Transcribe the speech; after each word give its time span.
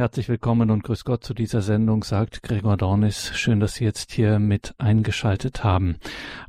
Herzlich 0.00 0.30
willkommen 0.30 0.70
und 0.70 0.82
grüß 0.82 1.04
Gott 1.04 1.24
zu 1.24 1.34
dieser 1.34 1.60
Sendung, 1.60 2.04
sagt 2.04 2.42
Gregor 2.42 2.78
Dornis. 2.78 3.32
Schön, 3.34 3.60
dass 3.60 3.74
Sie 3.74 3.84
jetzt 3.84 4.12
hier 4.12 4.38
mit 4.38 4.74
eingeschaltet 4.78 5.62
haben. 5.62 5.96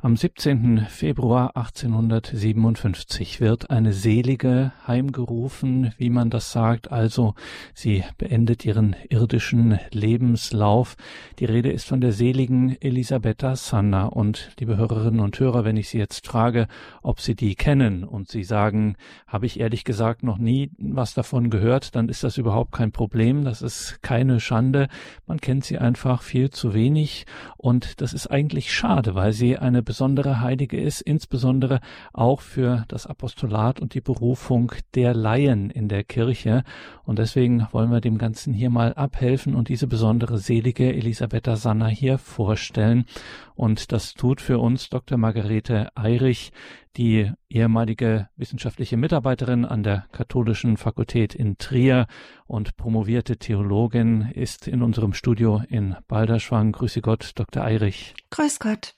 Am 0.00 0.16
17. 0.16 0.86
Februar 0.88 1.54
1857 1.54 3.42
wird 3.42 3.68
eine 3.68 3.92
Selige 3.92 4.72
heimgerufen, 4.86 5.92
wie 5.98 6.08
man 6.08 6.30
das 6.30 6.50
sagt. 6.50 6.90
Also 6.90 7.34
sie 7.74 8.04
beendet 8.16 8.64
ihren 8.64 8.96
irdischen 9.10 9.78
Lebenslauf. 9.90 10.96
Die 11.38 11.44
Rede 11.44 11.70
ist 11.70 11.86
von 11.86 12.00
der 12.00 12.12
seligen 12.12 12.80
Elisabetta 12.80 13.54
Sanna. 13.54 14.06
Und 14.06 14.52
liebe 14.58 14.78
Hörerinnen 14.78 15.20
und 15.20 15.38
Hörer, 15.38 15.66
wenn 15.66 15.76
ich 15.76 15.90
Sie 15.90 15.98
jetzt 15.98 16.26
frage, 16.26 16.68
ob 17.02 17.20
Sie 17.20 17.34
die 17.34 17.54
kennen 17.54 18.04
und 18.04 18.30
Sie 18.30 18.44
sagen, 18.44 18.96
habe 19.26 19.44
ich 19.44 19.60
ehrlich 19.60 19.84
gesagt 19.84 20.22
noch 20.22 20.38
nie 20.38 20.70
was 20.78 21.12
davon 21.12 21.50
gehört, 21.50 21.94
dann 21.94 22.08
ist 22.08 22.24
das 22.24 22.38
überhaupt 22.38 22.72
kein 22.72 22.92
Problem 22.92 23.41
das 23.44 23.62
ist 23.62 24.02
keine 24.02 24.40
Schande. 24.40 24.88
Man 25.26 25.40
kennt 25.40 25.64
sie 25.64 25.78
einfach 25.78 26.22
viel 26.22 26.50
zu 26.50 26.74
wenig 26.74 27.26
und 27.56 28.00
das 28.00 28.12
ist 28.12 28.28
eigentlich 28.28 28.72
schade, 28.72 29.14
weil 29.14 29.32
sie 29.32 29.58
eine 29.58 29.82
besondere 29.82 30.40
Heilige 30.40 30.80
ist, 30.80 31.00
insbesondere 31.00 31.80
auch 32.12 32.40
für 32.40 32.84
das 32.88 33.06
Apostolat 33.06 33.80
und 33.80 33.94
die 33.94 34.00
Berufung 34.00 34.72
der 34.94 35.14
Laien 35.14 35.70
in 35.70 35.88
der 35.88 36.04
Kirche. 36.04 36.64
Und 37.04 37.18
deswegen 37.18 37.66
wollen 37.72 37.90
wir 37.90 38.00
dem 38.00 38.18
Ganzen 38.18 38.52
hier 38.52 38.70
mal 38.70 38.94
abhelfen 38.94 39.54
und 39.54 39.68
diese 39.68 39.86
besondere 39.86 40.38
selige 40.38 40.92
Elisabetta 40.92 41.56
Sanna 41.56 41.88
hier 41.88 42.18
vorstellen. 42.18 43.06
Und 43.54 43.92
das 43.92 44.14
tut 44.14 44.40
für 44.40 44.58
uns 44.58 44.88
Dr. 44.88 45.18
Margarete 45.18 45.90
Eirich, 45.96 46.52
die 46.96 47.30
ehemalige 47.48 48.28
wissenschaftliche 48.36 48.96
Mitarbeiterin 48.96 49.64
an 49.64 49.82
der 49.82 50.06
Katholischen 50.12 50.76
Fakultät 50.76 51.34
in 51.34 51.58
Trier 51.58 52.06
und 52.46 52.76
promovierte 52.76 53.36
Theologin, 53.36 54.30
ist 54.34 54.68
in 54.68 54.82
unserem 54.82 55.12
Studio 55.12 55.62
in 55.68 55.96
Balderschwang. 56.08 56.72
Grüße 56.72 57.00
Gott, 57.00 57.32
Dr. 57.36 57.64
Eirich. 57.64 58.14
Grüß 58.30 58.58
Gott. 58.58 58.94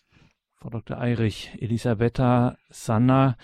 Frau 0.56 0.70
Dr. 0.70 0.98
Eirich, 0.98 1.52
Elisabetta 1.60 2.56
Sanna, 2.70 3.36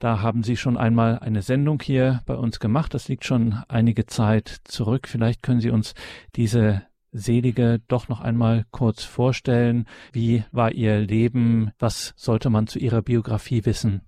da 0.00 0.22
haben 0.22 0.42
Sie 0.42 0.56
schon 0.56 0.78
einmal 0.78 1.18
eine 1.18 1.42
Sendung 1.42 1.82
hier 1.82 2.22
bei 2.24 2.34
uns 2.34 2.58
gemacht. 2.58 2.94
Das 2.94 3.08
liegt 3.08 3.26
schon 3.26 3.62
einige 3.68 4.06
Zeit 4.06 4.48
zurück. 4.64 5.06
Vielleicht 5.06 5.42
können 5.42 5.60
Sie 5.60 5.68
uns 5.68 5.94
diese 6.36 6.82
Selige 7.12 7.80
doch 7.88 8.08
noch 8.08 8.20
einmal 8.20 8.66
kurz 8.70 9.02
vorstellen. 9.02 9.86
Wie 10.12 10.44
war 10.52 10.72
Ihr 10.72 11.00
Leben? 11.00 11.72
Was 11.78 12.12
sollte 12.16 12.50
man 12.50 12.66
zu 12.66 12.78
Ihrer 12.78 13.02
Biografie 13.02 13.64
wissen? 13.64 14.02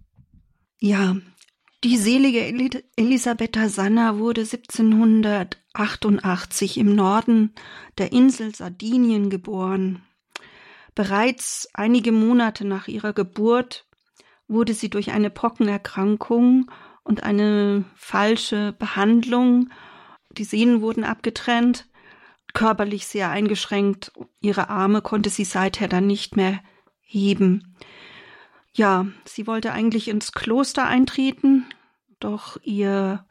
Ja, 0.79 1.17
die 1.85 1.97
selige 1.97 2.45
Elisabetta 2.97 3.69
Sanna 3.69 4.19
wurde 4.19 4.43
1788 4.43 6.79
im 6.79 6.95
Norden 6.95 7.55
der 7.99 8.13
Insel 8.13 8.55
Sardinien 8.55 9.31
geboren. 9.31 10.03
Bereits 10.95 11.69
einige 11.75 12.13
Monate 12.13 12.65
nach 12.65 12.87
ihrer 12.87 13.13
Geburt 13.13 13.85
wurde 14.47 14.75
sie 14.75 14.91
durch 14.91 15.11
eine 15.11 15.31
Pockenerkrankung 15.31 16.71
und 17.03 17.25
eine 17.25 17.85
falsche 17.97 18.73
Behandlung, 18.79 19.71
die 20.31 20.45
Sehnen 20.45 20.83
wurden 20.83 21.03
abgetrennt, 21.03 21.89
körperlich 22.55 23.07
sehr 23.07 23.31
eingeschränkt. 23.31 24.13
Ihre 24.41 24.69
Arme 24.69 25.03
konnte 25.03 25.31
sie 25.31 25.45
seither 25.45 25.89
dann 25.89 26.07
nicht 26.07 26.37
mehr 26.37 26.61
heben. 27.01 27.77
Ja, 28.75 29.07
sie 29.25 29.47
wollte 29.47 29.73
eigentlich 29.73 30.09
ins 30.09 30.33
Kloster 30.33 30.87
eintreten, 30.87 31.67
doch 32.21 32.57
ihre 32.63 33.25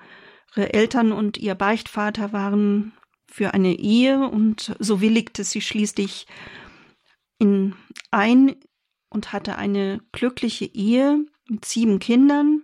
Eltern 0.56 1.12
und 1.12 1.38
ihr 1.38 1.56
Beichtvater 1.56 2.32
waren 2.32 2.94
für 3.28 3.54
eine 3.54 3.74
Ehe 3.74 4.28
und 4.28 4.76
so 4.80 5.02
willigte 5.02 5.44
sie 5.44 5.62
schließlich 5.62 6.28
in 7.40 7.76
ein 8.12 8.56
und 9.10 9.34
hatte 9.34 9.56
eine 9.56 10.00
glückliche 10.12 10.66
Ehe 10.66 11.26
mit 11.48 11.66
sieben 11.66 12.00
Kindern 12.00 12.64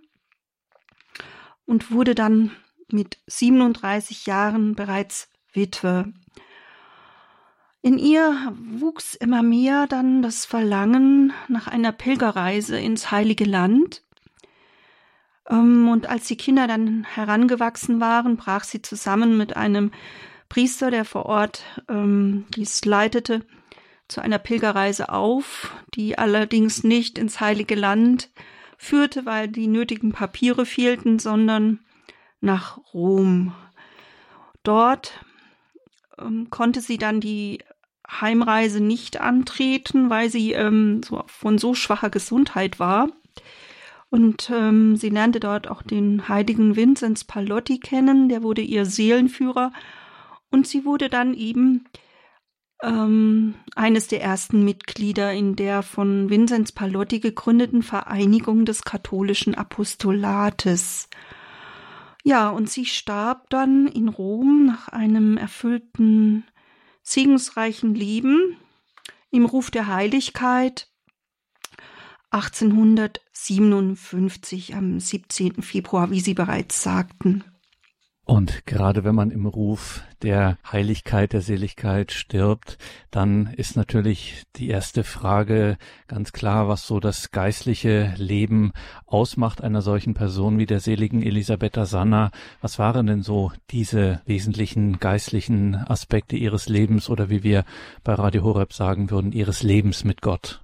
und 1.64 1.90
wurde 1.90 2.14
dann 2.14 2.52
mit 2.90 3.18
37 3.26 4.26
Jahren 4.26 4.74
bereits 4.74 5.28
Witwe. 5.52 6.12
In 7.80 7.98
ihr 7.98 8.52
wuchs 8.58 9.14
immer 9.14 9.42
mehr 9.42 9.86
dann 9.86 10.20
das 10.20 10.44
Verlangen 10.44 11.32
nach 11.46 11.68
einer 11.68 11.92
Pilgerreise 11.92 12.78
ins 12.78 13.10
heilige 13.10 13.44
Land. 13.44 14.02
Ähm, 15.48 15.88
und 15.88 16.08
als 16.08 16.26
die 16.26 16.36
Kinder 16.36 16.66
dann 16.66 17.04
herangewachsen 17.04 18.00
waren, 18.00 18.36
brach 18.36 18.64
sie 18.64 18.82
zusammen 18.82 19.36
mit 19.36 19.56
einem 19.56 19.92
Priester, 20.48 20.90
der 20.90 21.04
vor 21.04 21.26
Ort 21.26 21.62
ähm, 21.88 22.46
dies 22.54 22.84
leitete, 22.84 23.46
zu 24.08 24.22
einer 24.22 24.38
Pilgerreise 24.38 25.10
auf, 25.10 25.70
die 25.94 26.18
allerdings 26.18 26.82
nicht 26.82 27.18
ins 27.18 27.40
heilige 27.40 27.74
Land 27.74 28.30
führte, 28.78 29.26
weil 29.26 29.48
die 29.48 29.66
nötigen 29.66 30.12
Papiere 30.12 30.64
fehlten, 30.64 31.18
sondern 31.18 31.80
nach 32.40 32.78
Rom. 32.94 33.54
Dort 34.62 35.24
ähm, 36.20 36.48
konnte 36.50 36.80
sie 36.80 36.98
dann 36.98 37.20
die 37.20 37.58
Heimreise 38.10 38.80
nicht 38.80 39.20
antreten, 39.20 40.10
weil 40.10 40.30
sie 40.30 40.52
ähm, 40.52 41.02
so, 41.02 41.22
von 41.26 41.58
so 41.58 41.74
schwacher 41.74 42.10
Gesundheit 42.10 42.78
war. 42.78 43.08
Und 44.10 44.50
ähm, 44.50 44.96
sie 44.96 45.10
lernte 45.10 45.40
dort 45.40 45.68
auch 45.68 45.82
den 45.82 46.28
heiligen 46.28 46.76
Vinzenz 46.76 47.24
Palotti 47.24 47.78
kennen, 47.78 48.28
der 48.28 48.42
wurde 48.42 48.62
ihr 48.62 48.86
Seelenführer. 48.86 49.72
Und 50.50 50.66
sie 50.66 50.86
wurde 50.86 51.10
dann 51.10 51.34
eben 51.34 51.84
ähm, 52.82 53.54
eines 53.74 54.08
der 54.08 54.22
ersten 54.22 54.64
Mitglieder 54.64 55.32
in 55.32 55.56
der 55.56 55.82
von 55.82 56.30
Vinzenz 56.30 56.72
Palotti 56.72 57.20
gegründeten 57.20 57.82
Vereinigung 57.82 58.64
des 58.64 58.82
katholischen 58.82 59.54
Apostolates. 59.54 61.08
Ja, 62.28 62.50
und 62.50 62.68
sie 62.68 62.84
starb 62.84 63.48
dann 63.48 63.86
in 63.86 64.10
Rom 64.10 64.66
nach 64.66 64.88
einem 64.88 65.38
erfüllten, 65.38 66.44
segensreichen 67.02 67.94
Leben 67.94 68.58
im 69.30 69.46
Ruf 69.46 69.70
der 69.70 69.86
Heiligkeit 69.86 70.90
1857 72.28 74.74
am 74.74 75.00
17. 75.00 75.62
Februar, 75.62 76.10
wie 76.10 76.20
Sie 76.20 76.34
bereits 76.34 76.82
sagten. 76.82 77.44
Und 78.28 78.66
gerade 78.66 79.04
wenn 79.04 79.14
man 79.14 79.30
im 79.30 79.46
Ruf 79.46 80.02
der 80.20 80.58
Heiligkeit, 80.70 81.32
der 81.32 81.40
Seligkeit 81.40 82.12
stirbt, 82.12 82.76
dann 83.10 83.46
ist 83.56 83.74
natürlich 83.74 84.42
die 84.56 84.68
erste 84.68 85.02
Frage 85.02 85.78
ganz 86.08 86.32
klar, 86.32 86.68
was 86.68 86.86
so 86.86 87.00
das 87.00 87.30
geistliche 87.30 88.12
Leben 88.18 88.72
ausmacht 89.06 89.64
einer 89.64 89.80
solchen 89.80 90.12
Person 90.12 90.58
wie 90.58 90.66
der 90.66 90.80
seligen 90.80 91.22
Elisabetta 91.22 91.86
Sanna. 91.86 92.30
Was 92.60 92.78
waren 92.78 93.06
denn 93.06 93.22
so 93.22 93.50
diese 93.70 94.20
wesentlichen 94.26 94.98
geistlichen 94.98 95.74
Aspekte 95.74 96.36
ihres 96.36 96.68
Lebens 96.68 97.08
oder 97.08 97.30
wie 97.30 97.42
wir 97.42 97.64
bei 98.04 98.12
Radio 98.12 98.42
Horeb 98.42 98.74
sagen 98.74 99.10
würden, 99.10 99.32
ihres 99.32 99.62
Lebens 99.62 100.04
mit 100.04 100.20
Gott? 100.20 100.62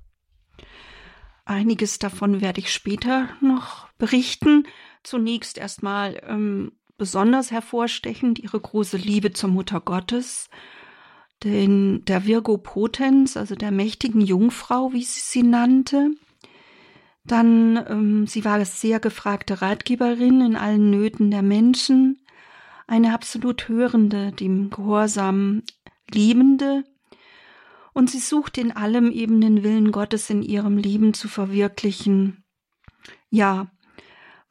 Einiges 1.46 1.98
davon 1.98 2.42
werde 2.42 2.60
ich 2.60 2.70
später 2.70 3.30
noch 3.40 3.88
berichten. 3.96 4.66
Zunächst 5.02 5.56
erstmal 5.56 6.20
ähm, 6.28 6.72
besonders 6.96 7.50
hervorstechend 7.50 8.38
ihre 8.38 8.60
große 8.60 8.96
Liebe 8.96 9.32
zur 9.32 9.50
Mutter 9.50 9.80
Gottes, 9.80 10.48
den, 11.42 12.04
der 12.04 12.24
Virgo 12.24 12.58
Potens, 12.58 13.36
also 13.36 13.54
der 13.54 13.70
mächtigen 13.70 14.20
Jungfrau, 14.20 14.92
wie 14.92 15.02
sie 15.02 15.20
sie 15.20 15.42
nannte. 15.42 16.10
Dann, 17.24 17.84
ähm, 17.88 18.26
sie 18.26 18.44
war 18.44 18.64
sehr 18.64 19.00
gefragte 19.00 19.62
Ratgeberin 19.62 20.40
in 20.40 20.56
allen 20.56 20.90
Nöten 20.90 21.30
der 21.30 21.42
Menschen, 21.42 22.20
eine 22.86 23.14
absolut 23.14 23.68
hörende, 23.68 24.32
dem 24.32 24.70
Gehorsam 24.70 25.62
liebende, 26.12 26.84
und 27.94 28.10
sie 28.10 28.18
suchte 28.18 28.60
in 28.60 28.72
allem 28.72 29.10
eben 29.10 29.40
den 29.40 29.62
Willen 29.62 29.92
Gottes 29.92 30.28
in 30.28 30.42
ihrem 30.42 30.76
Leben 30.76 31.14
zu 31.14 31.28
verwirklichen. 31.28 32.44
Ja, 33.30 33.70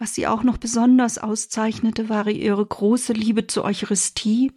was 0.03 0.13
sie 0.15 0.27
auch 0.27 0.44
noch 0.44 0.57
besonders 0.57 1.17
auszeichnete, 1.17 2.09
war 2.09 2.27
ihre 2.27 2.65
große 2.65 3.13
Liebe 3.13 3.47
zur 3.47 3.63
Eucharistie. 3.63 4.51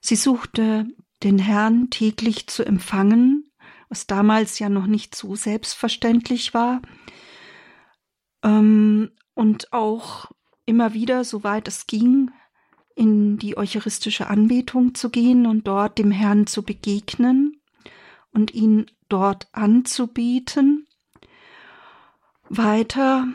Sie 0.00 0.16
suchte 0.16 0.88
den 1.22 1.38
Herrn 1.38 1.90
täglich 1.90 2.48
zu 2.48 2.66
empfangen, 2.66 3.52
was 3.88 4.08
damals 4.08 4.58
ja 4.58 4.68
noch 4.68 4.88
nicht 4.88 5.14
so 5.14 5.36
selbstverständlich 5.36 6.54
war. 6.54 6.82
Ähm, 8.42 9.12
und 9.34 9.72
auch 9.72 10.32
immer 10.66 10.92
wieder, 10.92 11.22
soweit 11.22 11.68
es 11.68 11.86
ging, 11.86 12.32
in 12.96 13.38
die 13.38 13.56
eucharistische 13.56 14.26
Anbetung 14.26 14.96
zu 14.96 15.08
gehen 15.08 15.46
und 15.46 15.68
dort 15.68 15.98
dem 15.98 16.10
Herrn 16.10 16.48
zu 16.48 16.64
begegnen 16.64 17.62
und 18.32 18.52
ihn 18.52 18.86
dort 19.08 19.46
anzubieten. 19.52 20.88
Weiter 22.48 23.28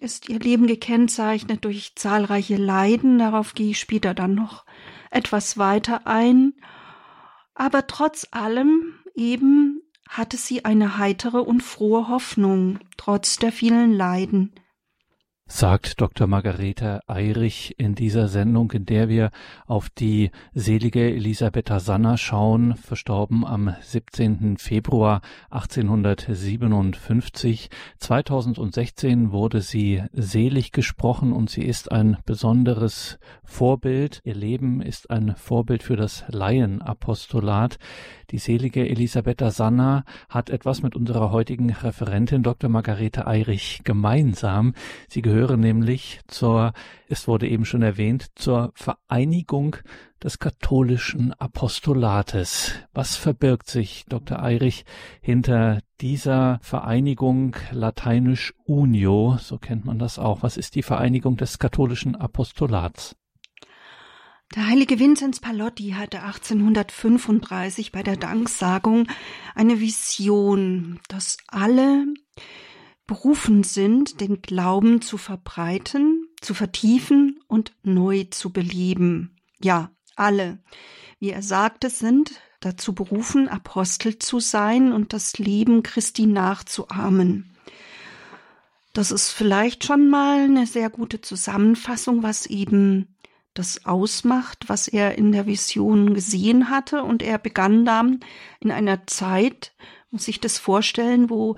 ist 0.00 0.28
ihr 0.28 0.38
Leben 0.38 0.66
gekennzeichnet 0.66 1.64
durch 1.64 1.94
zahlreiche 1.96 2.56
Leiden, 2.56 3.18
darauf 3.18 3.54
gehe 3.54 3.70
ich 3.70 3.80
später 3.80 4.14
dann 4.14 4.34
noch 4.34 4.64
etwas 5.10 5.58
weiter 5.58 6.06
ein, 6.06 6.54
aber 7.54 7.86
trotz 7.86 8.26
allem 8.30 8.94
eben 9.14 9.82
hatte 10.08 10.36
sie 10.36 10.64
eine 10.64 10.98
heitere 10.98 11.40
und 11.40 11.62
frohe 11.62 12.08
Hoffnung, 12.08 12.78
trotz 12.96 13.36
der 13.36 13.52
vielen 13.52 13.92
Leiden 13.92 14.52
sagt 15.48 16.00
Dr. 16.00 16.26
Margarete 16.26 17.02
Eirich 17.06 17.76
in 17.78 17.94
dieser 17.94 18.26
Sendung, 18.26 18.72
in 18.72 18.84
der 18.84 19.08
wir 19.08 19.30
auf 19.66 19.88
die 19.88 20.32
selige 20.54 21.08
Elisabetta 21.08 21.78
Sanna 21.78 22.16
schauen, 22.16 22.74
verstorben 22.74 23.46
am 23.46 23.72
17. 23.80 24.56
Februar 24.58 25.20
1857. 25.50 27.70
2016 27.98 29.30
wurde 29.30 29.60
sie 29.60 30.02
selig 30.12 30.72
gesprochen 30.72 31.32
und 31.32 31.48
sie 31.48 31.62
ist 31.62 31.92
ein 31.92 32.16
besonderes 32.26 33.20
Vorbild. 33.44 34.22
Ihr 34.24 34.34
Leben 34.34 34.82
ist 34.82 35.10
ein 35.10 35.36
Vorbild 35.36 35.84
für 35.84 35.94
das 35.94 36.24
Laienapostolat. 36.26 37.78
Die 38.32 38.38
selige 38.38 38.88
Elisabetta 38.88 39.52
Sanna 39.52 40.04
hat 40.28 40.50
etwas 40.50 40.82
mit 40.82 40.96
unserer 40.96 41.30
heutigen 41.30 41.70
Referentin 41.70 42.42
Dr. 42.42 42.68
Margarete 42.68 43.28
Eirich 43.28 43.82
gemeinsam. 43.84 44.74
Sie 45.08 45.22
gehören 45.36 45.60
nämlich 45.60 46.20
zur, 46.28 46.72
es 47.08 47.28
wurde 47.28 47.46
eben 47.46 47.66
schon 47.66 47.82
erwähnt, 47.82 48.28
zur 48.36 48.72
Vereinigung 48.74 49.76
des 50.22 50.38
katholischen 50.38 51.34
Apostolates. 51.34 52.72
Was 52.94 53.16
verbirgt 53.16 53.68
sich, 53.68 54.06
Dr. 54.08 54.42
Eirich, 54.42 54.86
hinter 55.20 55.80
dieser 56.00 56.58
Vereinigung 56.62 57.54
lateinisch 57.70 58.54
Unio, 58.64 59.36
so 59.38 59.58
kennt 59.58 59.84
man 59.84 59.98
das 59.98 60.18
auch. 60.18 60.42
Was 60.42 60.56
ist 60.56 60.74
die 60.74 60.82
Vereinigung 60.82 61.36
des 61.36 61.58
katholischen 61.58 62.16
Apostolats? 62.16 63.14
Der 64.54 64.66
heilige 64.68 64.98
Vinzenz 64.98 65.40
Palotti 65.40 65.90
hatte 65.90 66.22
1835 66.22 67.92
bei 67.92 68.02
der 68.02 68.16
Danksagung 68.16 69.06
eine 69.54 69.80
Vision, 69.80 70.98
dass 71.08 71.36
alle 71.48 72.06
berufen 73.06 73.62
sind, 73.62 74.20
den 74.20 74.42
Glauben 74.42 75.00
zu 75.00 75.18
verbreiten, 75.18 76.28
zu 76.40 76.54
vertiefen 76.54 77.40
und 77.46 77.72
neu 77.82 78.24
zu 78.30 78.52
beleben. 78.52 79.36
Ja, 79.60 79.90
alle, 80.16 80.58
wie 81.18 81.30
er 81.30 81.42
sagte, 81.42 81.90
sind 81.90 82.40
dazu 82.60 82.94
berufen, 82.94 83.48
Apostel 83.48 84.18
zu 84.18 84.40
sein 84.40 84.92
und 84.92 85.12
das 85.12 85.38
Leben 85.38 85.82
Christi 85.82 86.26
nachzuahmen. 86.26 87.56
Das 88.92 89.10
ist 89.10 89.30
vielleicht 89.30 89.84
schon 89.84 90.08
mal 90.08 90.44
eine 90.44 90.66
sehr 90.66 90.88
gute 90.88 91.20
Zusammenfassung, 91.20 92.22
was 92.22 92.46
eben 92.46 93.14
das 93.52 93.84
ausmacht, 93.84 94.68
was 94.68 94.88
er 94.88 95.18
in 95.18 95.32
der 95.32 95.46
Vision 95.46 96.14
gesehen 96.14 96.70
hatte. 96.70 97.02
Und 97.02 97.22
er 97.22 97.38
begann 97.38 97.84
dann 97.84 98.20
in 98.60 98.70
einer 98.70 99.06
Zeit, 99.06 99.74
muss 100.10 100.24
sich 100.24 100.40
das 100.40 100.58
vorstellen, 100.58 101.28
wo 101.28 101.56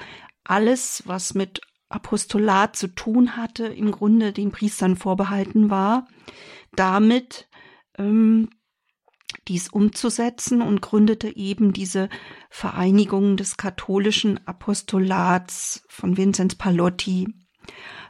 alles, 0.49 1.03
was 1.07 1.35
mit 1.35 1.61
Apostolat 1.89 2.77
zu 2.77 2.89
tun 2.89 3.37
hatte, 3.37 3.67
im 3.67 3.91
Grunde 3.91 4.33
den 4.33 4.51
Priestern 4.51 4.97
vorbehalten 4.97 5.71
war, 5.71 6.07
damit 6.75 7.49
ähm, 7.97 8.51
dies 9.47 9.69
umzusetzen 9.69 10.63
und 10.63 10.83
gründete 10.83 11.35
eben 11.35 11.73
diese 11.73 12.09
Vereinigung 12.51 13.37
des 13.37 13.57
katholischen 13.57 14.47
Apostolats 14.47 15.85
von 15.89 16.17
Vinzenz 16.17 16.55
Palotti. 16.55 17.29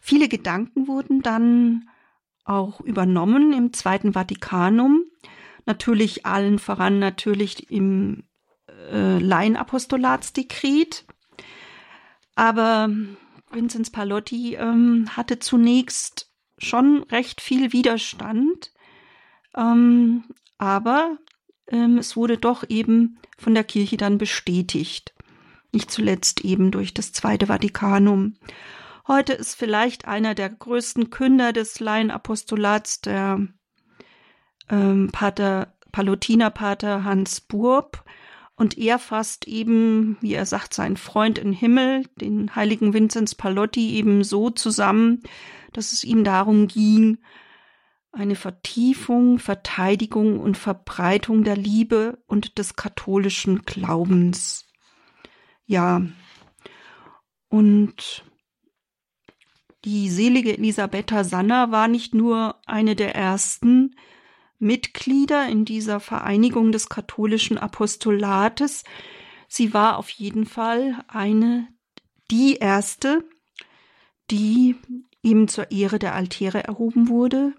Viele 0.00 0.28
Gedanken 0.28 0.88
wurden 0.88 1.22
dann 1.22 1.88
auch 2.44 2.80
übernommen 2.80 3.52
im 3.52 3.72
Zweiten 3.72 4.14
Vatikanum. 4.14 5.02
Natürlich 5.66 6.24
allen 6.24 6.58
voran 6.58 6.98
natürlich 6.98 7.70
im 7.70 8.24
äh, 8.90 9.18
Laienapostolatsdekret. 9.18 11.04
Aber 12.38 12.88
Vinzenz 13.50 13.90
Palotti 13.90 14.54
ähm, 14.54 15.06
hatte 15.16 15.40
zunächst 15.40 16.30
schon 16.56 17.02
recht 17.10 17.40
viel 17.40 17.72
Widerstand. 17.72 18.72
Ähm, 19.56 20.22
aber 20.56 21.18
ähm, 21.66 21.98
es 21.98 22.14
wurde 22.14 22.38
doch 22.38 22.62
eben 22.68 23.18
von 23.36 23.54
der 23.54 23.64
Kirche 23.64 23.96
dann 23.96 24.18
bestätigt. 24.18 25.14
Nicht 25.72 25.90
zuletzt 25.90 26.44
eben 26.44 26.70
durch 26.70 26.94
das 26.94 27.12
Zweite 27.12 27.48
Vatikanum. 27.48 28.36
Heute 29.08 29.32
ist 29.32 29.56
vielleicht 29.56 30.06
einer 30.06 30.36
der 30.36 30.48
größten 30.50 31.10
Künder 31.10 31.52
des 31.52 31.80
Laienapostolats 31.80 33.00
der 33.00 33.48
ähm, 34.70 35.10
Pater, 35.10 35.74
Palutinerpater 35.90 37.02
Hans 37.02 37.40
Burb. 37.40 38.04
Und 38.58 38.76
er 38.76 38.98
fasst 38.98 39.46
eben, 39.46 40.16
wie 40.20 40.34
er 40.34 40.44
sagt, 40.44 40.74
seinen 40.74 40.96
Freund 40.96 41.38
im 41.38 41.52
Himmel, 41.52 42.02
den 42.20 42.56
heiligen 42.56 42.92
Vinzenz 42.92 43.36
Palotti, 43.36 43.94
eben 43.94 44.24
so 44.24 44.50
zusammen, 44.50 45.22
dass 45.72 45.92
es 45.92 46.02
ihm 46.02 46.24
darum 46.24 46.66
ging, 46.66 47.18
eine 48.10 48.34
Vertiefung, 48.34 49.38
Verteidigung 49.38 50.40
und 50.40 50.58
Verbreitung 50.58 51.44
der 51.44 51.56
Liebe 51.56 52.18
und 52.26 52.58
des 52.58 52.74
katholischen 52.74 53.62
Glaubens. 53.62 54.66
Ja. 55.64 56.02
Und 57.48 58.24
die 59.84 60.10
selige 60.10 60.52
Elisabetta 60.58 61.22
Sanner 61.22 61.70
war 61.70 61.86
nicht 61.86 62.12
nur 62.12 62.56
eine 62.66 62.96
der 62.96 63.14
ersten 63.14 63.94
Mitglieder 64.58 65.48
in 65.48 65.64
dieser 65.64 66.00
Vereinigung 66.00 66.72
des 66.72 66.88
katholischen 66.88 67.58
Apostolates, 67.58 68.84
sie 69.46 69.72
war 69.72 69.98
auf 69.98 70.10
jeden 70.10 70.46
Fall 70.46 71.04
eine, 71.08 71.68
die 72.30 72.56
erste, 72.56 73.24
die 74.30 74.76
eben 75.22 75.48
zur 75.48 75.70
Ehre 75.70 75.98
der 75.98 76.14
Altäre 76.14 76.64
erhoben 76.64 77.08
wurde. 77.08 77.54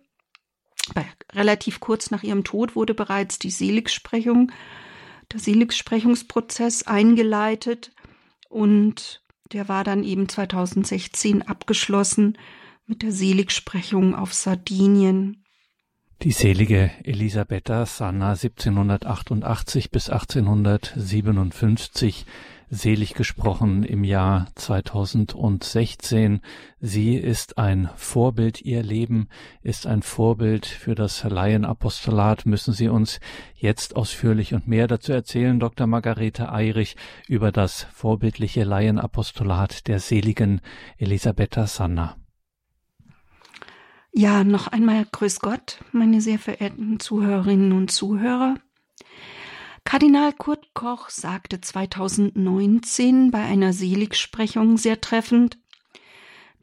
Relativ 1.34 1.80
kurz 1.80 2.12
nach 2.12 2.24
ihrem 2.24 2.44
Tod 2.44 2.76
wurde 2.76 2.94
bereits 2.94 3.40
die 3.40 3.52
Seligsprechung, 3.52 4.52
der 5.32 5.40
Seligsprechungsprozess 5.40 6.84
eingeleitet 6.84 7.92
und 8.50 9.24
der 9.52 9.68
war 9.68 9.84
dann 9.84 10.04
eben 10.04 10.28
2016 10.28 11.44
abgeschlossen 11.44 12.38
mit 12.86 13.04
der 13.04 13.12
Seligsprechung 13.12 14.16
auf 14.16 14.34
Sardinien. 14.34 15.46
Die 16.22 16.34
selige 16.34 16.92
Elisabetta 17.06 17.86
Sanna 17.86 18.32
1788 18.32 19.90
bis 19.90 20.10
1857 20.10 22.26
selig 22.70 23.14
gesprochen 23.14 23.84
im 23.84 24.04
Jahr 24.04 24.48
2016. 24.56 26.42
Sie 26.82 27.16
ist 27.16 27.58
ein 27.58 27.90
Vorbild, 27.96 28.62
ihr 28.62 28.84
Leben 28.84 29.30
ist 29.62 29.88
ein 29.88 30.02
Vorbild 30.02 30.66
für 30.66 30.94
das 30.94 31.24
Laienapostolat. 31.24 32.46
Müssen 32.46 32.74
Sie 32.74 32.90
uns 32.90 33.22
jetzt 33.56 33.96
ausführlich 33.96 34.54
und 34.54 34.68
mehr 34.68 34.88
dazu 34.88 35.14
erzählen, 35.14 35.58
Dr. 35.58 35.88
Margarete 35.88 36.52
Eirich, 36.52 36.98
über 37.30 37.54
das 37.54 37.84
vorbildliche 37.94 38.66
Laienapostolat 38.66 39.88
der 39.88 40.02
seligen 40.02 40.60
Elisabetta 40.98 41.66
Sanna. 41.66 42.18
Ja, 44.20 44.44
noch 44.44 44.68
einmal 44.68 45.08
Grüß 45.10 45.40
Gott, 45.40 45.80
meine 45.94 46.20
sehr 46.20 46.40
verehrten 46.40 47.00
Zuhörerinnen 47.00 47.72
und 47.72 47.90
Zuhörer. 47.90 48.56
Kardinal 49.86 50.34
Kurt 50.34 50.74
Koch 50.74 51.10
sagte 51.10 51.62
2019 51.62 53.32
bei 53.32 53.40
einer 53.40 53.72
Seligsprechung 53.72 54.76
sehr 54.76 55.00
treffend, 55.00 55.58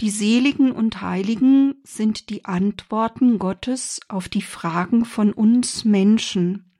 die 0.03 0.11
Seligen 0.11 0.71
und 0.71 1.01
Heiligen 1.01 1.77
sind 1.83 2.29
die 2.29 2.45
Antworten 2.45 3.39
Gottes 3.39 4.01
auf 4.07 4.29
die 4.29 4.43
Fragen 4.43 5.07
von 5.07 5.33
uns 5.33 5.87
Menschen. 5.87 6.71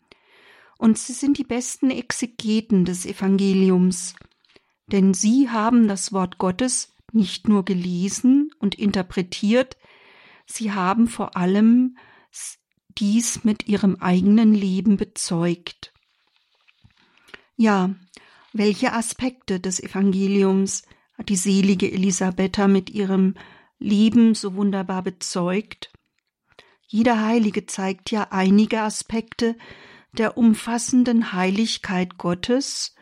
Und 0.77 0.99
sie 0.99 1.15
sind 1.15 1.39
die 1.39 1.45
besten 1.45 1.91
Exegeten 1.91 2.85
des 2.85 3.07
Evangeliums, 3.07 4.15
denn 4.93 5.15
sie 5.15 5.49
haben 5.49 5.89
das 5.89 6.13
Wort 6.13 6.37
Gottes 6.37 6.93
nicht 7.13 7.49
nur 7.49 7.65
gelesen 7.65 8.51
und 8.59 8.75
interpretiert, 8.75 9.79
sie 10.47 10.73
haben 10.73 11.09
vor 11.09 11.37
allem 11.37 11.97
dies 12.99 13.45
mit 13.45 13.69
ihrem 13.69 13.97
eigenen 13.97 14.55
Leben 14.55 14.97
bezeugt. 14.97 15.93
Ja, 17.57 17.95
welche 18.53 18.93
Aspekte 18.93 19.61
des 19.61 19.81
Evangeliums 19.83 20.83
hat 21.17 21.29
die 21.29 21.37
selige 21.37 21.91
Elisabetta 21.91 22.69
mit 22.69 22.91
ihrem 22.91 23.35
Leben 23.79 24.35
so 24.35 24.55
wunderbar 24.55 25.03
bezeugt? 25.03 25.93
Jeder 26.87 27.23
Heilige 27.25 27.67
zeigt 27.67 28.11
ja 28.11 28.29
einige 28.31 28.81
Aspekte 28.81 29.57
der 30.13 30.39
umfassenden 30.39 31.33
Heiligkeit 31.33 32.17
Gottes. 32.17 32.95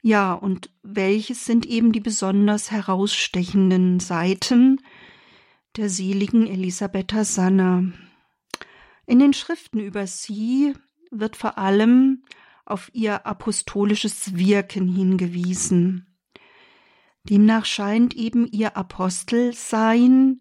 Ja, 0.00 0.32
und 0.32 0.70
welches 0.82 1.44
sind 1.44 1.66
eben 1.66 1.92
die 1.92 2.00
besonders 2.00 2.70
herausstechenden 2.70 4.00
Seiten 4.00 4.80
der 5.76 5.88
seligen 5.90 6.46
Elisabetta 6.46 7.24
Sanna? 7.24 7.84
In 9.06 9.18
den 9.18 9.32
Schriften 9.32 9.80
über 9.80 10.06
sie 10.06 10.74
wird 11.10 11.36
vor 11.36 11.58
allem 11.58 12.24
auf 12.64 12.90
ihr 12.92 13.26
apostolisches 13.26 14.36
Wirken 14.36 14.88
hingewiesen. 14.88 16.06
Demnach 17.24 17.64
scheint 17.64 18.14
eben 18.14 18.46
ihr 18.46 18.76
Apostelsein 18.76 20.40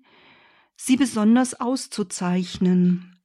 sie 0.78 0.96
besonders 0.96 1.60
auszuzeichnen. 1.60 3.18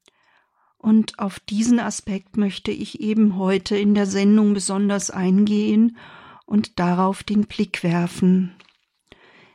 Und 0.78 1.18
auf 1.20 1.38
diesen 1.38 1.78
Aspekt 1.78 2.36
möchte 2.36 2.72
ich 2.72 3.00
eben 3.00 3.36
heute 3.36 3.76
in 3.76 3.94
der 3.94 4.06
Sendung 4.06 4.52
besonders 4.54 5.10
eingehen 5.10 5.96
und 6.44 6.80
darauf 6.80 7.22
den 7.22 7.46
Blick 7.46 7.84
werfen. 7.84 8.56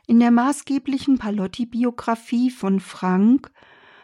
In 0.08 0.20
der 0.20 0.30
maßgeblichen 0.30 1.18
Palotti-Biografie 1.18 2.50
von 2.50 2.80
Frank 2.80 3.52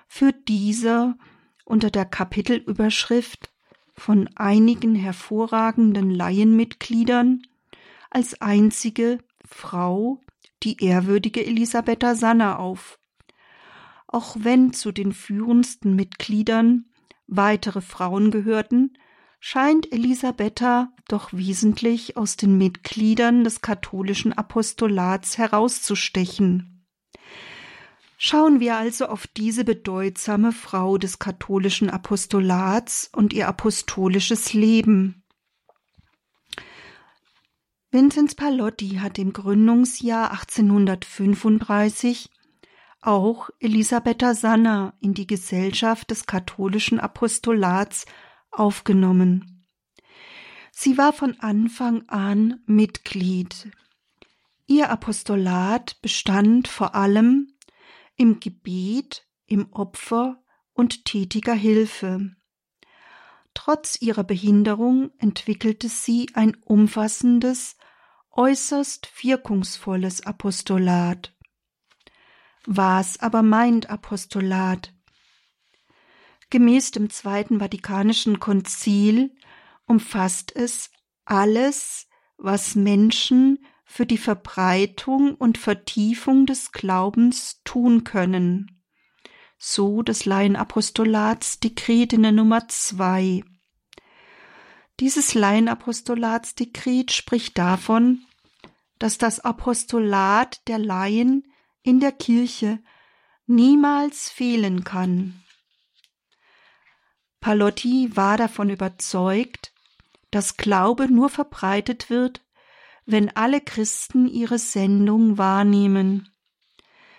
führt 0.06 0.48
dieser 0.48 1.16
unter 1.64 1.90
der 1.90 2.04
Kapitelüberschrift 2.04 3.50
von 3.94 4.28
einigen 4.36 4.94
hervorragenden 4.94 6.10
Laienmitgliedern 6.10 7.40
als 8.10 8.38
einzige 8.42 9.16
Frau 9.46 10.20
die 10.62 10.84
ehrwürdige 10.84 11.42
Elisabetta 11.42 12.14
Sanna 12.14 12.58
auf. 12.58 12.98
Auch 14.06 14.36
wenn 14.38 14.74
zu 14.74 14.92
den 14.92 15.14
führendsten 15.14 15.96
Mitgliedern 15.96 16.84
weitere 17.28 17.80
Frauen 17.80 18.30
gehörten, 18.30 18.98
scheint 19.46 19.92
Elisabetta 19.92 20.88
doch 21.06 21.34
wesentlich 21.34 22.16
aus 22.16 22.36
den 22.36 22.56
Mitgliedern 22.56 23.44
des 23.44 23.60
katholischen 23.60 24.32
Apostolats 24.32 25.36
herauszustechen. 25.36 26.86
Schauen 28.16 28.58
wir 28.58 28.76
also 28.76 29.04
auf 29.04 29.26
diese 29.26 29.66
bedeutsame 29.66 30.50
Frau 30.50 30.96
des 30.96 31.18
katholischen 31.18 31.90
Apostolats 31.90 33.10
und 33.14 33.34
ihr 33.34 33.46
apostolisches 33.46 34.54
Leben. 34.54 35.22
Vinzenz 37.90 38.34
Palotti 38.34 39.00
hat 39.02 39.18
im 39.18 39.34
Gründungsjahr 39.34 40.30
1835 40.30 42.30
auch 43.02 43.50
Elisabetta 43.60 44.32
Sanna 44.32 44.94
in 45.00 45.12
die 45.12 45.26
Gesellschaft 45.26 46.10
des 46.10 46.24
katholischen 46.24 46.98
Apostolats 46.98 48.06
aufgenommen. 48.58 49.66
Sie 50.72 50.98
war 50.98 51.12
von 51.12 51.38
Anfang 51.40 52.08
an 52.08 52.60
Mitglied. 52.66 53.70
Ihr 54.66 54.90
Apostolat 54.90 56.00
bestand 56.02 56.68
vor 56.68 56.94
allem 56.94 57.52
im 58.16 58.40
Gebet, 58.40 59.26
im 59.46 59.72
Opfer 59.72 60.42
und 60.72 61.04
tätiger 61.04 61.54
Hilfe. 61.54 62.34
Trotz 63.54 64.00
ihrer 64.00 64.24
Behinderung 64.24 65.12
entwickelte 65.18 65.88
sie 65.88 66.30
ein 66.34 66.56
umfassendes, 66.56 67.76
äußerst 68.32 69.08
wirkungsvolles 69.22 70.26
Apostolat. 70.26 71.36
Was 72.66 73.20
aber 73.20 73.42
meint 73.42 73.90
Apostolat? 73.90 74.93
Gemäß 76.50 76.90
dem 76.92 77.10
Zweiten 77.10 77.58
Vatikanischen 77.58 78.40
Konzil 78.40 79.34
umfasst 79.86 80.54
es 80.54 80.90
alles, 81.24 82.08
was 82.36 82.74
Menschen 82.74 83.64
für 83.84 84.06
die 84.06 84.18
Verbreitung 84.18 85.34
und 85.34 85.58
Vertiefung 85.58 86.46
des 86.46 86.72
Glaubens 86.72 87.60
tun 87.64 88.04
können. 88.04 88.82
So 89.58 90.02
das 90.02 90.24
Laienapostolatsdekret 90.24 92.12
in 92.12 92.22
der 92.22 92.32
Nummer 92.32 92.66
zwei. 92.68 93.44
Dieses 95.00 95.34
Laienapostolatsdekret 95.34 97.12
spricht 97.12 97.56
davon, 97.58 98.24
dass 98.98 99.18
das 99.18 99.40
Apostolat 99.40 100.66
der 100.68 100.78
Laien 100.78 101.44
in 101.82 102.00
der 102.00 102.12
Kirche 102.12 102.80
niemals 103.46 104.30
fehlen 104.30 104.84
kann. 104.84 105.43
Palotti 107.44 108.16
war 108.16 108.38
davon 108.38 108.70
überzeugt, 108.70 109.74
dass 110.30 110.56
Glaube 110.56 111.12
nur 111.12 111.28
verbreitet 111.28 112.08
wird, 112.08 112.42
wenn 113.04 113.36
alle 113.36 113.60
Christen 113.60 114.28
ihre 114.28 114.58
Sendung 114.58 115.36
wahrnehmen. 115.36 116.32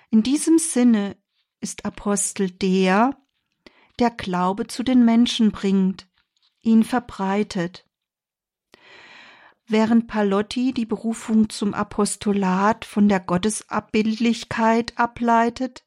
In 0.10 0.24
diesem 0.24 0.58
Sinne 0.58 1.16
ist 1.60 1.86
Apostel 1.86 2.50
der, 2.50 3.16
der 4.00 4.10
Glaube 4.10 4.66
zu 4.66 4.82
den 4.82 5.06
Menschen 5.06 5.52
bringt, 5.52 6.08
ihn 6.64 6.84
verbreitet. 6.84 7.86
Während 9.68 10.08
Palotti 10.08 10.74
die 10.74 10.88
Berufung 10.88 11.50
zum 11.50 11.76
Apostolat 11.76 12.84
von 12.84 13.10
der 13.10 13.20
Gottesabbildlichkeit 13.20 14.98
ableitet, 14.98 15.86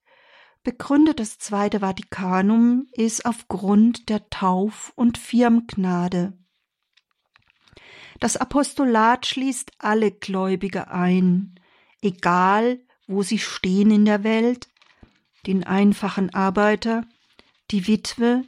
begründet 0.69 1.19
das 1.19 1.39
Zweite 1.39 1.81
Vatikanum 1.81 2.89
es 2.93 3.25
aufgrund 3.25 4.11
der 4.11 4.29
Tauf- 4.29 4.93
und 4.97 5.17
Firmgnade. 5.17 6.37
Das 8.21 8.37
Apostolat 8.37 9.25
schließt 9.25 9.73
alle 9.79 10.11
Gläubige 10.11 10.91
ein, 10.91 11.59
egal 12.03 12.85
wo 13.07 13.23
sie 13.23 13.39
stehen 13.39 13.91
in 13.91 14.05
der 14.05 14.25
Welt, 14.25 14.69
den 15.47 15.65
einfachen 15.65 16.35
Arbeiter, 16.35 17.07
die 17.71 17.87
Witwe 17.87 18.43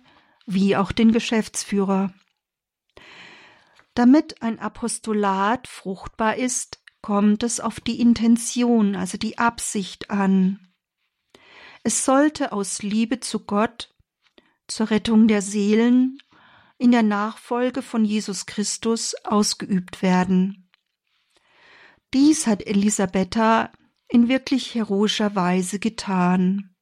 wie 0.44 0.76
auch 0.76 0.92
den 0.92 1.12
Geschäftsführer. 1.12 2.12
Damit 3.94 4.42
ein 4.42 4.58
Apostolat 4.58 5.68
fruchtbar 5.68 6.36
ist, 6.36 6.82
kommt 7.00 7.42
es 7.44 7.60
auf 7.60 7.80
die 7.80 7.98
Intention, 7.98 8.94
also 8.94 9.16
die 9.16 9.38
Absicht 9.38 10.10
an. 10.10 10.69
Es 11.82 12.04
sollte 12.04 12.52
aus 12.52 12.82
Liebe 12.82 13.20
zu 13.20 13.40
Gott, 13.40 13.94
zur 14.66 14.90
Rettung 14.90 15.28
der 15.28 15.42
Seelen, 15.42 16.18
in 16.78 16.92
der 16.92 17.02
Nachfolge 17.02 17.82
von 17.82 18.04
Jesus 18.04 18.46
Christus 18.46 19.14
ausgeübt 19.24 20.02
werden. 20.02 20.70
Dies 22.12 22.46
hat 22.46 22.66
Elisabetta 22.66 23.70
in 24.08 24.28
wirklich 24.28 24.74
heroischer 24.74 25.34
Weise 25.34 25.78
getan. 25.78 26.74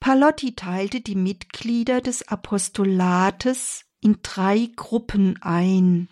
Palotti 0.00 0.54
teilte 0.54 1.00
die 1.00 1.16
Mitglieder 1.16 2.00
des 2.00 2.26
Apostolates 2.28 3.84
in 4.00 4.18
drei 4.22 4.70
Gruppen 4.76 5.42
ein, 5.42 6.08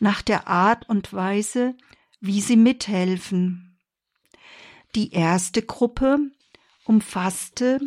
nach 0.00 0.22
der 0.22 0.48
Art 0.48 0.88
und 0.88 1.12
Weise, 1.12 1.76
wie 2.20 2.40
sie 2.40 2.56
mithelfen. 2.56 3.71
Die 4.94 5.12
erste 5.12 5.62
Gruppe 5.62 6.18
umfasste 6.84 7.80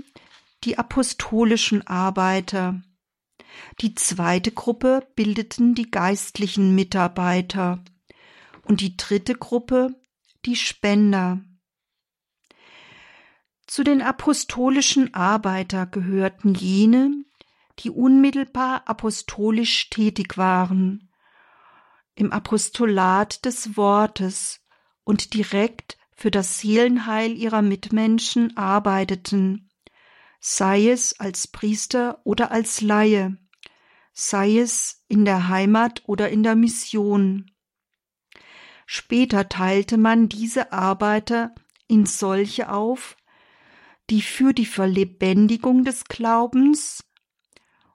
die 0.63 0.79
apostolischen 0.79 1.85
Arbeiter. 1.85 2.81
Die 3.81 3.93
zweite 3.93 4.51
Gruppe 4.51 5.07
bildeten 5.15 5.75
die 5.75 5.91
geistlichen 5.91 6.73
Mitarbeiter 6.73 7.83
und 8.63 8.81
die 8.81 8.97
dritte 8.97 9.35
Gruppe 9.35 9.95
die 10.45 10.55
Spender. 10.55 11.41
Zu 13.67 13.83
den 13.83 14.01
apostolischen 14.01 15.13
Arbeiter 15.13 15.85
gehörten 15.85 16.55
jene, 16.55 17.11
die 17.79 17.91
unmittelbar 17.91 18.83
apostolisch 18.87 19.89
tätig 19.89 20.37
waren, 20.37 21.11
im 22.15 22.31
Apostolat 22.31 23.45
des 23.45 23.75
Wortes 23.77 24.61
und 25.03 25.33
direkt 25.33 25.97
für 26.15 26.31
das 26.31 26.59
Seelenheil 26.59 27.37
ihrer 27.37 27.61
Mitmenschen 27.61 28.55
arbeiteten, 28.57 29.69
sei 30.39 30.89
es 30.89 31.19
als 31.19 31.47
Priester 31.47 32.21
oder 32.23 32.51
als 32.51 32.81
Laie, 32.81 33.37
sei 34.13 34.57
es 34.57 35.03
in 35.07 35.25
der 35.25 35.49
Heimat 35.49 36.03
oder 36.07 36.29
in 36.29 36.41
der 36.41 36.55
Mission. 36.55 37.51
Später 38.85 39.49
teilte 39.49 39.97
man 39.97 40.29
diese 40.29 40.71
Arbeiter 40.71 41.53
in 41.87 42.05
solche 42.05 42.71
auf, 42.71 43.17
die 44.09 44.21
für 44.21 44.53
die 44.53 44.65
Verlebendigung 44.65 45.83
des 45.83 46.05
Glaubens 46.05 47.03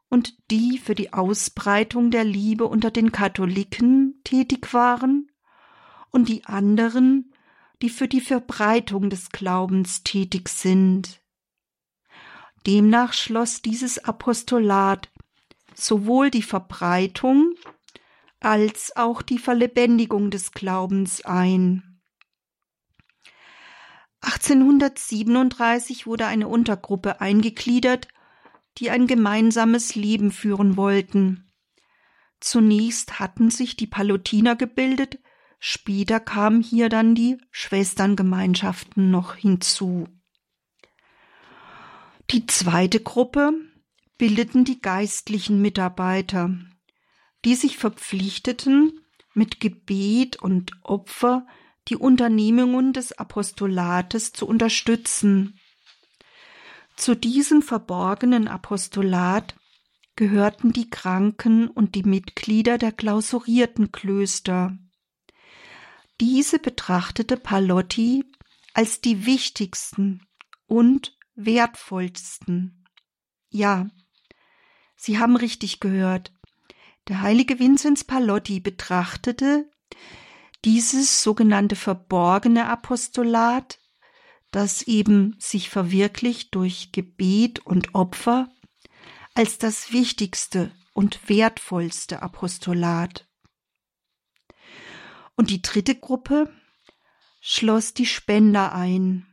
und 0.08 0.34
die 0.50 0.78
für 0.78 0.96
die 0.96 1.12
Ausbreitung 1.12 2.10
der 2.10 2.24
Liebe 2.24 2.66
unter 2.66 2.90
den 2.90 3.12
Katholiken 3.12 4.20
tätig 4.24 4.74
waren 4.74 5.30
und 6.10 6.28
die 6.28 6.44
anderen, 6.44 7.29
die 7.82 7.90
für 7.90 8.08
die 8.08 8.20
Verbreitung 8.20 9.10
des 9.10 9.30
Glaubens 9.30 10.02
tätig 10.02 10.48
sind. 10.48 11.22
Demnach 12.66 13.14
schloss 13.14 13.62
dieses 13.62 14.04
Apostolat 14.04 15.10
sowohl 15.74 16.30
die 16.30 16.42
Verbreitung 16.42 17.54
als 18.40 18.96
auch 18.96 19.22
die 19.22 19.38
Verlebendigung 19.38 20.30
des 20.30 20.52
Glaubens 20.52 21.24
ein. 21.24 22.00
1837 24.22 26.06
wurde 26.06 26.26
eine 26.26 26.48
Untergruppe 26.48 27.20
eingegliedert, 27.20 28.08
die 28.78 28.90
ein 28.90 29.06
gemeinsames 29.06 29.94
Leben 29.94 30.30
führen 30.30 30.76
wollten. 30.76 31.50
Zunächst 32.40 33.18
hatten 33.18 33.50
sich 33.50 33.76
die 33.76 33.86
Palutiner 33.86 34.56
gebildet, 34.56 35.18
später 35.60 36.18
kamen 36.18 36.62
hier 36.62 36.88
dann 36.88 37.14
die 37.14 37.38
Schwesterngemeinschaften 37.52 39.10
noch 39.10 39.36
hinzu. 39.36 40.08
Die 42.30 42.46
zweite 42.46 43.00
Gruppe 43.00 43.52
bildeten 44.18 44.64
die 44.64 44.80
geistlichen 44.80 45.62
Mitarbeiter, 45.62 46.58
die 47.44 47.54
sich 47.54 47.76
verpflichteten, 47.76 49.00
mit 49.34 49.60
Gebet 49.60 50.36
und 50.36 50.72
Opfer 50.82 51.46
die 51.88 51.96
Unternehmungen 51.96 52.92
des 52.92 53.12
Apostolates 53.12 54.32
zu 54.32 54.46
unterstützen. 54.46 55.58
Zu 56.96 57.14
diesem 57.14 57.62
verborgenen 57.62 58.48
Apostolat 58.48 59.56
gehörten 60.16 60.72
die 60.72 60.90
Kranken 60.90 61.68
und 61.68 61.94
die 61.94 62.02
Mitglieder 62.02 62.76
der 62.76 62.92
klausurierten 62.92 63.90
Klöster. 63.90 64.76
Diese 66.20 66.58
betrachtete 66.58 67.38
Palotti 67.38 68.24
als 68.74 69.00
die 69.00 69.24
wichtigsten 69.24 70.26
und 70.66 71.16
wertvollsten. 71.34 72.84
Ja, 73.48 73.88
Sie 74.96 75.18
haben 75.18 75.36
richtig 75.36 75.80
gehört. 75.80 76.34
Der 77.08 77.22
heilige 77.22 77.58
Vinzenz 77.58 78.04
Palotti 78.04 78.60
betrachtete 78.60 79.70
dieses 80.66 81.22
sogenannte 81.22 81.74
verborgene 81.74 82.68
Apostolat, 82.68 83.78
das 84.50 84.82
eben 84.82 85.36
sich 85.38 85.70
verwirklicht 85.70 86.54
durch 86.54 86.92
Gebet 86.92 87.60
und 87.60 87.94
Opfer, 87.94 88.50
als 89.32 89.56
das 89.56 89.90
wichtigste 89.90 90.70
und 90.92 91.30
wertvollste 91.30 92.20
Apostolat. 92.20 93.29
Und 95.40 95.48
die 95.48 95.62
dritte 95.62 95.94
Gruppe 95.94 96.52
schloss 97.40 97.94
die 97.94 98.04
Spender 98.04 98.74
ein. 98.74 99.26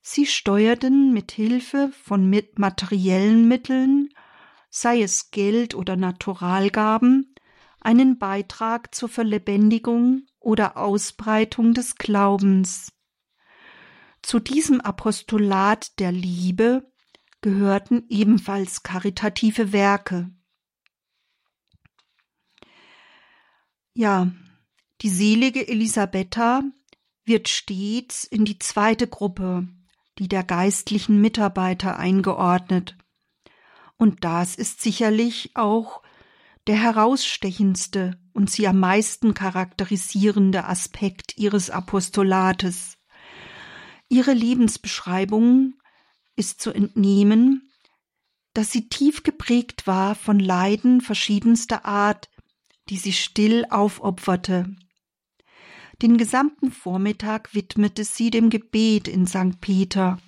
Sie 0.00 0.26
steuerten 0.26 1.12
mit 1.12 1.30
Hilfe 1.30 1.92
von 2.02 2.28
materiellen 2.56 3.46
Mitteln, 3.46 4.08
sei 4.68 5.02
es 5.02 5.30
Geld 5.30 5.76
oder 5.76 5.94
Naturalgaben, 5.94 7.36
einen 7.80 8.18
Beitrag 8.18 8.96
zur 8.96 9.08
Verlebendigung 9.08 10.26
oder 10.40 10.76
Ausbreitung 10.76 11.72
des 11.72 11.94
Glaubens. 11.94 12.92
Zu 14.22 14.40
diesem 14.40 14.80
Apostolat 14.80 16.00
der 16.00 16.10
Liebe 16.10 16.92
gehörten 17.42 18.06
ebenfalls 18.08 18.82
karitative 18.82 19.72
Werke. 19.72 20.32
Ja, 23.94 24.32
die 25.02 25.10
selige 25.10 25.66
Elisabetta 25.68 26.62
wird 27.24 27.48
stets 27.48 28.24
in 28.24 28.44
die 28.44 28.58
zweite 28.58 29.06
Gruppe, 29.06 29.68
die 30.18 30.28
der 30.28 30.44
geistlichen 30.44 31.20
Mitarbeiter 31.20 31.98
eingeordnet. 31.98 32.96
Und 33.98 34.24
das 34.24 34.54
ist 34.54 34.80
sicherlich 34.80 35.50
auch 35.54 36.02
der 36.66 36.76
herausstechendste 36.76 38.18
und 38.32 38.50
sie 38.50 38.66
am 38.66 38.80
meisten 38.80 39.34
charakterisierende 39.34 40.64
Aspekt 40.64 41.36
ihres 41.36 41.70
Apostolates. 41.70 42.98
Ihre 44.08 44.32
Lebensbeschreibung 44.32 45.74
ist 46.36 46.60
zu 46.60 46.72
entnehmen, 46.72 47.70
dass 48.54 48.72
sie 48.72 48.88
tief 48.88 49.22
geprägt 49.22 49.86
war 49.86 50.14
von 50.14 50.38
Leiden 50.38 51.00
verschiedenster 51.00 51.84
Art, 51.84 52.28
die 52.88 52.96
sie 52.96 53.12
still 53.12 53.66
aufopferte. 53.70 54.76
Den 56.02 56.18
gesamten 56.18 56.70
Vormittag 56.70 57.54
widmete 57.54 58.04
sie 58.04 58.30
dem 58.30 58.50
Gebet 58.50 59.08
in 59.08 59.26
St. 59.26 59.60
Peter, 59.60 60.18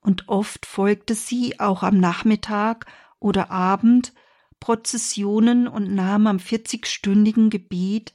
und 0.00 0.28
oft 0.28 0.66
folgte 0.66 1.14
sie 1.14 1.60
auch 1.60 1.82
am 1.82 1.98
Nachmittag 1.98 2.86
oder 3.20 3.50
Abend 3.50 4.12
Prozessionen 4.58 5.68
und 5.68 5.94
nahm 5.94 6.26
am 6.26 6.40
vierzigstündigen 6.40 7.50
Gebet 7.50 8.14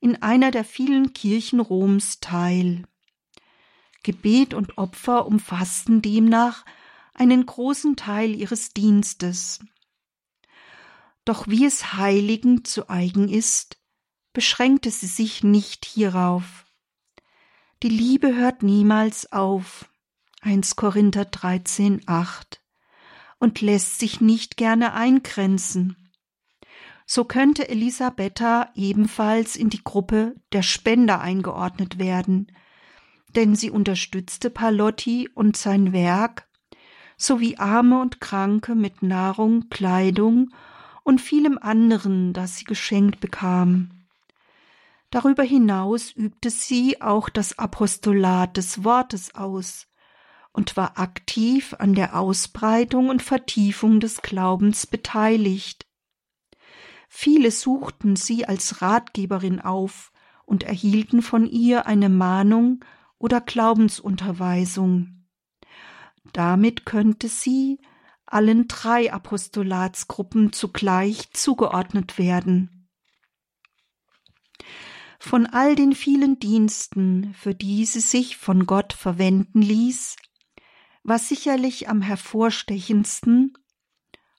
in 0.00 0.20
einer 0.22 0.50
der 0.50 0.64
vielen 0.64 1.12
Kirchen 1.12 1.60
Roms 1.60 2.20
teil. 2.20 2.84
Gebet 4.02 4.54
und 4.54 4.78
Opfer 4.78 5.26
umfassten 5.26 6.02
demnach 6.02 6.64
einen 7.14 7.46
großen 7.46 7.96
Teil 7.96 8.34
ihres 8.34 8.72
Dienstes. 8.72 9.60
Doch 11.24 11.48
wie 11.48 11.64
es 11.64 11.94
Heiligen 11.94 12.64
zu 12.64 12.88
eigen 12.88 13.28
ist, 13.28 13.78
beschränkte 14.36 14.90
sie 14.90 15.06
sich 15.06 15.42
nicht 15.44 15.86
hierauf. 15.86 16.66
Die 17.82 17.88
Liebe 17.88 18.34
hört 18.34 18.62
niemals 18.62 19.32
auf. 19.32 19.88
1 20.42 20.76
Korinther 20.76 21.24
13, 21.24 22.02
8 22.04 22.60
und 23.38 23.62
lässt 23.62 23.98
sich 23.98 24.20
nicht 24.20 24.58
gerne 24.58 24.92
eingrenzen. 24.92 26.10
So 27.06 27.24
könnte 27.24 27.70
Elisabetta 27.70 28.68
ebenfalls 28.74 29.56
in 29.56 29.70
die 29.70 29.82
Gruppe 29.82 30.34
der 30.52 30.62
Spender 30.62 31.22
eingeordnet 31.22 31.98
werden, 31.98 32.52
denn 33.34 33.56
sie 33.56 33.70
unterstützte 33.70 34.50
Palotti 34.50 35.30
und 35.32 35.56
sein 35.56 35.94
Werk 35.94 36.46
sowie 37.16 37.56
Arme 37.56 38.02
und 38.02 38.20
Kranke 38.20 38.74
mit 38.74 39.02
Nahrung, 39.02 39.70
Kleidung 39.70 40.50
und 41.04 41.22
vielem 41.22 41.56
anderen, 41.56 42.34
das 42.34 42.58
sie 42.58 42.64
geschenkt 42.64 43.20
bekam. 43.20 43.95
Darüber 45.10 45.42
hinaus 45.42 46.12
übte 46.12 46.50
sie 46.50 47.00
auch 47.00 47.28
das 47.28 47.58
Apostolat 47.58 48.56
des 48.56 48.84
Wortes 48.84 49.34
aus, 49.34 49.86
und 50.56 50.74
war 50.76 50.98
aktiv 50.98 51.76
an 51.78 51.94
der 51.94 52.18
Ausbreitung 52.18 53.10
und 53.10 53.22
Vertiefung 53.22 54.00
des 54.00 54.22
Glaubens 54.22 54.86
beteiligt. 54.86 55.86
Viele 57.08 57.50
suchten 57.50 58.16
sie 58.16 58.46
als 58.46 58.80
Ratgeberin 58.80 59.60
auf 59.60 60.12
und 60.46 60.62
erhielten 60.62 61.20
von 61.20 61.46
ihr 61.46 61.86
eine 61.86 62.08
Mahnung 62.08 62.82
oder 63.18 63.42
Glaubensunterweisung. 63.42 65.26
Damit 66.32 66.86
könnte 66.86 67.28
sie 67.28 67.78
allen 68.24 68.66
drei 68.66 69.12
Apostolatsgruppen 69.12 70.52
zugleich 70.52 71.30
zugeordnet 71.32 72.18
werden. 72.18 72.75
Von 75.18 75.46
all 75.46 75.74
den 75.74 75.94
vielen 75.94 76.38
Diensten, 76.38 77.34
für 77.34 77.54
die 77.54 77.84
sie 77.84 78.00
sich 78.00 78.36
von 78.36 78.66
Gott 78.66 78.92
verwenden 78.92 79.62
ließ, 79.62 80.16
war 81.02 81.18
sicherlich 81.18 81.88
am 81.88 82.02
hervorstechendsten 82.02 83.56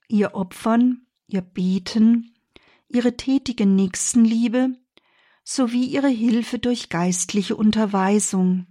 ihr 0.07 0.35
Opfern, 0.35 1.07
ihr 1.27 1.41
Beten, 1.41 2.33
ihre 2.87 3.17
tätige 3.17 3.65
Nächstenliebe 3.65 4.75
sowie 5.43 5.85
ihre 5.85 6.09
Hilfe 6.09 6.59
durch 6.59 6.89
geistliche 6.89 7.55
Unterweisung. 7.55 8.67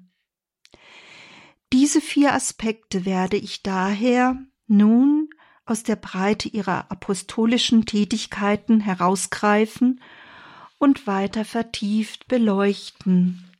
Diese 1.72 2.00
vier 2.00 2.34
Aspekte 2.34 3.04
werde 3.04 3.36
ich 3.36 3.62
daher 3.62 4.38
nun 4.66 5.28
aus 5.64 5.82
der 5.82 5.96
Breite 5.96 6.48
ihrer 6.48 6.90
apostolischen 6.90 7.86
Tätigkeiten 7.86 8.80
herausgreifen 8.80 10.00
und 10.78 11.06
weiter 11.06 11.44
vertieft 11.44 12.28
beleuchten. 12.28 13.50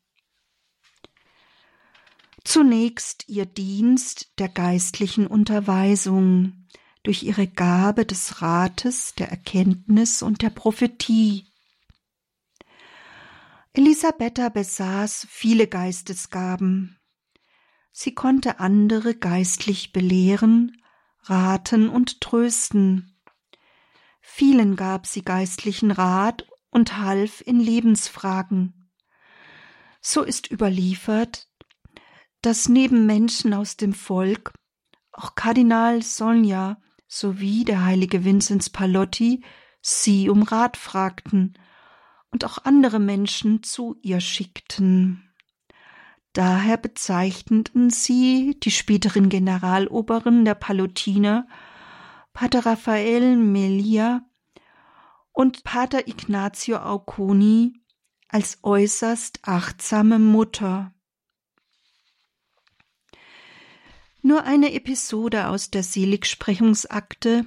Zunächst 2.44 3.28
ihr 3.28 3.46
Dienst 3.46 4.38
der 4.38 4.48
geistlichen 4.48 5.26
Unterweisung 5.26 6.66
durch 7.02 7.22
ihre 7.22 7.46
Gabe 7.46 8.06
des 8.06 8.40
Rates, 8.42 9.14
der 9.14 9.30
Erkenntnis 9.30 10.22
und 10.22 10.42
der 10.42 10.50
Prophetie. 10.50 11.46
Elisabetta 13.72 14.48
besaß 14.48 15.26
viele 15.28 15.66
Geistesgaben. 15.66 16.98
Sie 17.92 18.14
konnte 18.14 18.60
andere 18.60 19.14
geistlich 19.14 19.92
belehren, 19.92 20.82
raten 21.22 21.88
und 21.88 22.20
trösten. 22.20 23.18
Vielen 24.20 24.76
gab 24.76 25.06
sie 25.06 25.22
geistlichen 25.22 25.90
Rat 25.90 26.46
und 26.76 26.98
half 26.98 27.40
in 27.40 27.58
Lebensfragen. 27.58 28.90
So 30.02 30.22
ist 30.22 30.50
überliefert, 30.50 31.48
dass 32.42 32.68
neben 32.68 33.06
Menschen 33.06 33.54
aus 33.54 33.78
dem 33.78 33.94
Volk 33.94 34.52
auch 35.10 35.34
Kardinal 35.34 36.02
Sonja 36.02 36.76
sowie 37.08 37.64
der 37.64 37.86
heilige 37.86 38.26
Vinzenz 38.26 38.68
Palotti 38.68 39.42
sie 39.80 40.28
um 40.28 40.42
Rat 40.42 40.76
fragten 40.76 41.54
und 42.30 42.44
auch 42.44 42.58
andere 42.66 42.98
Menschen 42.98 43.62
zu 43.62 43.96
ihr 44.02 44.20
schickten. 44.20 45.32
Daher 46.34 46.76
bezeichneten 46.76 47.88
sie 47.88 48.60
die 48.62 48.70
späteren 48.70 49.30
Generaloberen 49.30 50.44
der 50.44 50.56
Palutiner 50.56 51.48
Pater 52.34 52.66
Raphael 52.66 53.34
Melia 53.34 54.25
und 55.36 55.64
Pater 55.64 56.08
Ignazio 56.08 56.78
Auconi 56.78 57.74
als 58.28 58.60
äußerst 58.62 59.40
achtsame 59.42 60.18
Mutter. 60.18 60.94
Nur 64.22 64.44
eine 64.44 64.72
Episode 64.72 65.48
aus 65.48 65.70
der 65.70 65.82
Seligsprechungsakte, 65.82 67.44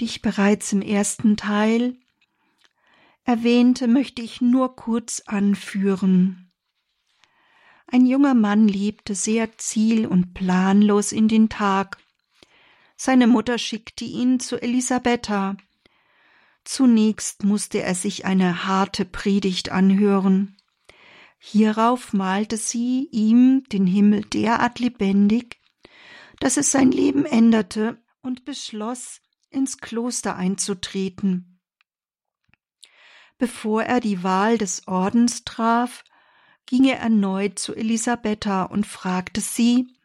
die 0.00 0.06
ich 0.06 0.22
bereits 0.22 0.72
im 0.72 0.80
ersten 0.80 1.36
Teil 1.36 1.98
erwähnte, 3.24 3.86
möchte 3.86 4.22
ich 4.22 4.40
nur 4.40 4.74
kurz 4.74 5.22
anführen. 5.26 6.50
Ein 7.86 8.06
junger 8.06 8.34
Mann 8.34 8.66
lebte 8.66 9.14
sehr 9.14 9.58
ziel- 9.58 10.06
und 10.06 10.32
planlos 10.32 11.12
in 11.12 11.28
den 11.28 11.50
Tag. 11.50 11.98
Seine 12.96 13.26
Mutter 13.26 13.58
schickte 13.58 14.06
ihn 14.06 14.40
zu 14.40 14.56
Elisabetta. 14.56 15.58
Zunächst 16.64 17.44
musste 17.44 17.82
er 17.82 17.94
sich 17.94 18.24
eine 18.24 18.66
harte 18.66 19.04
Predigt 19.04 19.70
anhören. 19.70 20.56
Hierauf 21.38 22.12
malte 22.12 22.56
sie 22.56 23.08
ihm 23.12 23.64
den 23.72 23.86
Himmel 23.86 24.22
derart 24.22 24.78
lebendig, 24.78 25.58
dass 26.38 26.56
es 26.56 26.70
sein 26.70 26.92
Leben 26.92 27.24
änderte 27.24 28.02
und 28.20 28.44
beschloss, 28.44 29.20
ins 29.48 29.78
Kloster 29.78 30.36
einzutreten. 30.36 31.60
Bevor 33.38 33.82
er 33.82 34.00
die 34.00 34.22
Wahl 34.22 34.58
des 34.58 34.86
Ordens 34.86 35.44
traf, 35.44 36.04
ging 36.66 36.84
er 36.84 36.98
erneut 36.98 37.58
zu 37.58 37.74
Elisabetta 37.74 38.64
und 38.64 38.86
fragte 38.86 39.40
sie, 39.40 39.96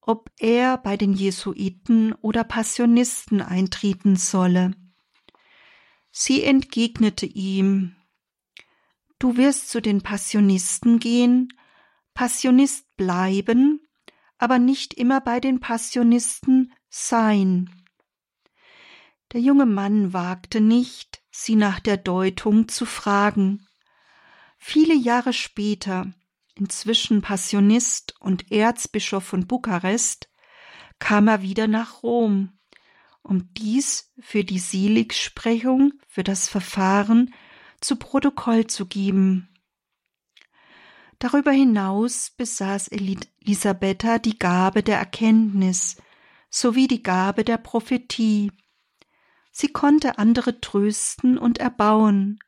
ob 0.00 0.30
er 0.38 0.78
bei 0.78 0.96
den 0.96 1.12
Jesuiten 1.12 2.12
oder 2.14 2.42
Passionisten 2.44 3.40
eintreten 3.40 4.16
solle. 4.16 4.72
Sie 6.12 6.44
entgegnete 6.44 7.26
ihm, 7.26 7.96
Du 9.18 9.36
wirst 9.36 9.70
zu 9.70 9.80
den 9.80 10.02
Passionisten 10.02 10.98
gehen, 10.98 11.48
Passionist 12.14 12.94
bleiben 12.96 13.80
aber 14.42 14.58
nicht 14.58 14.94
immer 14.94 15.20
bei 15.20 15.38
den 15.38 15.60
Passionisten 15.60 16.72
sein. 16.88 17.70
Der 19.30 19.40
junge 19.40 19.66
Mann 19.66 20.12
wagte 20.12 20.60
nicht, 20.60 21.22
sie 21.30 21.54
nach 21.54 21.78
der 21.78 21.96
Deutung 21.96 22.66
zu 22.66 22.84
fragen. 22.84 23.68
Viele 24.58 24.96
Jahre 24.96 25.32
später, 25.32 26.12
inzwischen 26.56 27.22
Passionist 27.22 28.16
und 28.18 28.50
Erzbischof 28.50 29.22
von 29.22 29.46
Bukarest, 29.46 30.28
kam 30.98 31.28
er 31.28 31.42
wieder 31.42 31.68
nach 31.68 32.02
Rom, 32.02 32.58
um 33.22 33.52
dies 33.54 34.12
für 34.18 34.44
die 34.44 34.58
Seligsprechung, 34.58 35.92
für 36.08 36.24
das 36.24 36.48
Verfahren 36.48 37.32
zu 37.80 37.96
Protokoll 37.96 38.66
zu 38.66 38.86
geben. 38.86 39.48
Darüber 41.18 41.52
hinaus 41.52 42.30
besaß 42.30 42.88
Elisabetta 42.88 44.18
die 44.18 44.38
Gabe 44.38 44.82
der 44.82 44.98
Erkenntnis 44.98 45.96
sowie 46.50 46.88
die 46.88 47.02
Gabe 47.02 47.44
der 47.44 47.58
Prophetie. 47.58 48.50
Sie 49.52 49.68
konnte 49.68 50.18
andere 50.18 50.60
trösten 50.60 51.38
und 51.38 51.58
erbauen 51.58 52.40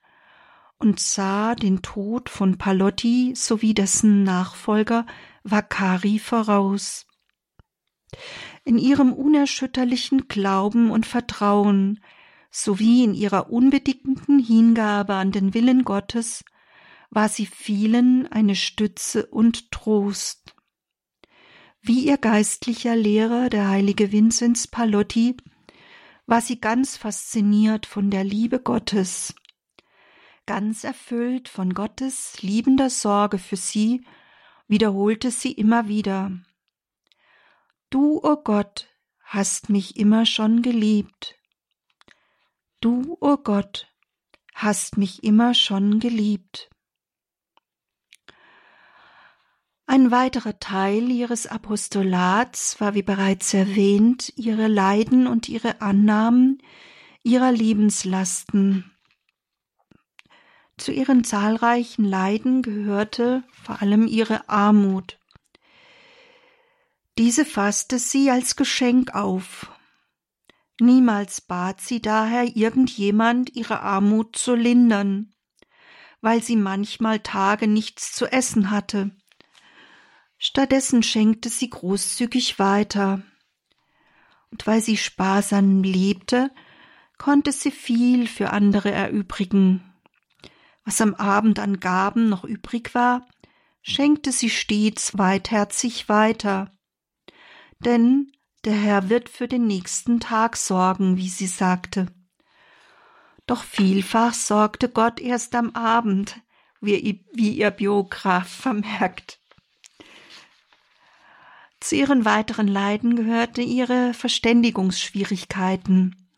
und 0.78 0.98
sah 0.98 1.54
den 1.54 1.82
Tod 1.82 2.28
von 2.28 2.58
Palotti 2.58 3.34
sowie 3.36 3.74
dessen 3.74 4.24
Nachfolger 4.24 5.06
Vakari 5.44 6.18
voraus. 6.18 7.06
In 8.64 8.78
ihrem 8.78 9.12
unerschütterlichen 9.12 10.26
Glauben 10.28 10.90
und 10.90 11.06
Vertrauen 11.06 12.00
sowie 12.50 13.04
in 13.04 13.14
ihrer 13.14 13.50
unbedingten 13.50 14.38
Hingabe 14.38 15.14
an 15.14 15.32
den 15.32 15.54
Willen 15.54 15.84
Gottes 15.84 16.44
war 17.10 17.28
sie 17.28 17.46
vielen 17.46 18.26
eine 18.26 18.56
Stütze 18.56 19.26
und 19.26 19.70
Trost. 19.70 20.54
Wie 21.80 22.06
ihr 22.06 22.16
geistlicher 22.16 22.96
Lehrer, 22.96 23.50
der 23.50 23.68
heilige 23.68 24.10
Vinzenz 24.10 24.66
Palotti, 24.66 25.36
war 26.26 26.40
sie 26.40 26.58
ganz 26.58 26.96
fasziniert 26.96 27.84
von 27.84 28.10
der 28.10 28.24
Liebe 28.24 28.58
Gottes, 28.58 29.34
ganz 30.46 30.84
erfüllt 30.84 31.48
von 31.48 31.74
Gottes 31.74 32.40
liebender 32.40 32.88
Sorge 32.88 33.38
für 33.38 33.56
sie, 33.56 34.06
wiederholte 34.66 35.30
sie 35.30 35.52
immer 35.52 35.88
wieder. 35.88 36.32
Du, 37.94 38.16
o 38.16 38.32
oh 38.32 38.36
Gott, 38.42 38.88
hast 39.22 39.70
mich 39.70 39.96
immer 39.96 40.26
schon 40.26 40.62
geliebt. 40.62 41.36
Du, 42.80 43.12
o 43.20 43.34
oh 43.34 43.36
Gott, 43.36 43.86
hast 44.52 44.96
mich 44.96 45.22
immer 45.22 45.54
schon 45.54 46.00
geliebt. 46.00 46.70
Ein 49.86 50.10
weiterer 50.10 50.58
Teil 50.58 51.08
ihres 51.08 51.46
Apostolats 51.46 52.80
war, 52.80 52.96
wie 52.96 53.04
bereits 53.04 53.54
erwähnt, 53.54 54.32
ihre 54.34 54.66
Leiden 54.66 55.28
und 55.28 55.48
ihre 55.48 55.80
Annahmen 55.80 56.60
ihrer 57.22 57.52
Lebenslasten. 57.52 58.90
Zu 60.78 60.90
ihren 60.90 61.22
zahlreichen 61.22 62.04
Leiden 62.04 62.62
gehörte 62.62 63.44
vor 63.52 63.82
allem 63.82 64.08
ihre 64.08 64.48
Armut. 64.48 65.20
Diese 67.18 67.44
fasste 67.44 67.98
sie 67.98 68.30
als 68.30 68.56
Geschenk 68.56 69.14
auf. 69.14 69.70
Niemals 70.80 71.40
bat 71.40 71.80
sie 71.80 72.02
daher 72.02 72.56
irgendjemand, 72.56 73.54
ihre 73.54 73.80
Armut 73.80 74.36
zu 74.36 74.54
lindern, 74.54 75.32
weil 76.20 76.42
sie 76.42 76.56
manchmal 76.56 77.20
Tage 77.20 77.68
nichts 77.68 78.12
zu 78.12 78.26
essen 78.26 78.70
hatte 78.70 79.12
Stattdessen 80.46 81.02
schenkte 81.02 81.48
sie 81.48 81.70
großzügig 81.70 82.58
weiter. 82.58 83.22
Und 84.50 84.66
weil 84.66 84.82
sie 84.82 84.98
sparsam 84.98 85.82
lebte, 85.82 86.50
konnte 87.16 87.50
sie 87.50 87.70
viel 87.70 88.26
für 88.26 88.50
andere 88.50 88.90
erübrigen. 88.90 89.94
Was 90.84 91.00
am 91.00 91.14
Abend 91.14 91.58
an 91.58 91.80
Gaben 91.80 92.28
noch 92.28 92.44
übrig 92.44 92.94
war, 92.94 93.26
schenkte 93.80 94.32
sie 94.32 94.50
stets 94.50 95.16
weitherzig 95.16 96.10
weiter. 96.10 96.70
Denn 97.84 98.32
der 98.64 98.74
Herr 98.74 99.10
wird 99.10 99.28
für 99.28 99.46
den 99.46 99.66
nächsten 99.66 100.20
Tag 100.20 100.56
sorgen, 100.56 101.18
wie 101.18 101.28
sie 101.28 101.46
sagte. 101.46 102.06
Doch 103.46 103.62
vielfach 103.62 104.32
sorgte 104.32 104.88
Gott 104.88 105.20
erst 105.20 105.54
am 105.54 105.74
Abend, 105.74 106.40
wie, 106.80 107.22
ihr 107.34 107.70
Biograf 107.70 108.48
vermerkt. 108.48 109.38
Zu 111.80 111.96
ihren 111.96 112.24
weiteren 112.24 112.66
Leiden 112.66 113.16
gehörte 113.16 113.60
ihre 113.60 114.14
Verständigungsschwierigkeiten. 114.14 116.30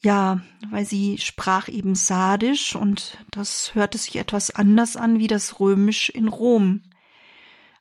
Ja, 0.00 0.40
weil 0.68 0.84
sie 0.84 1.18
sprach 1.18 1.68
eben 1.68 1.94
Sardisch 1.94 2.74
und 2.74 3.18
das 3.30 3.76
hörte 3.76 3.98
sich 3.98 4.16
etwas 4.16 4.50
anders 4.50 4.96
an 4.96 5.20
wie 5.20 5.28
das 5.28 5.60
Römisch 5.60 6.08
in 6.08 6.26
Rom. 6.26 6.82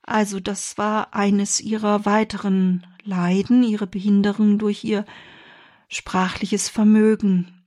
Also 0.05 0.39
das 0.39 0.77
war 0.77 1.15
eines 1.15 1.59
ihrer 1.59 2.05
weiteren 2.05 2.85
Leiden, 3.03 3.63
ihre 3.63 3.87
Behinderung 3.87 4.59
durch 4.59 4.83
ihr 4.83 5.03
sprachliches 5.87 6.69
Vermögen. 6.69 7.65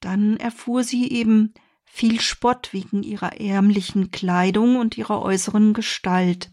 Dann 0.00 0.36
erfuhr 0.36 0.84
sie 0.84 1.10
eben 1.10 1.54
viel 1.84 2.20
Spott 2.20 2.72
wegen 2.72 3.02
ihrer 3.02 3.40
ärmlichen 3.40 4.10
Kleidung 4.10 4.76
und 4.76 4.98
ihrer 4.98 5.22
äußeren 5.22 5.72
Gestalt. 5.72 6.50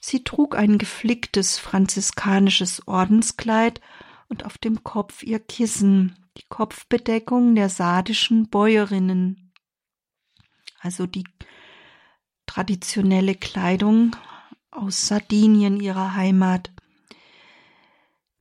Sie 0.00 0.22
trug 0.22 0.54
ein 0.54 0.76
geflicktes 0.76 1.58
franziskanisches 1.58 2.86
Ordenskleid 2.86 3.80
und 4.28 4.44
auf 4.44 4.58
dem 4.58 4.84
Kopf 4.84 5.22
ihr 5.22 5.38
Kissen, 5.40 6.14
die 6.36 6.44
Kopfbedeckung 6.48 7.54
der 7.54 7.70
sardischen 7.70 8.50
Bäuerinnen, 8.50 9.52
also 10.80 11.06
die 11.06 11.24
traditionelle 12.48 13.36
Kleidung 13.36 14.16
aus 14.72 15.06
Sardinien 15.06 15.78
ihrer 15.78 16.14
Heimat. 16.14 16.72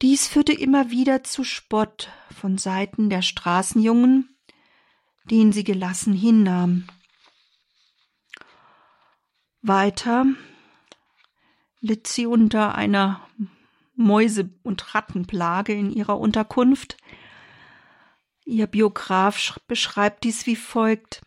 Dies 0.02 0.28
führte 0.28 0.54
immer 0.54 0.90
wieder 0.90 1.24
zu 1.24 1.44
Spott 1.44 2.10
von 2.32 2.58
Seiten 2.58 3.10
der 3.10 3.22
Straßenjungen, 3.22 4.36
den 5.26 5.52
sie 5.52 5.64
gelassen 5.64 6.14
hinnahm. 6.14 6.88
Weiter 9.62 10.26
litt 11.82 12.08
sie 12.08 12.26
unter 12.26 12.76
einer 12.76 13.28
Mäuse- 13.96 14.50
und 14.64 14.96
Rattenplage 14.96 15.74
in 15.74 15.92
ihrer 15.92 16.20
Unterkunft. 16.20 16.98
Ihr 18.46 18.68
Biograf 18.68 19.60
beschreibt 19.68 20.24
dies 20.24 20.46
wie 20.46 20.56
folgt. 20.56 21.22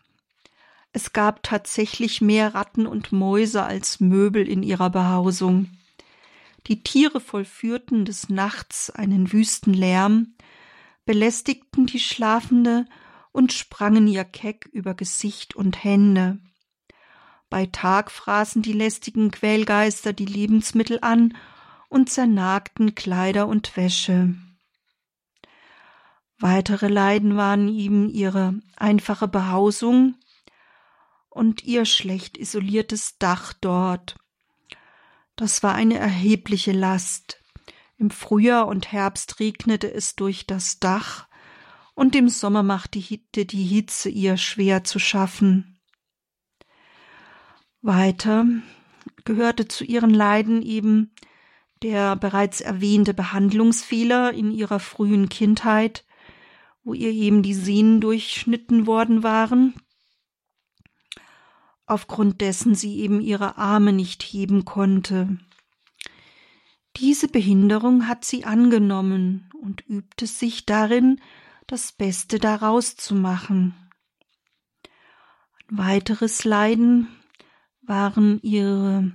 Es 0.93 1.13
gab 1.13 1.43
tatsächlich 1.43 2.21
mehr 2.21 2.53
Ratten 2.53 2.85
und 2.85 3.11
Mäuse 3.11 3.63
als 3.63 3.99
Möbel 3.99 4.47
in 4.47 4.61
ihrer 4.61 4.89
Behausung. 4.89 5.69
Die 6.67 6.83
Tiere 6.83 7.19
vollführten 7.19 8.05
des 8.05 8.29
Nachts 8.29 8.89
einen 8.89 9.31
wüsten 9.31 9.73
Lärm, 9.73 10.35
belästigten 11.05 11.85
die 11.85 11.99
Schlafende 11.99 12.85
und 13.31 13.53
sprangen 13.53 14.07
ihr 14.07 14.25
keck 14.25 14.69
über 14.71 14.93
Gesicht 14.93 15.55
und 15.55 15.83
Hände. 15.83 16.39
Bei 17.49 17.65
Tag 17.65 18.11
fraßen 18.11 18.61
die 18.61 18.73
lästigen 18.73 19.31
Quälgeister 19.31 20.13
die 20.13 20.25
Lebensmittel 20.25 20.99
an 21.01 21.35
und 21.89 22.09
zernagten 22.09 22.95
Kleider 22.95 23.47
und 23.47 23.75
Wäsche. 23.75 24.35
Weitere 26.37 26.87
Leiden 26.87 27.37
waren 27.37 27.67
ihm 27.67 28.09
ihre 28.09 28.55
einfache 28.75 29.27
Behausung 29.27 30.15
und 31.31 31.63
ihr 31.63 31.85
schlecht 31.85 32.37
isoliertes 32.37 33.17
Dach 33.17 33.53
dort. 33.53 34.17
Das 35.35 35.63
war 35.63 35.73
eine 35.73 35.97
erhebliche 35.97 36.73
Last. 36.73 37.41
Im 37.97 38.11
Frühjahr 38.11 38.67
und 38.67 38.91
Herbst 38.91 39.39
regnete 39.39 39.91
es 39.91 40.15
durch 40.15 40.45
das 40.45 40.79
Dach, 40.79 41.27
und 41.93 42.15
im 42.15 42.29
Sommer 42.29 42.63
machte 42.63 42.99
die 42.99 43.63
Hitze 43.63 44.09
ihr 44.09 44.37
schwer 44.37 44.83
zu 44.83 44.99
schaffen. 44.99 45.79
Weiter 47.81 48.45
gehörte 49.25 49.67
zu 49.67 49.83
ihren 49.83 50.13
Leiden 50.13 50.61
eben 50.61 51.13
der 51.81 52.15
bereits 52.15 52.61
erwähnte 52.61 53.13
Behandlungsfehler 53.13 54.33
in 54.33 54.51
ihrer 54.51 54.79
frühen 54.79 55.29
Kindheit, 55.29 56.05
wo 56.83 56.93
ihr 56.93 57.09
eben 57.09 57.41
die 57.41 57.53
Sehnen 57.53 58.01
durchschnitten 58.01 58.85
worden 58.85 59.23
waren, 59.23 59.73
aufgrund 61.91 62.41
dessen 62.41 62.73
sie 62.73 62.99
eben 62.99 63.19
ihre 63.19 63.57
Arme 63.57 63.93
nicht 63.93 64.23
heben 64.23 64.65
konnte. 64.65 65.37
Diese 66.95 67.27
Behinderung 67.27 68.07
hat 68.07 68.25
sie 68.25 68.45
angenommen 68.45 69.49
und 69.61 69.87
übte 69.87 70.25
sich 70.25 70.65
darin, 70.65 71.21
das 71.67 71.91
Beste 71.91 72.39
daraus 72.39 72.95
zu 72.95 73.13
machen. 73.15 73.75
Ein 75.69 75.77
weiteres 75.77 76.43
Leiden 76.43 77.07
waren 77.81 78.39
ihre 78.41 79.11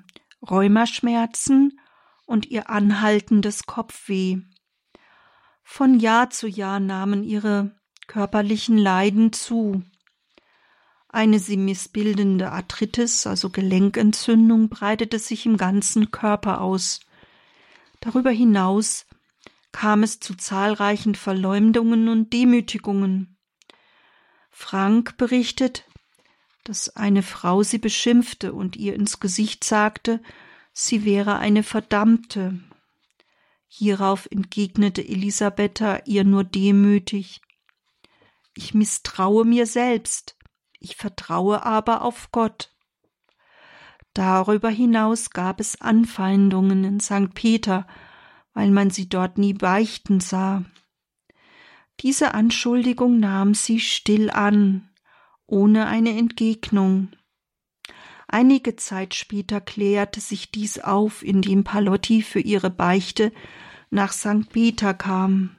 Rheumaschmerzen 0.49 1.81
und 2.27 2.47
ihr 2.47 2.71
anhaltendes 2.71 3.67
Kopfweh. 3.67 4.39
Von 5.63 5.99
Jahr 5.99 6.31
zu 6.31 6.47
Jahr 6.47 6.81
nahmen 6.81 7.25
ihre 7.25 7.75
körperlichen 8.07 8.79
Leiden 8.79 9.33
zu. 9.33 9.83
Eine 11.09 11.39
sie 11.39 11.57
missbildende 11.57 12.53
Arthritis, 12.53 13.27
also 13.27 13.51
Gelenkentzündung, 13.51 14.69
breitete 14.69 15.19
sich 15.19 15.47
im 15.47 15.57
ganzen 15.57 16.11
Körper 16.11 16.61
aus. 16.61 17.01
Darüber 18.01 18.31
hinaus 18.31 19.07
kam 19.73 20.03
es 20.03 20.21
zu 20.21 20.35
zahlreichen 20.35 21.15
Verleumdungen 21.15 22.09
und 22.09 22.33
Demütigungen. 22.33 23.37
Frank 24.51 25.17
berichtet, 25.17 25.85
dass 26.65 26.97
eine 26.97 27.23
Frau 27.23 27.63
sie 27.63 27.79
beschimpfte 27.79 28.53
und 28.53 28.77
ihr 28.77 28.95
ins 28.95 29.21
Gesicht 29.21 29.65
sagte, 29.65 30.21
sie 30.73 31.05
wäre 31.05 31.39
eine 31.39 31.63
Verdammte, 31.63 32.59
Hierauf 33.69 34.27
entgegnete 34.31 35.07
Elisabetta 35.07 36.01
ihr 36.07 36.25
nur 36.25 36.45
demütig 36.45 37.43
Ich 38.55 38.73
misstraue 38.73 39.45
mir 39.45 39.67
selbst, 39.67 40.37
ich 40.81 40.97
vertraue 40.97 41.65
aber 41.65 42.03
auf 42.03 42.31
Gott. 42.33 42.75
Darüber 44.15 44.71
hinaus 44.71 45.31
gab 45.31 45.61
es 45.61 45.81
Anfeindungen 45.81 46.85
in 46.85 47.01
St. 47.01 47.35
Peter, 47.35 47.87
weil 48.55 48.71
man 48.71 48.91
sie 48.91 49.09
dort 49.09 49.37
nie 49.37 49.53
beichten 49.53 50.21
sah. 50.21 50.65
Diese 52.01 52.35
Anschuldigung 52.35 53.21
nahm 53.21 53.55
sie 53.55 53.81
still 53.81 54.31
an, 54.31 54.89
ohne 55.47 55.87
eine 55.87 56.17
Entgegnung. 56.17 57.09
Einige 58.29 58.77
Zeit 58.77 59.15
später 59.15 59.61
klärte 59.61 60.21
sich 60.21 60.51
dies 60.51 60.79
auf, 60.79 61.23
indem 61.23 61.65
Palotti 61.65 62.23
für 62.23 62.41
ihre 62.41 62.71
Beichte 62.71 63.33
nach 63.91 64.13
St. 64.13 64.51
Peter 64.51 64.95
kam. 64.95 65.57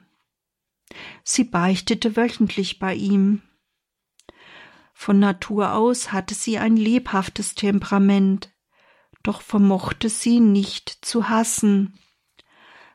Sie 1.22 1.44
beichtete 1.44 2.16
wöchentlich 2.16 2.78
bei 2.78 2.94
ihm. 2.94 3.42
Von 5.00 5.20
Natur 5.20 5.74
aus 5.74 6.10
hatte 6.10 6.34
sie 6.34 6.58
ein 6.58 6.76
lebhaftes 6.76 7.54
Temperament, 7.54 8.52
doch 9.22 9.42
vermochte 9.42 10.08
sie 10.08 10.40
nicht 10.40 10.98
zu 11.02 11.28
hassen. 11.28 11.96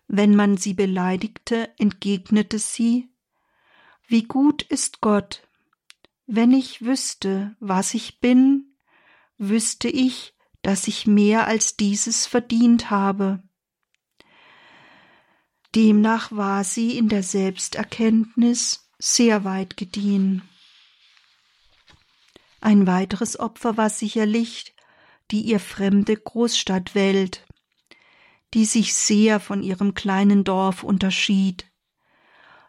Wenn 0.07 0.35
man 0.35 0.57
sie 0.57 0.73
beleidigte, 0.73 1.71
entgegnete 1.79 2.59
sie 2.59 3.09
Wie 4.05 4.23
gut 4.23 4.63
ist 4.63 4.99
Gott, 4.99 5.47
wenn 6.27 6.51
ich 6.51 6.81
wüsste, 6.81 7.55
was 7.61 7.93
ich 7.93 8.19
bin, 8.19 8.75
wüsste 9.37 9.87
ich, 9.87 10.35
dass 10.61 10.89
ich 10.89 11.07
mehr 11.07 11.47
als 11.47 11.77
dieses 11.77 12.25
verdient 12.25 12.89
habe. 12.91 13.41
Demnach 15.73 16.33
war 16.33 16.65
sie 16.65 16.97
in 16.97 17.07
der 17.07 17.23
Selbsterkenntnis 17.23 18.89
sehr 18.99 19.45
weit 19.45 19.77
gediehen. 19.77 20.41
Ein 22.63 22.88
weiteres 22.88 23.38
Opfer 23.38 23.76
war 23.76 23.89
sicherlich 23.89 24.73
die 25.32 25.41
ihr 25.41 25.60
fremde 25.60 26.15
Großstadtwelt, 26.15 27.45
die 28.54 28.63
sich 28.63 28.93
sehr 28.93 29.41
von 29.41 29.62
ihrem 29.62 29.95
kleinen 29.95 30.45
Dorf 30.45 30.82
unterschied. 30.82 31.69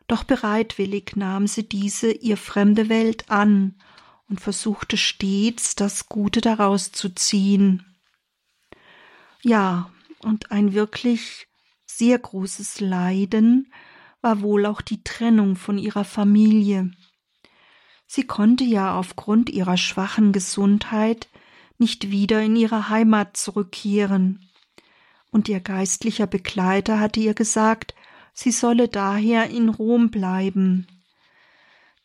Doch 0.09 0.25
bereitwillig 0.25 1.15
nahm 1.15 1.47
sie 1.47 1.69
diese 1.69 2.11
ihr 2.11 2.37
fremde 2.37 2.89
Welt 2.89 3.31
an 3.31 3.77
und 4.29 4.41
versuchte 4.41 4.97
stets 4.97 5.77
das 5.77 6.09
Gute 6.09 6.41
daraus 6.41 6.91
zu 6.91 7.11
ziehen. 7.11 7.87
Ja, 9.43 9.93
und 10.19 10.51
ein 10.51 10.75
wirklich 10.75 11.47
sehr 11.87 12.19
großes 12.19 12.81
Leiden 12.81 13.73
war 14.23 14.41
wohl 14.41 14.67
auch 14.67 14.81
die 14.81 15.05
Trennung 15.05 15.55
von 15.55 15.79
ihrer 15.79 16.05
Familie. 16.05 16.91
Sie 18.15 18.23
konnte 18.23 18.63
ja 18.63 18.97
aufgrund 18.97 19.51
ihrer 19.51 19.77
schwachen 19.77 20.31
Gesundheit 20.31 21.27
nicht 21.79 22.13
wieder 22.13 22.41
in 22.43 22.55
ihre 22.55 22.89
Heimat 22.89 23.37
zurückkehren, 23.37 24.49
und 25.33 25.49
ihr 25.49 25.59
geistlicher 25.59 26.29
Begleiter 26.29 27.01
hatte 27.01 27.19
ihr 27.19 27.35
gesagt, 27.35 27.97
sie 28.33 28.53
solle 28.53 28.87
daher 28.87 29.51
in 29.51 29.69
Rom 29.69 30.13
bleiben. 30.13 30.87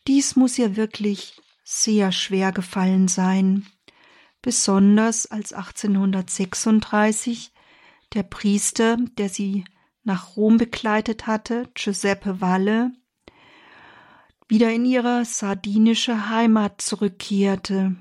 Dies 0.08 0.36
muss 0.36 0.58
ihr 0.58 0.76
wirklich 0.76 1.40
sehr 1.64 2.12
schwer 2.12 2.54
gefallen 2.54 3.08
sein, 3.08 3.68
besonders 4.42 5.28
als 5.28 5.54
1836 5.54 7.52
der 8.16 8.24
Priester, 8.24 8.98
der 9.20 9.30
sie 9.30 9.64
nach 10.04 10.36
Rom 10.36 10.58
begleitet 10.58 11.28
hatte, 11.28 11.70
Giuseppe 11.76 12.42
Valle, 12.42 12.94
wieder 14.50 14.74
in 14.74 14.84
ihre 14.84 15.24
sardinische 15.26 16.30
Heimat 16.30 16.82
zurückkehrte. 16.82 17.96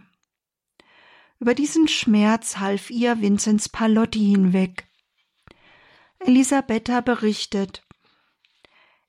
Über 1.38 1.54
diesen 1.54 1.87
Schmerz 1.87 2.56
half 2.56 2.90
ihr 2.90 3.20
Vinzenz 3.20 3.68
Palotti 3.68 4.18
hinweg. 4.18 4.88
Elisabetta 6.18 7.00
berichtet, 7.00 7.84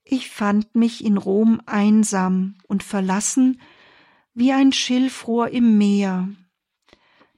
ich 0.04 0.30
fand 0.30 0.76
mich 0.76 1.04
in 1.04 1.18
Rom 1.18 1.62
einsam 1.66 2.58
und 2.68 2.84
verlassen 2.84 3.62
wie 4.34 4.52
ein 4.52 4.74
Schilfrohr 4.74 5.50
im 5.50 5.78
Meer. 5.78 6.30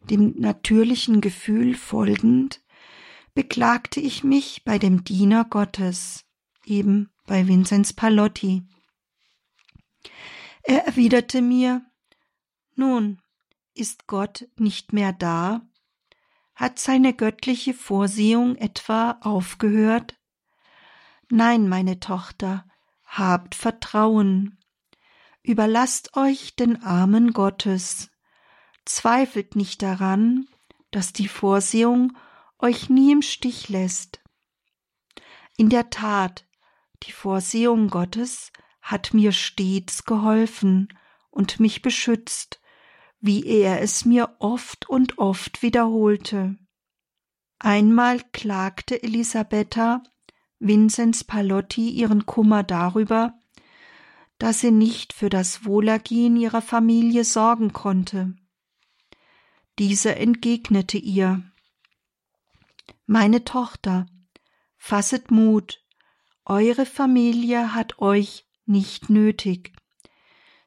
Dem 0.10 0.34
natürlichen 0.38 1.22
Gefühl 1.22 1.76
folgend 1.76 2.62
beklagte 3.34 4.00
ich 4.00 4.24
mich 4.24 4.64
bei 4.66 4.80
dem 4.80 5.04
Diener 5.04 5.46
Gottes, 5.46 6.26
eben 6.66 7.10
bei 7.28 7.48
Vinzenz 7.48 7.94
Palotti. 7.94 8.64
Er 10.64 10.86
erwiderte 10.86 11.42
mir, 11.42 11.86
nun, 12.76 13.22
ist 13.74 14.08
Gott 14.08 14.48
nicht 14.58 14.94
mehr 14.94 15.14
da? 15.14 15.62
Hat 16.56 16.80
seine 16.80 17.14
göttliche 17.14 17.74
Vorsehung 17.74 18.56
etwa 18.56 19.18
aufgehört? 19.22 20.20
Nein, 21.30 21.68
meine 21.70 22.00
Tochter, 22.00 22.66
habt 23.06 23.56
Vertrauen. 23.56 24.60
Überlasst 25.44 26.16
euch 26.16 26.56
den 26.56 26.84
Armen 26.84 27.34
Gottes. 27.34 28.12
Zweifelt 28.86 29.56
nicht 29.56 29.82
daran, 29.82 30.48
dass 30.92 31.14
die 31.14 31.28
Vorsehung 31.28 32.16
euch 32.60 32.90
nie 32.90 33.12
im 33.12 33.22
Stich 33.22 33.70
lässt. 33.70 34.22
In 35.58 35.70
der 35.70 35.90
Tat, 35.90 36.46
die 37.04 37.12
Vorsehung 37.12 37.90
Gottes 37.90 38.52
hat 38.92 39.14
mir 39.14 39.32
stets 39.32 40.04
geholfen 40.04 40.90
und 41.30 41.60
mich 41.60 41.82
beschützt, 41.82 42.62
wie 43.22 43.46
er 43.46 43.82
es 43.82 44.04
mir 44.04 44.36
oft 44.40 44.90
und 44.90 45.18
oft 45.18 45.62
wiederholte. 45.62 46.58
Einmal 47.58 48.22
klagte 48.32 49.02
Elisabetta 49.02 50.04
Vinzenz 50.60 51.24
Palotti 51.24 51.90
ihren 51.90 52.26
Kummer 52.26 52.64
darüber, 52.64 53.34
dass 54.38 54.60
sie 54.60 54.72
nicht 54.72 55.14
für 55.14 55.30
das 55.30 55.66
Wohlergehen 55.66 56.36
ihrer 56.36 56.62
Familie 56.62 57.24
sorgen 57.24 57.74
konnte. 57.74 58.36
Diese 59.80 60.16
entgegnete 60.16 60.98
ihr 60.98 61.44
Meine 63.06 63.44
Tochter, 63.44 64.06
fasset 64.78 65.32
Mut, 65.32 65.84
eure 66.46 66.86
Familie 66.86 67.74
hat 67.74 68.00
euch 68.00 68.51
nicht 68.66 69.10
nötig. 69.10 69.74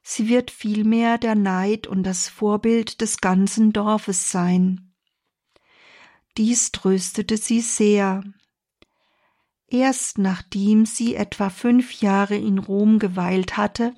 Sie 0.03 0.29
wird 0.29 0.51
vielmehr 0.51 1.17
der 1.17 1.35
Neid 1.35 1.87
und 1.87 2.03
das 2.03 2.27
Vorbild 2.29 3.01
des 3.01 3.17
ganzen 3.17 3.73
Dorfes 3.73 4.31
sein. 4.31 4.93
Dies 6.37 6.71
tröstete 6.71 7.37
sie 7.37 7.61
sehr. 7.61 8.23
Erst 9.67 10.17
nachdem 10.17 10.85
sie 10.85 11.15
etwa 11.15 11.49
fünf 11.49 12.01
Jahre 12.01 12.35
in 12.35 12.59
Rom 12.59 12.99
geweilt 12.99 13.57
hatte, 13.57 13.95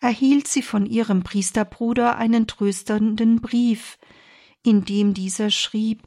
erhielt 0.00 0.48
sie 0.48 0.62
von 0.62 0.86
ihrem 0.86 1.22
Priesterbruder 1.22 2.16
einen 2.16 2.46
tröstenden 2.46 3.40
Brief, 3.40 3.98
in 4.62 4.84
dem 4.84 5.12
dieser 5.12 5.50
schrieb, 5.50 6.04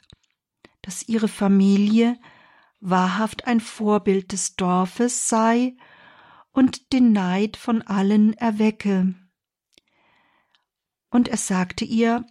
dass 0.81 1.07
ihre 1.07 1.27
Familie 1.27 2.17
wahrhaft 2.79 3.45
ein 3.45 3.59
Vorbild 3.59 4.31
des 4.31 4.55
Dorfes 4.55 5.29
sei 5.29 5.75
und 6.51 6.93
den 6.93 7.11
Neid 7.11 7.57
von 7.57 7.81
allen 7.81 8.33
erwecke. 8.33 9.15
Und 11.09 11.27
er 11.27 11.37
sagte 11.37 11.85
ihr, 11.85 12.25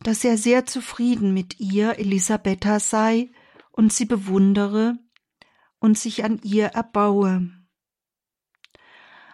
dass 0.00 0.24
er 0.24 0.36
sehr 0.36 0.66
zufrieden 0.66 1.32
mit 1.32 1.60
ihr, 1.60 1.98
Elisabetta, 1.98 2.78
sei 2.80 3.30
und 3.72 3.92
sie 3.92 4.04
bewundere 4.04 4.98
und 5.78 5.98
sich 5.98 6.24
an 6.24 6.40
ihr 6.42 6.66
erbaue. 6.66 7.50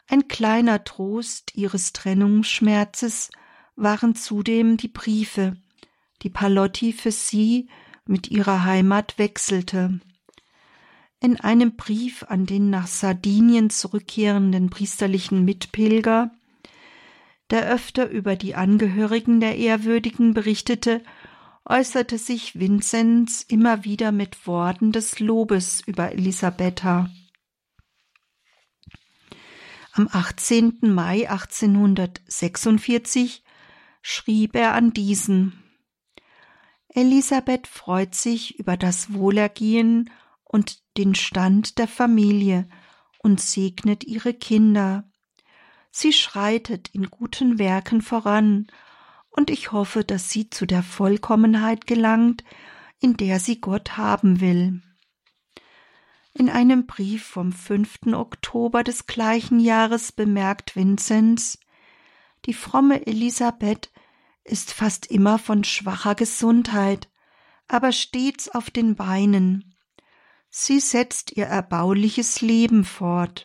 Ein 0.08 0.28
kleiner 0.28 0.84
Trost 0.84 1.54
ihres 1.54 1.92
Trennungsschmerzes 1.92 3.30
waren 3.76 4.14
zudem 4.14 4.76
die 4.76 4.88
Briefe, 4.88 5.56
die 6.22 6.30
Palotti 6.30 6.92
für 6.92 7.12
sie 7.12 7.68
mit 8.04 8.30
ihrer 8.30 8.64
Heimat 8.64 9.18
wechselte. 9.18 10.00
In 11.22 11.38
einem 11.38 11.76
Brief 11.76 12.24
an 12.28 12.46
den 12.46 12.70
nach 12.70 12.86
Sardinien 12.86 13.68
zurückkehrenden 13.68 14.70
priesterlichen 14.70 15.44
Mitpilger, 15.44 16.30
der 17.50 17.68
öfter 17.68 18.08
über 18.08 18.36
die 18.36 18.54
Angehörigen 18.54 19.38
der 19.40 19.58
Ehrwürdigen 19.58 20.32
berichtete, 20.32 21.02
äußerte 21.66 22.16
sich 22.16 22.58
Vinzenz 22.58 23.44
immer 23.46 23.84
wieder 23.84 24.12
mit 24.12 24.46
Worten 24.46 24.92
des 24.92 25.20
Lobes 25.20 25.82
über 25.86 26.12
Elisabetta. 26.12 27.10
Am 29.92 30.08
18. 30.10 30.78
Mai 30.80 31.28
1846 31.28 33.44
schrieb 34.00 34.56
er 34.56 34.72
an 34.72 34.94
diesen 34.94 35.62
Elisabeth 36.88 37.66
freut 37.66 38.14
sich 38.14 38.58
über 38.58 38.78
das 38.78 39.12
Wohlergehen 39.12 40.08
und 40.52 40.82
den 40.96 41.14
Stand 41.14 41.78
der 41.78 41.86
Familie 41.86 42.68
und 43.18 43.40
segnet 43.40 44.02
ihre 44.02 44.34
Kinder. 44.34 45.08
Sie 45.92 46.12
schreitet 46.12 46.88
in 46.92 47.08
guten 47.08 47.58
Werken 47.58 48.02
voran, 48.02 48.66
und 49.30 49.48
ich 49.48 49.70
hoffe, 49.70 50.02
dass 50.02 50.30
sie 50.30 50.50
zu 50.50 50.66
der 50.66 50.82
Vollkommenheit 50.82 51.86
gelangt, 51.86 52.42
in 52.98 53.16
der 53.16 53.38
sie 53.38 53.60
Gott 53.60 53.96
haben 53.96 54.40
will. 54.40 54.82
In 56.34 56.50
einem 56.50 56.86
Brief 56.86 57.24
vom 57.24 57.52
5. 57.52 58.12
Oktober 58.12 58.82
des 58.82 59.06
gleichen 59.06 59.60
Jahres 59.60 60.10
bemerkt 60.10 60.74
Vinzenz, 60.74 61.60
die 62.46 62.54
fromme 62.54 63.06
Elisabeth 63.06 63.92
ist 64.42 64.72
fast 64.72 65.06
immer 65.06 65.38
von 65.38 65.62
schwacher 65.62 66.16
Gesundheit, 66.16 67.08
aber 67.68 67.92
stets 67.92 68.48
auf 68.48 68.70
den 68.70 68.96
Beinen. 68.96 69.69
Sie 70.50 70.80
setzt 70.80 71.36
ihr 71.36 71.46
erbauliches 71.46 72.40
Leben 72.40 72.84
fort. 72.84 73.44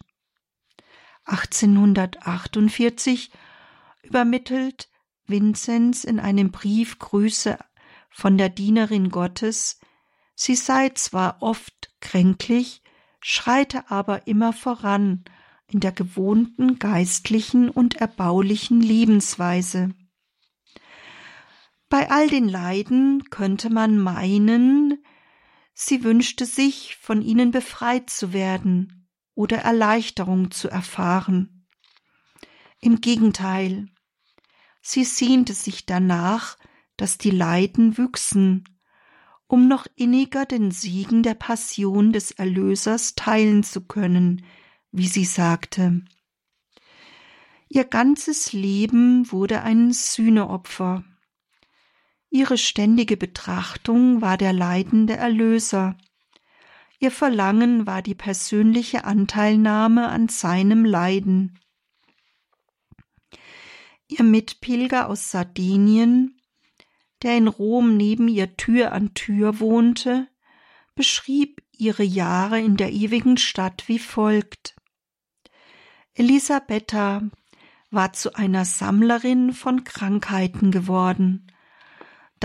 1848 1.25 3.31
übermittelt 4.03 4.89
Vinzenz 5.27 6.03
in 6.03 6.19
einem 6.19 6.51
Brief 6.51 6.99
Grüße 6.99 7.57
von 8.09 8.37
der 8.37 8.49
Dienerin 8.49 9.09
Gottes, 9.09 9.79
sie 10.35 10.55
sei 10.55 10.89
zwar 10.89 11.41
oft 11.41 11.89
kränklich, 11.99 12.83
schreite 13.21 13.89
aber 13.89 14.27
immer 14.27 14.53
voran 14.53 15.25
in 15.67 15.79
der 15.79 15.91
gewohnten 15.91 16.79
geistlichen 16.79 17.69
und 17.69 17.95
erbaulichen 17.95 18.81
Lebensweise. 18.81 19.93
Bei 21.89 22.09
all 22.09 22.29
den 22.29 22.47
Leiden 22.47 23.23
könnte 23.29 23.69
man 23.69 23.99
meinen, 23.99 25.03
Sie 25.77 26.05
wünschte 26.05 26.45
sich, 26.45 26.95
von 26.95 27.21
ihnen 27.21 27.51
befreit 27.51 28.09
zu 28.09 28.31
werden 28.31 29.09
oder 29.35 29.57
Erleichterung 29.57 30.49
zu 30.49 30.69
erfahren. 30.69 31.67
Im 32.79 33.01
Gegenteil, 33.01 33.89
sie 34.81 35.03
sehnte 35.03 35.53
sich 35.53 35.85
danach, 35.85 36.57
dass 36.95 37.17
die 37.17 37.29
Leiden 37.29 37.97
wüchsen, 37.97 38.63
um 39.47 39.67
noch 39.67 39.85
inniger 39.95 40.45
den 40.45 40.71
Siegen 40.71 41.23
der 41.23 41.33
Passion 41.33 42.13
des 42.13 42.31
Erlösers 42.31 43.15
teilen 43.15 43.63
zu 43.63 43.81
können, 43.81 44.45
wie 44.91 45.09
sie 45.09 45.25
sagte. 45.25 46.05
Ihr 47.67 47.83
ganzes 47.83 48.53
Leben 48.53 49.29
wurde 49.29 49.61
ein 49.61 49.91
Sühneopfer. 49.91 51.03
Ihre 52.35 52.57
ständige 52.57 53.15
Betrachtung 53.15 54.19
war 54.19 54.35
der 54.35 54.51
leidende 54.51 55.15
Erlöser. 55.15 55.97
Ihr 56.99 57.09
Verlangen 57.09 57.87
war 57.87 58.01
die 58.01 58.13
persönliche 58.13 59.05
Anteilnahme 59.05 60.09
an 60.09 60.27
seinem 60.27 60.83
Leiden. 60.83 61.57
Ihr 64.09 64.25
Mitpilger 64.25 65.07
aus 65.07 65.31
Sardinien, 65.31 66.41
der 67.23 67.37
in 67.37 67.47
Rom 67.47 67.95
neben 67.95 68.27
ihr 68.27 68.57
Tür 68.57 68.91
an 68.91 69.13
Tür 69.13 69.61
wohnte, 69.61 70.27
beschrieb 70.93 71.63
ihre 71.71 72.03
Jahre 72.03 72.59
in 72.59 72.75
der 72.75 72.91
ewigen 72.91 73.37
Stadt 73.37 73.87
wie 73.87 73.99
folgt. 73.99 74.75
Elisabetta 76.13 77.21
war 77.91 78.11
zu 78.11 78.35
einer 78.35 78.65
Sammlerin 78.65 79.53
von 79.53 79.85
Krankheiten 79.85 80.71
geworden 80.71 81.47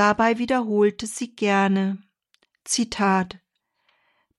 Dabei 0.00 0.38
wiederholte 0.38 1.06
sie 1.06 1.36
gerne 1.36 2.02
Zitat 2.64 3.38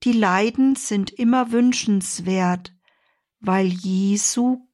Die 0.02 0.10
Leiden 0.10 0.74
sind 0.74 1.12
immer 1.12 1.52
wünschenswert, 1.52 2.74
weil 3.38 3.68
Jesu, 3.68 4.66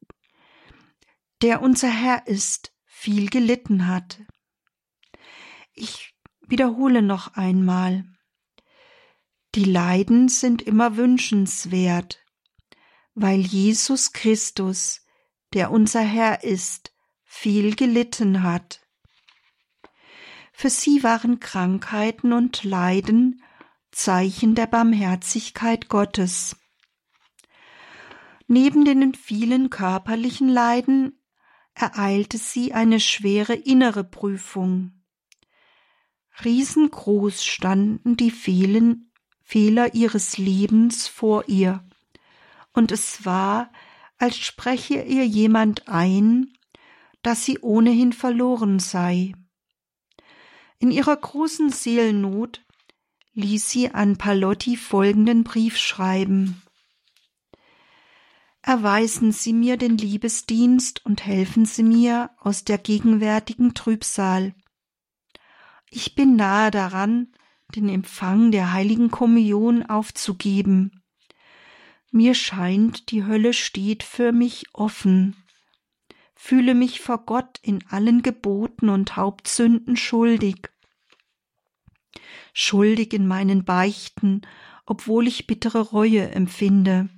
der 1.42 1.60
unser 1.60 1.90
Herr 1.90 2.26
ist, 2.26 2.72
viel 2.86 3.28
gelitten 3.28 3.86
hat. 3.86 4.22
Ich 5.74 6.14
wiederhole 6.40 7.02
noch 7.02 7.34
einmal. 7.34 8.06
Die 9.56 9.64
Leiden 9.64 10.30
sind 10.30 10.62
immer 10.62 10.96
wünschenswert, 10.96 12.24
weil 13.12 13.40
Jesus 13.40 14.14
Christus, 14.14 15.04
der 15.52 15.70
unser 15.70 16.00
Herr 16.00 16.44
ist, 16.44 16.94
viel 17.24 17.76
gelitten 17.76 18.42
hat. 18.42 18.87
Für 20.60 20.70
sie 20.70 21.04
waren 21.04 21.38
Krankheiten 21.38 22.32
und 22.32 22.64
Leiden 22.64 23.44
Zeichen 23.92 24.56
der 24.56 24.66
Barmherzigkeit 24.66 25.88
Gottes. 25.88 26.56
Neben 28.48 28.84
den 28.84 29.14
vielen 29.14 29.70
körperlichen 29.70 30.48
Leiden 30.48 31.22
ereilte 31.74 32.38
sie 32.38 32.74
eine 32.74 32.98
schwere 32.98 33.54
innere 33.54 34.02
Prüfung. 34.02 35.00
Riesengroß 36.44 37.44
standen 37.44 38.16
die 38.16 38.32
Fehlen, 38.32 39.12
Fehler 39.40 39.94
ihres 39.94 40.38
Lebens 40.38 41.06
vor 41.06 41.44
ihr, 41.46 41.86
und 42.72 42.90
es 42.90 43.24
war, 43.24 43.70
als 44.18 44.36
spreche 44.36 45.02
ihr 45.02 45.24
jemand 45.24 45.86
ein, 45.86 46.52
dass 47.22 47.44
sie 47.44 47.60
ohnehin 47.60 48.12
verloren 48.12 48.80
sei. 48.80 49.34
In 50.80 50.90
ihrer 50.90 51.16
großen 51.16 51.70
Seelennot 51.70 52.64
ließ 53.34 53.68
sie 53.68 53.90
an 53.90 54.16
Palotti 54.16 54.76
folgenden 54.76 55.44
Brief 55.44 55.76
schreiben. 55.76 56.62
Erweisen 58.62 59.32
Sie 59.32 59.52
mir 59.52 59.76
den 59.76 59.96
Liebesdienst 59.96 61.04
und 61.06 61.24
helfen 61.24 61.64
Sie 61.64 61.82
mir 61.82 62.30
aus 62.38 62.64
der 62.64 62.78
gegenwärtigen 62.78 63.74
Trübsal. 63.74 64.54
Ich 65.90 66.14
bin 66.14 66.36
nahe 66.36 66.70
daran, 66.70 67.32
den 67.74 67.88
Empfang 67.88 68.50
der 68.50 68.72
heiligen 68.72 69.10
Kommunion 69.10 69.84
aufzugeben. 69.84 71.02
Mir 72.10 72.34
scheint, 72.34 73.10
die 73.10 73.24
Hölle 73.24 73.52
steht 73.52 74.02
für 74.02 74.32
mich 74.32 74.66
offen. 74.74 75.36
Fühle 76.40 76.74
mich 76.74 77.00
vor 77.00 77.26
Gott 77.26 77.58
in 77.62 77.84
allen 77.88 78.22
Geboten 78.22 78.90
und 78.90 79.16
Hauptsünden 79.16 79.96
schuldig. 79.96 80.70
Schuldig 82.54 83.12
in 83.12 83.26
meinen 83.26 83.64
Beichten, 83.64 84.42
obwohl 84.86 85.26
ich 85.26 85.48
bittere 85.48 85.80
Reue 85.80 86.30
empfinde, 86.30 87.08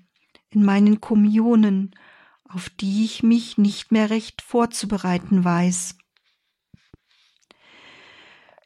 in 0.48 0.64
meinen 0.64 1.02
Kommunionen, 1.02 1.94
auf 2.44 2.70
die 2.70 3.04
ich 3.04 3.22
mich 3.22 3.58
nicht 3.58 3.92
mehr 3.92 4.08
recht 4.08 4.40
vorzubereiten 4.40 5.44
weiß. 5.44 5.98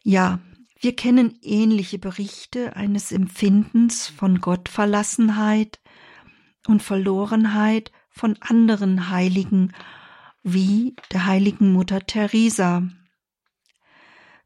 Ja, 0.04 0.38
wir 0.78 0.94
kennen 0.94 1.36
ähnliche 1.42 1.98
Berichte 1.98 2.76
eines 2.76 3.10
Empfindens 3.10 4.06
von 4.06 4.40
Gottverlassenheit 4.40 5.80
und 6.68 6.80
Verlorenheit 6.80 7.90
von 8.08 8.36
anderen 8.40 9.10
Heiligen, 9.10 9.72
wie 10.44 10.94
der 11.10 11.26
heiligen 11.26 11.72
Mutter 11.72 12.06
Teresa. 12.06 12.88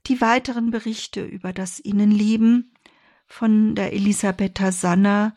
Die 0.07 0.21
weiteren 0.21 0.71
Berichte 0.71 1.23
über 1.25 1.53
das 1.53 1.81
Innenleben 1.81 2.73
von 3.27 3.75
der 3.75 3.93
Elisabetta 3.93 4.73
Sanna 4.73 5.37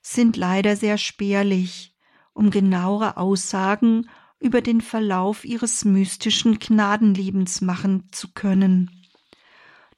sind 0.00 0.36
leider 0.36 0.74
sehr 0.74 0.98
spärlich, 0.98 1.94
um 2.32 2.50
genauere 2.50 3.18
Aussagen 3.18 4.08
über 4.40 4.62
den 4.62 4.80
Verlauf 4.80 5.44
ihres 5.44 5.84
mystischen 5.84 6.58
Gnadenlebens 6.58 7.60
machen 7.60 8.08
zu 8.10 8.32
können. 8.32 8.90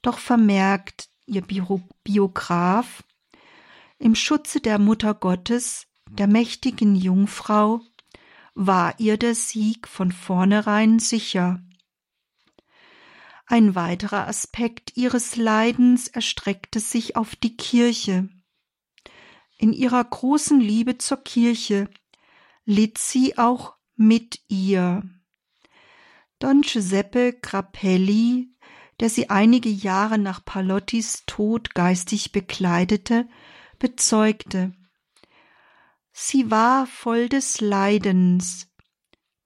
Doch 0.01 0.19
vermerkt 0.19 1.09
ihr 1.25 1.43
Biograf, 2.03 3.03
im 3.97 4.15
Schutze 4.15 4.59
der 4.59 4.77
Mutter 4.77 5.13
Gottes, 5.13 5.87
der 6.09 6.27
mächtigen 6.27 6.95
Jungfrau, 6.95 7.81
war 8.53 8.99
ihr 8.99 9.17
der 9.17 9.35
Sieg 9.35 9.87
von 9.87 10.11
vornherein 10.11 10.99
sicher. 10.99 11.61
Ein 13.45 13.75
weiterer 13.75 14.27
Aspekt 14.27 14.95
ihres 14.95 15.35
Leidens 15.35 16.07
erstreckte 16.07 16.79
sich 16.79 17.15
auf 17.15 17.35
die 17.35 17.57
Kirche. 17.57 18.29
In 19.57 19.73
ihrer 19.73 20.03
großen 20.03 20.59
Liebe 20.59 20.97
zur 20.97 21.23
Kirche 21.23 21.89
litt 22.65 22.97
sie 22.97 23.37
auch 23.37 23.75
mit 23.95 24.39
ihr. 24.47 25.03
Don 26.39 26.61
Giuseppe 26.61 27.33
Grappelli, 27.33 28.55
der 28.99 29.09
sie 29.09 29.29
einige 29.29 29.69
Jahre 29.69 30.17
nach 30.17 30.43
Palottis 30.43 31.23
Tod 31.25 31.75
geistig 31.75 32.31
bekleidete, 32.31 33.27
bezeugte, 33.79 34.73
sie 36.11 36.51
war 36.51 36.87
voll 36.87 37.29
des 37.29 37.61
Leidens, 37.61 38.69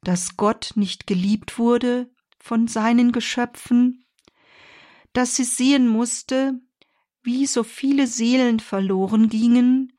dass 0.01 0.37
Gott 0.37 0.71
nicht 0.75 1.07
geliebt 1.07 1.57
wurde 1.57 2.11
von 2.39 2.67
seinen 2.67 3.11
Geschöpfen, 3.11 4.05
dass 5.13 5.35
sie 5.35 5.43
sehen 5.43 5.87
musste, 5.87 6.59
wie 7.23 7.47
so 7.47 7.63
viele 7.63 8.05
Seelen 8.05 8.59
verloren 8.59 9.29
gingen, 9.29 9.97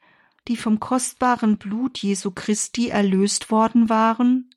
die 0.48 0.56
vom 0.56 0.78
kostbaren 0.78 1.58
Blut 1.58 1.98
Jesu 1.98 2.30
Christi 2.30 2.88
erlöst 2.88 3.50
worden 3.50 3.88
waren, 3.88 4.50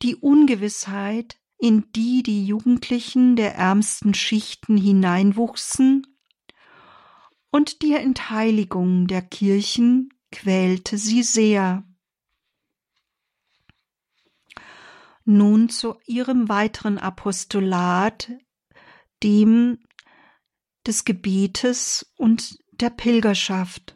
die 0.00 0.16
Ungewissheit, 0.16 1.36
in 1.58 1.92
die 1.92 2.22
die 2.22 2.46
Jugendlichen 2.46 3.36
der 3.36 3.54
ärmsten 3.54 4.14
Schichten 4.14 4.76
hineinwuchsen, 4.76 6.06
und 7.50 7.82
die 7.82 7.92
Entheiligung 7.92 9.06
der 9.06 9.20
Kirchen 9.20 10.08
quälte 10.32 10.98
sie 10.98 11.22
sehr. 11.22 11.84
Nun 15.24 15.68
zu 15.68 15.96
ihrem 16.06 16.48
weiteren 16.48 16.98
Apostolat, 16.98 18.32
dem 19.22 19.78
des 20.84 21.04
Gebetes 21.04 22.12
und 22.16 22.58
der 22.72 22.90
Pilgerschaft. 22.90 23.94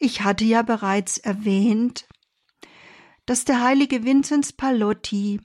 Ich 0.00 0.22
hatte 0.22 0.44
ja 0.44 0.62
bereits 0.62 1.18
erwähnt, 1.18 2.08
dass 3.24 3.44
der 3.44 3.62
heilige 3.62 4.04
Vinzenz 4.04 4.52
Palotti 4.52 5.40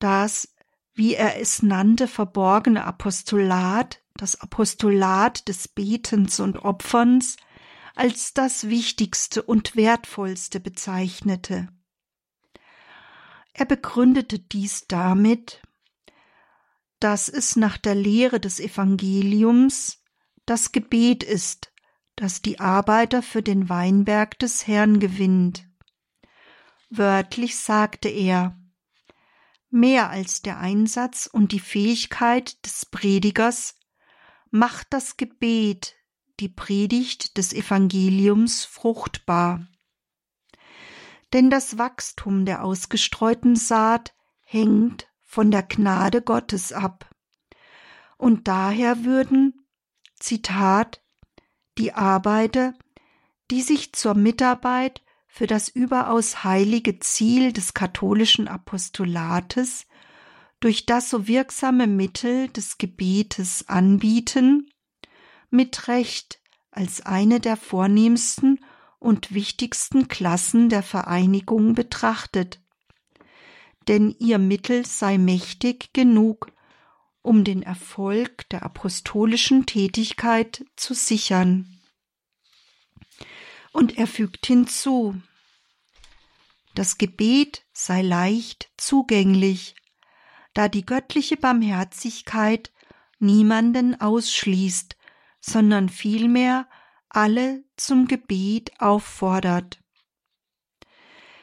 das, 0.00 0.52
wie 0.94 1.14
er 1.14 1.40
es 1.40 1.62
nannte, 1.62 2.08
verborgene 2.08 2.84
Apostolat, 2.84 4.02
das 4.14 4.40
Apostolat 4.40 5.46
des 5.46 5.68
Betens 5.68 6.40
und 6.40 6.64
Opferns, 6.64 7.36
als 7.94 8.34
das 8.34 8.68
Wichtigste 8.68 9.42
und 9.42 9.76
Wertvollste 9.76 10.60
bezeichnete. 10.60 11.68
Er 13.52 13.66
begründete 13.66 14.38
dies 14.38 14.86
damit, 14.86 15.62
dass 17.00 17.28
es 17.28 17.56
nach 17.56 17.76
der 17.76 17.94
Lehre 17.94 18.40
des 18.40 18.60
Evangeliums 18.60 20.02
das 20.46 20.72
Gebet 20.72 21.22
ist, 21.22 21.72
das 22.16 22.42
die 22.42 22.60
Arbeiter 22.60 23.22
für 23.22 23.42
den 23.42 23.68
Weinberg 23.68 24.38
des 24.38 24.66
Herrn 24.66 25.00
gewinnt. 25.00 25.68
Wörtlich 26.90 27.56
sagte 27.56 28.08
er, 28.08 28.58
mehr 29.70 30.10
als 30.10 30.42
der 30.42 30.58
Einsatz 30.58 31.26
und 31.26 31.52
die 31.52 31.60
Fähigkeit 31.60 32.64
des 32.64 32.86
Predigers 32.86 33.74
macht 34.50 34.88
das 34.90 35.16
Gebet 35.16 35.96
die 36.42 36.48
Predigt 36.48 37.36
des 37.36 37.52
Evangeliums 37.52 38.64
fruchtbar. 38.64 39.64
Denn 41.32 41.50
das 41.50 41.78
Wachstum 41.78 42.44
der 42.46 42.64
ausgestreuten 42.64 43.54
Saat 43.54 44.12
hängt 44.40 45.06
von 45.20 45.52
der 45.52 45.62
Gnade 45.62 46.20
Gottes 46.20 46.72
ab. 46.72 47.08
Und 48.18 48.48
daher 48.48 49.04
würden, 49.04 49.66
Zitat, 50.18 51.00
die 51.78 51.92
Arbeiter, 51.92 52.74
die 53.52 53.62
sich 53.62 53.92
zur 53.92 54.14
Mitarbeit 54.14 55.00
für 55.28 55.46
das 55.46 55.68
überaus 55.68 56.42
heilige 56.42 56.98
Ziel 56.98 57.52
des 57.52 57.72
katholischen 57.72 58.48
Apostolates 58.48 59.86
durch 60.58 60.86
das 60.86 61.08
so 61.08 61.28
wirksame 61.28 61.86
Mittel 61.86 62.48
des 62.48 62.78
Gebetes 62.78 63.68
anbieten, 63.68 64.72
mit 65.52 65.88
Recht 65.88 66.40
als 66.70 67.02
eine 67.02 67.38
der 67.38 67.56
vornehmsten 67.56 68.58
und 68.98 69.34
wichtigsten 69.34 70.08
Klassen 70.08 70.68
der 70.68 70.82
Vereinigung 70.82 71.74
betrachtet, 71.74 72.60
denn 73.88 74.14
ihr 74.18 74.38
Mittel 74.38 74.86
sei 74.86 75.18
mächtig 75.18 75.92
genug, 75.92 76.52
um 77.20 77.44
den 77.44 77.62
Erfolg 77.62 78.48
der 78.50 78.64
apostolischen 78.64 79.66
Tätigkeit 79.66 80.64
zu 80.76 80.94
sichern. 80.94 81.80
Und 83.72 83.98
er 83.98 84.06
fügt 84.06 84.46
hinzu, 84.46 85.20
das 86.74 86.96
Gebet 86.96 87.64
sei 87.72 88.02
leicht 88.02 88.70
zugänglich, 88.76 89.74
da 90.54 90.68
die 90.68 90.86
göttliche 90.86 91.36
Barmherzigkeit 91.36 92.72
niemanden 93.18 94.00
ausschließt, 94.00 94.96
sondern 95.42 95.90
vielmehr 95.90 96.66
alle 97.10 97.62
zum 97.76 98.08
Gebet 98.08 98.72
auffordert. 98.80 99.82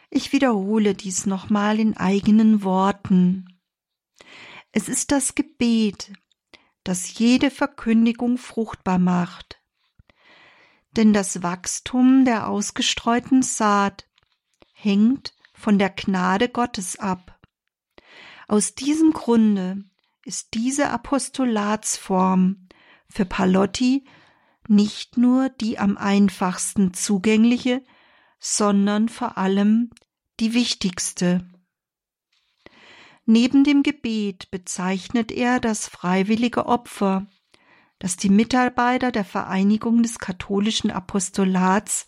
Ich 0.10 0.34
wiederhole 0.34 0.95
dies 0.95 1.28
nochmal 1.28 1.80
in 1.80 1.95
eigenen 1.95 2.64
Worten. 2.64 3.60
Es 4.72 4.89
ist 4.89 5.12
das 5.12 5.36
Gebet, 5.36 6.12
das 6.84 7.20
jede 7.20 7.52
Verkündigung 7.52 8.39
fruchtbar 8.39 8.97
macht 8.97 9.60
denn 10.91 11.14
das 11.14 11.43
Wachstum 11.43 12.26
der 12.26 12.47
ausgestreuten 12.47 13.41
Saat 13.41 14.08
hängt 14.74 15.34
von 15.54 15.78
der 15.78 15.89
Gnade 15.89 16.50
Gottes 16.50 16.97
ab. 16.97 17.39
Aus 18.47 18.76
diesem 18.76 19.12
Grunde 19.12 19.84
ist 20.24 20.54
diese 20.54 20.89
Apostolatsform 20.89 22.68
für 23.10 23.26
Palotti 23.26 24.05
nicht 24.68 25.18
nur 25.18 25.49
die 25.49 25.80
am 25.80 25.97
einfachsten 25.97 26.93
zugängliche, 26.93 27.84
sondern 28.39 29.10
vor 29.10 29.38
allem 29.38 29.89
die 30.39 30.53
wichtigste. 30.53 31.47
Neben 33.26 33.64
dem 33.64 33.84
Gebet 33.84 34.49
bezeichnet 34.51 35.32
er 35.32 35.60
das 35.60 35.88
freiwillige 35.88 36.66
Opfer 36.66 37.28
dass 37.99 38.16
die 38.16 38.30
Mitarbeiter 38.30 39.12
der 39.12 39.26
Vereinigung 39.26 40.01
des 40.01 40.20
katholischen 40.20 40.89
Apostolats 40.89 42.07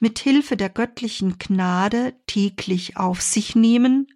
mit 0.00 0.18
Hilfe 0.18 0.56
der 0.56 0.68
göttlichen 0.68 1.38
Gnade 1.38 2.14
täglich 2.26 2.96
auf 2.96 3.22
sich 3.22 3.54
nehmen, 3.54 4.08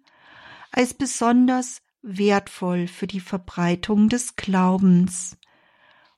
als 0.71 0.93
besonders 0.93 1.81
wertvoll 2.01 2.87
für 2.87 3.07
die 3.07 3.21
Verbreitung 3.21 4.09
des 4.09 4.35
Glaubens, 4.35 5.37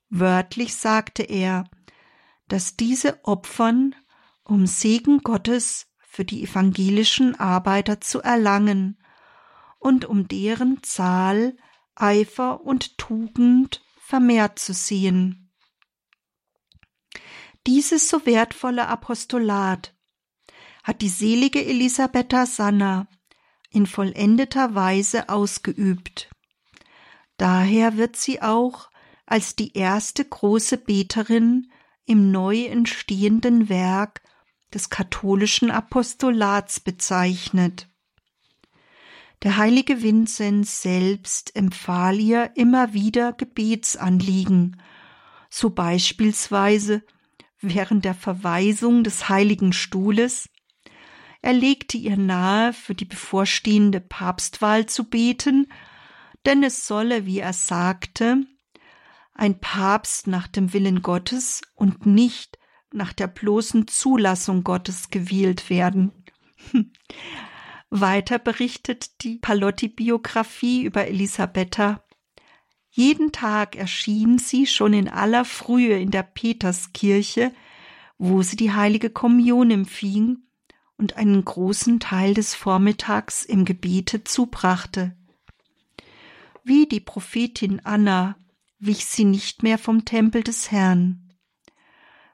Wörtlich 0.10 0.76
sagte 0.76 1.24
er, 1.24 1.70
dass 2.48 2.76
diese 2.76 3.24
opfern, 3.24 3.96
um 4.44 4.66
Segen 4.66 5.20
Gottes 5.20 5.88
für 6.00 6.26
die 6.26 6.44
evangelischen 6.44 7.40
Arbeiter 7.40 8.02
zu 8.02 8.22
erlangen 8.22 8.98
und 9.78 10.06
um 10.06 10.28
deren 10.28 10.82
Zahl, 10.84 11.56
Eifer 11.96 12.62
und 12.62 12.98
Tugend 12.98 13.82
vermehrt 14.00 14.58
zu 14.58 14.74
sehen. 14.74 15.52
Dieses 17.68 18.10
so 18.10 18.26
wertvolle 18.26 18.88
Apostolat 18.88 19.96
hat 20.84 21.02
die 21.02 21.10
selige 21.10 21.64
Elisabetta 21.64 22.46
Sanna 22.46 23.08
in 23.70 23.86
vollendeter 23.86 24.74
Weise 24.74 25.30
ausgeübt. 25.30 26.30
Daher 27.38 27.98
wird 27.98 28.16
sie 28.16 28.42
auch 28.42 28.90
als 29.30 29.56
die 29.56 29.78
erste 29.78 30.26
große 30.26 30.78
Beterin 30.78 31.72
im 32.06 32.32
neu 32.32 32.66
entstehenden 32.66 33.70
Werk 33.70 34.22
des 34.74 34.90
katholischen 34.90 35.72
Apostolats 35.72 36.80
bezeichnet. 36.80 37.88
Der 39.44 39.58
heilige 39.58 40.02
Vinzenz 40.02 40.82
selbst 40.82 41.56
empfahl 41.56 42.20
ihr 42.20 42.52
immer 42.56 42.94
wieder 42.94 43.34
Gebetsanliegen, 43.34 44.82
so 45.50 45.70
beispielsweise 45.70 47.04
während 47.62 48.06
der 48.06 48.16
Verweisung 48.16 49.04
des 49.04 49.30
heiligen 49.30 49.74
Stuhles 49.74 50.50
er 51.42 51.54
legte 51.54 51.98
ihr 51.98 52.18
nahe, 52.18 52.74
für 52.74 52.96
die 52.96 53.06
bevorstehende 53.06 54.02
Papstwahl 54.02 54.88
zu 54.88 55.06
beten, 55.06 55.72
denn 56.46 56.64
es 56.64 56.86
solle, 56.86 57.26
wie 57.26 57.40
er 57.40 57.54
sagte, 57.54 58.46
ein 59.40 59.60
Papst 59.60 60.28
nach 60.28 60.48
dem 60.48 60.74
Willen 60.74 61.02
Gottes 61.02 61.62
und 61.74 62.06
nicht 62.06 62.60
nach 62.92 63.14
der 63.14 63.28
bloßen 63.28 63.88
Zulassung 63.88 64.64
Gottes 64.64 65.10
gewählt 65.10 65.70
werden. 65.70 66.12
Weiter 67.90 68.38
berichtet 68.38 69.24
die 69.24 69.38
Palotti-Biografie 69.38 70.84
über 70.84 71.08
Elisabetta. 71.08 72.04
Jeden 72.90 73.32
Tag 73.32 73.76
erschien 73.76 74.40
sie 74.40 74.68
schon 74.68 74.94
in 74.94 75.08
aller 75.08 75.46
Frühe 75.46 75.98
in 75.98 76.12
der 76.12 76.24
Peterskirche, 76.24 77.54
wo 78.18 78.42
sie 78.42 78.58
die 78.58 78.74
heilige 78.74 79.10
Kommunion 79.10 79.72
empfing 79.72 80.40
und 80.98 81.16
einen 81.16 81.46
großen 81.46 82.02
Teil 82.02 82.34
des 82.34 82.56
Vormittags 82.56 83.46
im 83.46 83.64
Gebete 83.64 84.26
zubrachte. 84.26 85.16
Wie 86.66 86.88
die 86.88 87.00
Prophetin 87.00 87.80
Anna 87.86 88.36
wich 88.80 89.06
sie 89.06 89.26
nicht 89.26 89.64
mehr 89.64 89.78
vom 89.78 90.06
Tempel 90.06 90.44
des 90.44 90.72
Herrn. 90.72 91.34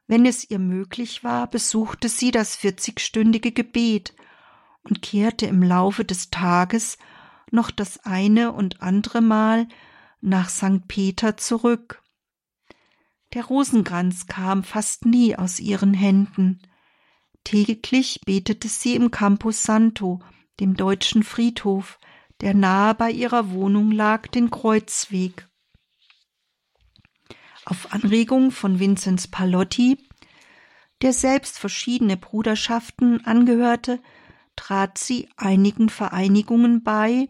Wenn 0.08 0.26
es 0.26 0.50
ihr 0.50 0.60
möglich 0.60 1.24
war, 1.24 1.48
besuchte 1.50 2.10
sie 2.10 2.32
das 2.32 2.56
vierzigstündige 2.56 3.52
Gebet 3.52 4.14
und 4.84 5.02
kehrte 5.02 5.48
im 5.48 5.64
Laufe 5.64 6.06
des 6.06 6.30
Tages 6.30 6.98
noch 7.52 7.72
das 7.72 8.06
eine 8.06 8.52
und 8.52 8.82
andere 8.82 9.22
Mal 9.22 9.68
nach 10.22 10.50
St. 10.50 10.88
Peter 10.88 11.38
zurück. 11.38 12.04
Der 13.34 13.46
Rosenkranz 13.46 14.28
kam 14.28 14.64
fast 14.64 15.06
nie 15.06 15.36
aus 15.36 15.60
ihren 15.60 15.94
Händen, 15.94 16.62
Täglich 17.46 18.22
betete 18.26 18.68
sie 18.68 18.96
im 18.96 19.12
Campus 19.12 19.62
Santo, 19.62 20.20
dem 20.60 20.76
deutschen 20.76 21.22
Friedhof, 21.22 22.00
der 22.42 22.56
nahe 22.56 22.96
bei 22.96 23.12
ihrer 23.12 23.52
Wohnung 23.52 23.92
lag, 23.92 24.28
den 24.28 24.50
Kreuzweg. 24.50 25.45
Auf 27.66 27.92
Anregung 27.94 28.52
von 28.52 28.80
Vinzenz 28.80 29.28
Palotti, 29.28 29.98
der 31.02 31.14
selbst 31.14 31.58
verschiedene 31.58 32.16
Bruderschaften 32.16 33.26
angehörte, 33.26 34.00
trat 34.56 34.98
sie 35.00 35.30
einigen 35.36 35.90
Vereinigungen 35.90 36.84
bei, 36.84 37.28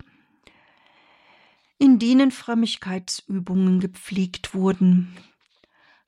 in 1.77 1.99
denen 1.99 2.31
Frömmigkeitsübungen 2.31 3.79
gepflegt 3.79 4.53
wurden. 4.53 5.15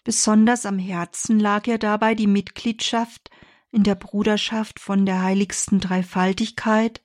Besonders 0.04 0.66
am 0.66 0.78
Herzen 0.78 1.40
lag 1.40 1.66
ihr 1.68 1.78
dabei 1.78 2.14
die 2.14 2.28
Mitgliedschaft 2.28 3.30
in 3.72 3.84
der 3.84 3.96
Bruderschaft 3.96 4.80
von 4.80 5.06
der 5.06 5.22
heiligsten 5.22 5.80
Dreifaltigkeit 5.80 7.02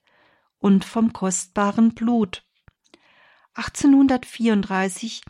und 0.59 0.85
vom 0.85 1.13
kostbaren 1.13 1.93
Blut. 1.93 2.45
1834 3.55 5.21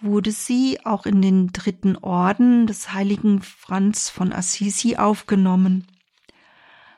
wurde 0.00 0.30
sie 0.32 0.84
auch 0.84 1.06
in 1.06 1.22
den 1.22 1.52
dritten 1.52 1.96
Orden 1.96 2.66
des 2.66 2.92
heiligen 2.92 3.42
Franz 3.42 4.10
von 4.10 4.32
Assisi 4.32 4.96
aufgenommen. 4.96 5.86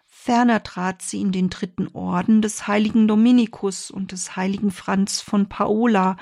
Ferner 0.06 0.62
trat 0.62 1.00
sie 1.00 1.20
in 1.20 1.32
den 1.32 1.48
dritten 1.48 1.88
Orden 1.88 2.42
des 2.42 2.66
heiligen 2.66 3.08
Dominikus 3.08 3.90
und 3.90 4.12
des 4.12 4.36
heiligen 4.36 4.70
Franz 4.70 5.22
von 5.22 5.48
Paola 5.48 6.18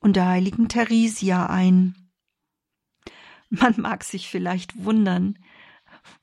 und 0.00 0.14
der 0.14 0.28
heiligen 0.28 0.68
Theresia 0.68 1.46
ein. 1.46 1.96
Man 3.50 3.74
mag 3.80 4.04
sich 4.04 4.28
vielleicht 4.28 4.84
wundern, 4.84 5.38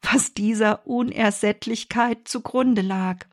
was 0.02 0.34
dieser 0.34 0.88
Unersättlichkeit 0.88 2.28
zugrunde 2.28 2.82
lag. 2.82 3.28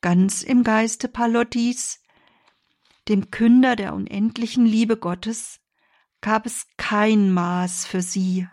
Ganz 0.00 0.42
im 0.42 0.64
Geiste 0.64 1.08
Palottis, 1.08 2.02
dem 3.08 3.30
Künder 3.30 3.76
der 3.76 3.94
unendlichen 3.94 4.66
Liebe 4.66 4.96
Gottes, 4.96 5.60
gab 6.20 6.46
es 6.46 6.66
kein 6.76 7.30
Maß 7.30 7.86
für 7.86 8.02
sie, 8.02 8.48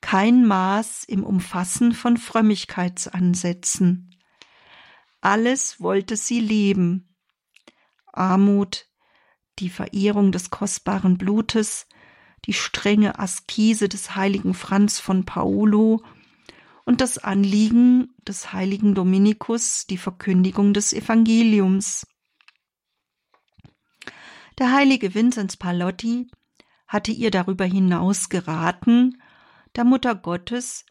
kein 0.00 0.46
Maß 0.46 1.04
im 1.04 1.24
Umfassen 1.24 1.92
von 1.92 2.16
Frömmigkeitsansätzen. 2.16 4.14
Alles 5.20 5.80
wollte 5.80 6.16
sie 6.16 6.40
leben. 6.40 7.16
Armut, 8.12 8.86
die 9.58 9.70
Verehrung 9.70 10.30
des 10.30 10.50
kostbaren 10.50 11.16
Blutes, 11.18 11.86
die 12.44 12.52
strenge 12.52 13.18
Askese 13.18 13.88
des 13.88 14.14
heiligen 14.14 14.54
Franz 14.54 15.00
von 15.00 15.24
Paolo 15.24 16.02
und 16.84 17.00
das 17.00 17.18
Anliegen 17.18 18.14
des 18.28 18.52
heiligen 18.52 18.94
Dominikus, 18.94 19.86
die 19.86 19.96
Verkündigung 19.96 20.74
des 20.74 20.92
Evangeliums. 20.92 22.06
Der 24.58 24.72
heilige 24.72 25.14
Vinzenz 25.14 25.56
Palotti 25.56 26.30
hatte 26.86 27.12
ihr 27.12 27.30
darüber 27.30 27.64
hinaus 27.64 28.28
geraten, 28.28 29.20
der 29.74 29.84
Mutter 29.84 30.14
Gottes, 30.14 30.86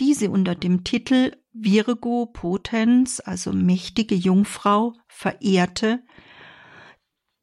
die 0.00 0.14
sie 0.14 0.28
unter 0.28 0.54
dem 0.54 0.84
Titel 0.84 1.36
Virgo 1.52 2.26
Potens, 2.26 3.20
also 3.20 3.52
mächtige 3.52 4.14
Jungfrau, 4.14 4.94
verehrte, 5.06 6.02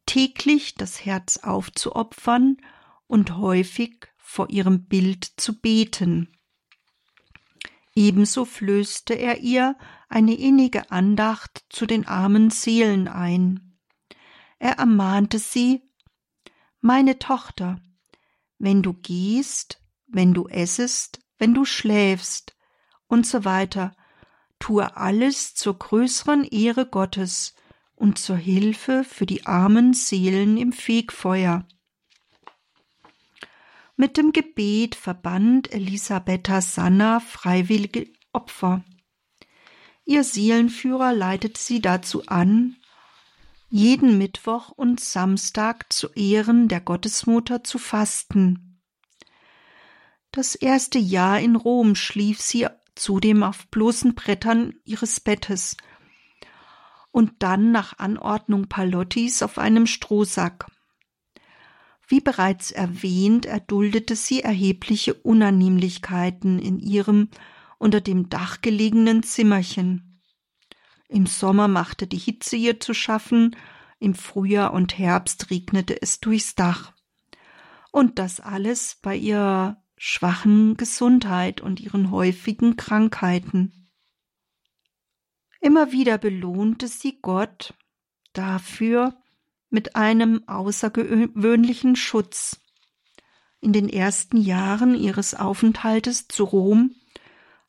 täglich 0.06 0.76
das 0.76 1.06
Herz 1.06 1.38
aufzuopfern 1.38 2.58
und 3.08 3.38
häufig 3.38 4.08
vor 4.18 4.50
ihrem 4.50 4.86
Bild 4.86 5.26
zu 5.38 5.60
beten. 5.62 6.36
Ebenso 7.96 8.46
flößte 8.46 9.14
er 9.14 9.40
ihr 9.40 9.78
eine 10.10 10.34
innige 10.34 10.92
Andacht 10.92 11.66
zu 11.70 11.86
den 11.86 12.08
armen 12.08 12.50
Seelen 12.50 13.08
ein. 13.08 13.71
Er 14.62 14.74
ermahnte 14.74 15.40
sie 15.40 15.82
Meine 16.82 17.18
Tochter, 17.18 17.82
wenn 18.60 18.84
du 18.84 18.94
gehst, 18.94 19.82
wenn 20.06 20.36
du 20.36 20.48
essest, 20.48 21.20
wenn 21.40 21.56
du 21.56 21.66
schläfst 21.66 22.56
und 23.08 23.26
so 23.26 23.44
weiter, 23.44 23.96
tue 24.60 24.96
alles 24.96 25.56
zur 25.56 25.80
größeren 25.80 26.44
Ehre 26.44 26.86
Gottes 26.86 27.56
und 27.96 28.20
zur 28.20 28.36
Hilfe 28.38 29.04
für 29.04 29.26
die 29.26 29.48
armen 29.48 29.96
Seelen 29.96 30.58
im 30.58 30.74
Fegfeuer. 30.74 31.68
Mit 33.96 34.16
dem 34.16 34.32
Gebet 34.32 34.94
verband 34.94 35.74
Elisabetta 35.74 36.62
Sanna 36.62 37.20
freiwillige 37.20 38.14
Opfer. 38.32 38.84
Ihr 40.06 40.24
Seelenführer 40.24 41.14
leitet 41.14 41.58
sie 41.58 41.82
dazu 41.82 42.28
an, 42.28 42.76
jeden 43.72 44.18
Mittwoch 44.18 44.70
und 44.70 45.00
Samstag 45.00 45.92
zu 45.94 46.10
Ehren 46.10 46.68
der 46.68 46.82
Gottesmutter 46.82 47.64
zu 47.64 47.80
fasten. 47.80 48.82
Das 50.32 50.56
erste 50.56 51.00
Jahr 51.00 51.40
in 51.40 51.56
Rom 51.56 51.96
schlief 51.96 52.42
sie 52.42 52.68
zudem 52.96 53.44
auf 53.44 53.68
bloßen 53.68 54.14
Brettern 54.14 54.74
ihres 54.84 55.22
Bettes 55.22 55.78
und 57.12 57.32
dann 57.40 57.72
nach 57.72 57.98
Anordnung 57.98 58.68
Palottis 58.68 59.42
auf 59.42 59.58
einem 59.58 59.88
Strohsack. 59.88 60.68
Wie 62.06 62.20
bereits 62.20 62.72
erwähnt, 62.72 63.46
erduldete 63.46 64.18
sie 64.18 64.42
erhebliche 64.42 65.14
Unannehmlichkeiten 65.14 66.60
in 66.60 66.78
ihrem 66.78 67.30
unter 67.78 68.02
dem 68.02 68.28
Dach 68.28 68.60
gelegenen 68.62 69.24
Zimmerchen. 69.24 70.11
Im 71.12 71.26
Sommer 71.26 71.68
machte 71.68 72.08
die 72.08 72.18
Hitze 72.18 72.56
ihr 72.56 72.80
zu 72.80 72.94
schaffen, 72.94 73.58
im 74.00 74.16
Frühjahr 74.16 74.72
und 74.72 74.98
Herbst 74.98 75.52
regnete 75.52 76.02
es 76.02 76.22
durchs 76.22 76.56
Dach. 76.56 76.94
Und 77.92 78.18
das 78.18 78.40
alles 78.40 78.98
bei 79.02 79.18
ihrer 79.18 79.84
schwachen 79.98 80.78
Gesundheit 80.78 81.60
und 81.60 81.82
ihren 81.82 82.12
häufigen 82.12 82.78
Krankheiten. 82.78 83.90
Immer 85.60 85.92
wieder 85.92 86.18
belohnte 86.18 86.88
sie 86.88 87.20
Gott 87.22 87.74
dafür 88.32 89.14
mit 89.70 89.98
einem 89.98 90.48
außergewöhnlichen 90.48 91.98
Schutz. 91.98 92.62
In 93.60 93.74
den 93.74 93.90
ersten 93.90 94.38
Jahren 94.38 94.96
ihres 94.96 95.34
Aufenthaltes 95.34 96.30
zu 96.30 96.46
Rom 96.46 96.96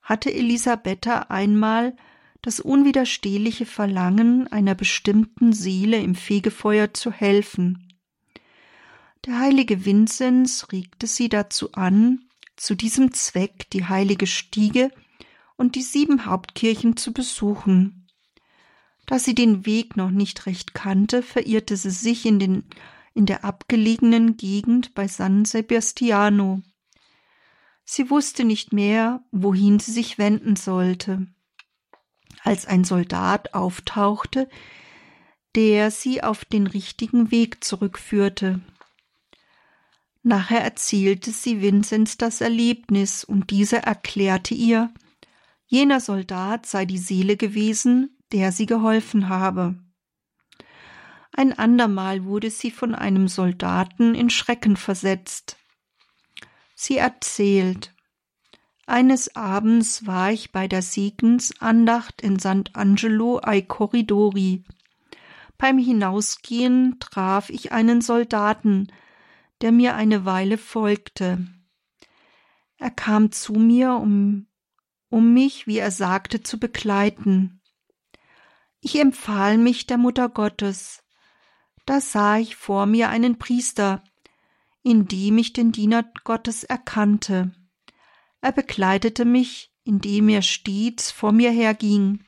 hatte 0.01 0.33
Elisabetta 0.33 1.23
einmal 1.29 1.97
das 2.43 2.59
unwiderstehliche 2.59 3.67
Verlangen 3.67 4.49
einer 4.49 4.75
bestimmten 4.75 5.53
Seele 5.53 5.99
im 5.99 6.17
Fegefeuer 6.17 6.93
zu 6.93 7.13
helfen. 7.13 7.89
Der 9.25 9.39
heilige 9.39 9.85
Vinzenz 9.85 10.67
regte 10.73 11.07
sie 11.07 11.29
dazu 11.29 11.73
an, 11.73 12.25
zu 12.57 12.75
diesem 12.75 13.13
Zweck 13.13 13.71
die 13.71 13.85
heilige 13.85 14.27
Stiege 14.27 14.91
und 15.57 15.77
die 15.77 15.83
sieben 15.83 16.27
Hauptkirchen 16.27 16.97
zu 16.97 17.13
besuchen. 17.13 18.09
Da 19.07 19.21
sie 19.21 19.35
den 19.35 19.65
Weg 19.65 19.97
noch 19.97 20.11
nicht 20.11 20.47
recht 20.47 20.75
kannte, 20.75 21.23
verirrte 21.23 21.77
sie 21.77 21.91
sich 21.91 22.27
in, 22.27 22.41
den, 22.41 22.65
in 23.15 23.27
der 23.27 23.45
abgelegenen 23.45 24.37
Gegend 24.37 24.95
bei 24.95 25.07
San 25.07 25.45
Sebastiano. 25.45 26.63
Sie 27.85 28.11
wusste 28.11 28.45
nicht 28.45 28.73
mehr, 28.73 29.25
wohin 29.31 29.79
sie 29.79 29.93
sich 29.93 30.19
wenden 30.19 30.57
sollte. 30.57 31.27
Als 32.43 32.67
ein 32.67 32.85
Soldat 32.85 33.55
auftauchte, 33.55 34.49
der 35.55 35.91
sie 35.91 36.23
auf 36.23 36.45
den 36.45 36.67
richtigen 36.67 37.31
Weg 37.31 37.63
zurückführte. 37.63 38.61
Nachher 40.23 40.63
erzählte 40.63 41.31
sie 41.31 41.61
Vinzenz 41.61 42.17
das 42.17 42.41
Erlebnis, 42.41 43.25
und 43.25 43.51
dieser 43.51 43.79
erklärte 43.79 44.55
ihr, 44.55 44.93
jener 45.67 46.01
Soldat 46.01 46.67
sei 46.67 46.85
die 46.85 46.99
Seele 46.99 47.37
gewesen, 47.37 48.17
der 48.33 48.53
sie 48.53 48.67
geholfen 48.67 49.29
habe. 49.29 49.77
Ein 51.33 51.59
andermal 51.59 52.25
wurde 52.25 52.51
sie 52.51 52.71
von 52.71 52.95
einem 52.95 53.27
Soldaten 53.27 54.15
in 54.15 54.31
Schrecken 54.31 54.77
versetzt. 54.77 55.57
Sie 56.75 56.99
erzählt, 56.99 57.95
eines 58.93 59.35
Abends 59.37 60.07
war 60.07 60.33
ich 60.33 60.53
bei 60.53 60.69
der 60.69 60.83
Segensandacht 60.83 62.21
in 62.21 62.37
Sant'Angelo 62.37 63.43
ai 63.43 63.63
Corridori. 63.63 64.65
Beim 65.57 65.79
Hinausgehen 65.79 66.99
traf 67.01 67.49
ich 67.49 67.73
einen 67.73 68.03
Soldaten, 68.03 68.93
der 69.63 69.73
mir 69.73 69.97
eine 69.97 70.27
Weile 70.27 70.59
folgte. 70.59 71.47
Er 72.77 72.91
kam 72.91 73.33
zu 73.33 73.55
mir, 73.55 73.95
um, 73.95 74.47
um 75.09 75.33
mich, 75.33 75.67
wie 75.67 75.79
er 75.79 75.91
sagte, 75.91 76.43
zu 76.43 76.61
begleiten. 76.61 77.63
Ich 78.83 79.01
empfahl 79.01 79.57
mich 79.57 79.87
der 79.87 79.97
Mutter 79.97 80.29
Gottes. 80.29 81.03
Da 81.87 82.03
sah 82.03 82.37
ich 82.37 82.57
vor 82.57 82.85
mir 82.85 83.09
einen 83.09 83.39
Priester, 83.39 84.05
in 84.83 85.09
dem 85.09 85.39
ich 85.39 85.55
den 85.55 85.73
Diener 85.73 86.05
Gottes 86.25 86.63
erkannte. 86.63 87.53
Er 88.43 88.53
begleitete 88.53 89.25
mich, 89.25 89.73
indem 89.85 90.29
er 90.29 90.43
stets 90.43 91.13
vor 91.13 91.33
mir 91.33 91.53
herging. 91.53 92.25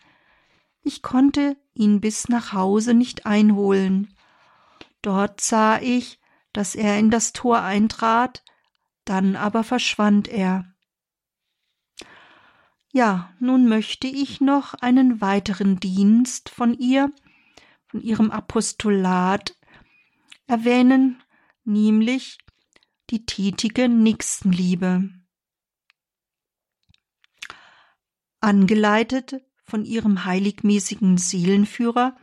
Ich 0.83 1.03
konnte 1.03 1.57
ihn 1.75 2.01
bis 2.01 2.29
nach 2.29 2.53
Hause 2.53 2.95
nicht 2.95 3.27
einholen. 3.27 4.15
Dort 5.03 5.41
sah 5.41 5.81
ich, 5.81 6.21
dass 6.53 6.77
er 6.77 6.99
in 6.99 7.11
das 7.11 7.33
Tor 7.33 7.61
eintrat, 7.61 8.45
dann 9.05 9.35
aber 9.35 9.65
verschwand 9.65 10.29
er. 10.29 10.65
Ja, 12.93 13.35
nun 13.41 13.69
möchte 13.69 14.07
ich 14.07 14.41
noch 14.41 14.75
einen 14.75 15.21
weiteren 15.21 15.81
Dienst 15.81 16.49
von 16.49 16.75
ihr, 16.75 17.13
von 17.89 18.01
ihrem 18.01 18.31
Apostolat 18.31 19.57
erwähnen, 20.47 21.21
nämlich 21.65 22.39
die 23.11 23.27
tätige 23.27 23.89
Nächstenliebe. 23.89 25.11
Angeleitet 28.45 29.41
von 29.65 29.87
ihrem 29.87 30.27
heiligmäßigen 30.27 31.17
Seelenführer 31.17 32.15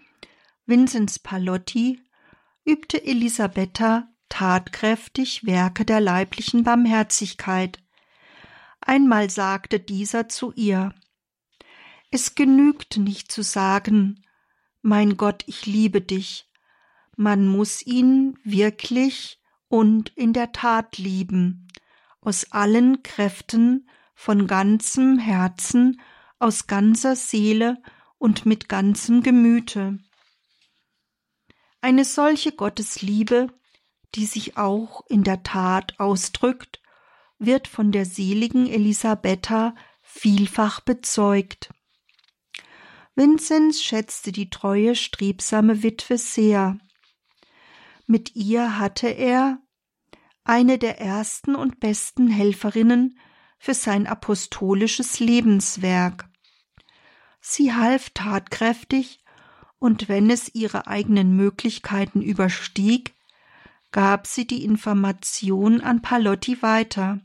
Vinzenz 0.67 1.17
Palotti 1.17 1.99
übte 2.63 3.03
Elisabetta 3.03 4.07
tatkräftig 4.29 5.47
Werke 5.47 5.83
der 5.83 5.99
leiblichen 5.99 6.63
Barmherzigkeit. 6.63 7.79
Einmal 8.81 9.31
sagte 9.31 9.79
dieser 9.79 10.29
zu 10.29 10.51
ihr 10.51 10.93
Es 12.11 12.35
genügt 12.35 12.97
nicht 12.97 13.31
zu 13.31 13.41
sagen 13.41 14.23
Mein 14.83 15.17
Gott, 15.17 15.43
ich 15.47 15.65
liebe 15.65 16.01
dich, 16.01 16.51
man 17.17 17.47
muss 17.47 17.83
ihn 17.83 18.37
wirklich 18.43 19.41
und 19.69 20.09
in 20.09 20.33
der 20.33 20.51
Tat 20.51 20.99
lieben, 20.99 21.67
aus 22.19 22.51
allen 22.51 23.01
Kräften, 23.01 23.87
von 24.13 24.47
ganzem 24.47 25.17
Herzen, 25.17 26.01
aus 26.39 26.67
ganzer 26.67 27.15
Seele 27.15 27.77
und 28.17 28.45
mit 28.45 28.69
ganzem 28.69 29.23
Gemüte. 29.23 29.99
Eine 31.81 32.05
solche 32.05 32.51
Gottesliebe 32.51 33.47
die 34.15 34.25
sich 34.25 34.57
auch 34.57 35.05
in 35.07 35.23
der 35.23 35.43
Tat 35.43 35.99
ausdrückt, 35.99 36.81
wird 37.39 37.67
von 37.67 37.91
der 37.91 38.05
seligen 38.05 38.67
Elisabetta 38.67 39.73
vielfach 40.01 40.81
bezeugt. 40.81 41.73
Vinzenz 43.15 43.81
schätzte 43.81 44.31
die 44.31 44.49
treue, 44.49 44.95
strebsame 44.95 45.83
Witwe 45.83 46.17
sehr. 46.17 46.77
Mit 48.05 48.35
ihr 48.35 48.77
hatte 48.79 49.07
er 49.07 49.59
eine 50.43 50.77
der 50.77 50.99
ersten 50.99 51.55
und 51.55 51.79
besten 51.79 52.27
Helferinnen 52.27 53.19
für 53.61 53.75
sein 53.75 54.07
apostolisches 54.07 55.19
Lebenswerk. 55.19 56.27
Sie 57.41 57.75
half 57.75 58.09
tatkräftig, 58.09 59.19
und 59.77 60.09
wenn 60.09 60.31
es 60.31 60.55
ihre 60.55 60.87
eigenen 60.87 61.35
Möglichkeiten 61.35 62.23
überstieg, 62.23 63.13
gab 63.91 64.25
sie 64.25 64.47
die 64.47 64.63
Information 64.63 65.79
an 65.79 66.01
Palotti 66.01 66.63
weiter. 66.63 67.19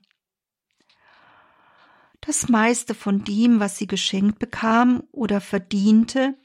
Das 2.21 2.51
meiste 2.51 2.95
von 2.95 3.25
dem, 3.25 3.59
was 3.59 3.79
sie 3.79 3.87
geschenkt 3.87 4.39
bekam 4.39 5.05
oder 5.13 5.41
verdiente, 5.41 6.37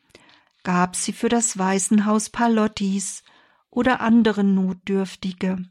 gab 0.64 0.96
sie 0.96 1.12
für 1.12 1.28
das 1.28 1.58
Waisenhaus 1.58 2.30
Palottis 2.30 3.24
oder 3.70 4.00
andere 4.00 4.46
Notdürftige. 4.46 5.66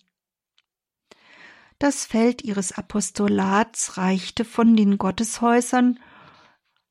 Das 1.80 2.04
Feld 2.04 2.42
ihres 2.42 2.72
Apostolats 2.72 3.96
reichte 3.96 4.44
von 4.44 4.76
den 4.76 4.98
Gotteshäusern 4.98 5.98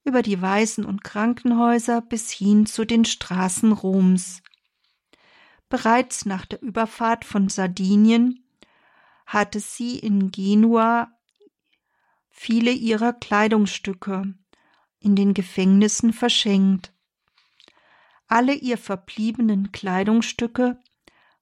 über 0.03 0.23
die 0.23 0.41
Waisen- 0.41 0.83
und 0.83 1.03
Krankenhäuser 1.03 2.01
bis 2.01 2.31
hin 2.31 2.65
zu 2.65 2.85
den 2.85 3.05
Straßen 3.05 3.71
Roms. 3.71 4.41
Bereits 5.69 6.25
nach 6.25 6.47
der 6.47 6.63
Überfahrt 6.63 7.23
von 7.23 7.49
Sardinien 7.49 8.43
hatte 9.27 9.59
sie 9.59 9.99
in 9.99 10.31
Genua 10.31 11.11
viele 12.31 12.71
ihrer 12.71 13.13
Kleidungsstücke 13.13 14.33
in 14.99 15.15
den 15.15 15.35
Gefängnissen 15.35 16.13
verschenkt. 16.13 16.91
Alle 18.27 18.55
ihr 18.55 18.79
verbliebenen 18.79 19.71
Kleidungsstücke 19.71 20.79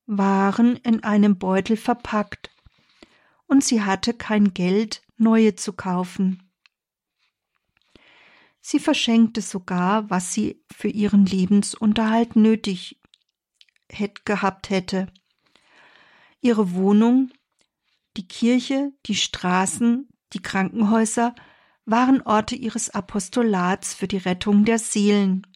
waren 0.06 0.76
in 0.76 1.06
einem 1.06 1.38
Beutel 1.38 1.78
verpackt, 1.78 2.52
und 3.48 3.64
sie 3.64 3.82
hatte 3.82 4.14
kein 4.14 4.54
Geld, 4.54 5.02
neue 5.18 5.56
zu 5.56 5.74
kaufen. 5.74 6.52
Sie 8.62 8.80
verschenkte 8.80 9.42
sogar, 9.42 10.10
was 10.10 10.34
sie 10.34 10.62
für 10.72 10.90
ihren 10.90 11.26
Lebensunterhalt 11.26 12.36
nötig 12.36 13.00
gehabt 14.26 14.70
hätte. 14.70 15.08
Ihre 16.42 16.74
Wohnung, 16.74 17.32
die 18.18 18.28
Kirche, 18.28 18.92
die 19.06 19.16
Straßen, 19.16 20.10
die 20.34 20.42
Krankenhäuser 20.42 21.34
waren 21.86 22.22
Orte 22.22 22.56
ihres 22.56 22.90
Apostolats 22.90 23.94
für 23.94 24.10
die 24.10 24.18
Rettung 24.18 24.66
der 24.66 24.80
Seelen. 24.80 25.48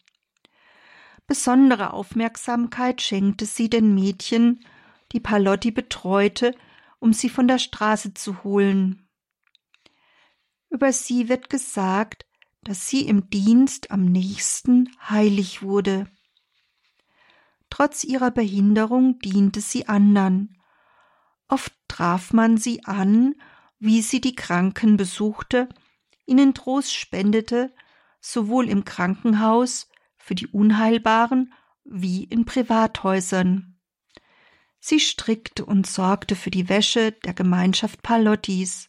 Besondere 1.26 1.92
Aufmerksamkeit 1.92 3.02
schenkte 3.02 3.44
sie 3.44 3.68
den 3.68 3.94
Mädchen, 3.94 4.64
die 5.12 5.20
Palotti 5.20 5.70
betreute, 5.70 6.54
um 7.02 7.12
sie 7.12 7.28
von 7.28 7.48
der 7.48 7.58
Straße 7.58 8.14
zu 8.14 8.44
holen. 8.44 9.08
Über 10.70 10.92
sie 10.92 11.28
wird 11.28 11.50
gesagt, 11.50 12.26
dass 12.62 12.88
sie 12.88 13.08
im 13.08 13.28
Dienst 13.28 13.90
am 13.90 14.04
nächsten 14.04 14.88
heilig 15.10 15.62
wurde. 15.62 16.06
Trotz 17.70 18.04
ihrer 18.04 18.30
Behinderung 18.30 19.18
diente 19.18 19.60
sie 19.60 19.88
anderen, 19.88 20.56
Oft 21.48 21.74
traf 21.88 22.32
man 22.32 22.56
sie 22.56 22.84
an, 22.84 23.34
wie 23.80 24.00
sie 24.00 24.20
die 24.20 24.36
Kranken 24.36 24.96
besuchte, 24.96 25.68
ihnen 26.24 26.54
Trost 26.54 26.94
spendete, 26.94 27.74
sowohl 28.20 28.68
im 28.68 28.84
Krankenhaus 28.84 29.88
für 30.16 30.36
die 30.36 30.46
Unheilbaren 30.46 31.52
wie 31.84 32.22
in 32.22 32.44
Privathäusern. 32.44 33.71
Sie 34.84 34.98
strickte 34.98 35.64
und 35.64 35.86
sorgte 35.86 36.34
für 36.34 36.50
die 36.50 36.68
Wäsche 36.68 37.12
der 37.12 37.34
Gemeinschaft 37.34 38.02
Palottis. 38.02 38.88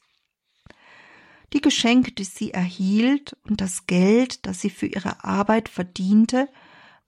Die 1.53 1.61
Geschenke, 1.61 2.11
die 2.11 2.23
sie 2.23 2.49
erhielt 2.49 3.37
und 3.47 3.61
das 3.61 3.85
Geld, 3.85 4.47
das 4.47 4.59
sie 4.59 4.71
für 4.71 4.87
ihre 4.87 5.23
Arbeit 5.23 5.69
verdiente, 5.69 6.49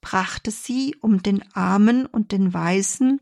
brachte 0.00 0.52
sie, 0.52 0.94
um 1.00 1.20
den 1.20 1.42
Armen 1.52 2.06
und 2.06 2.30
den 2.30 2.54
Weißen 2.54 3.20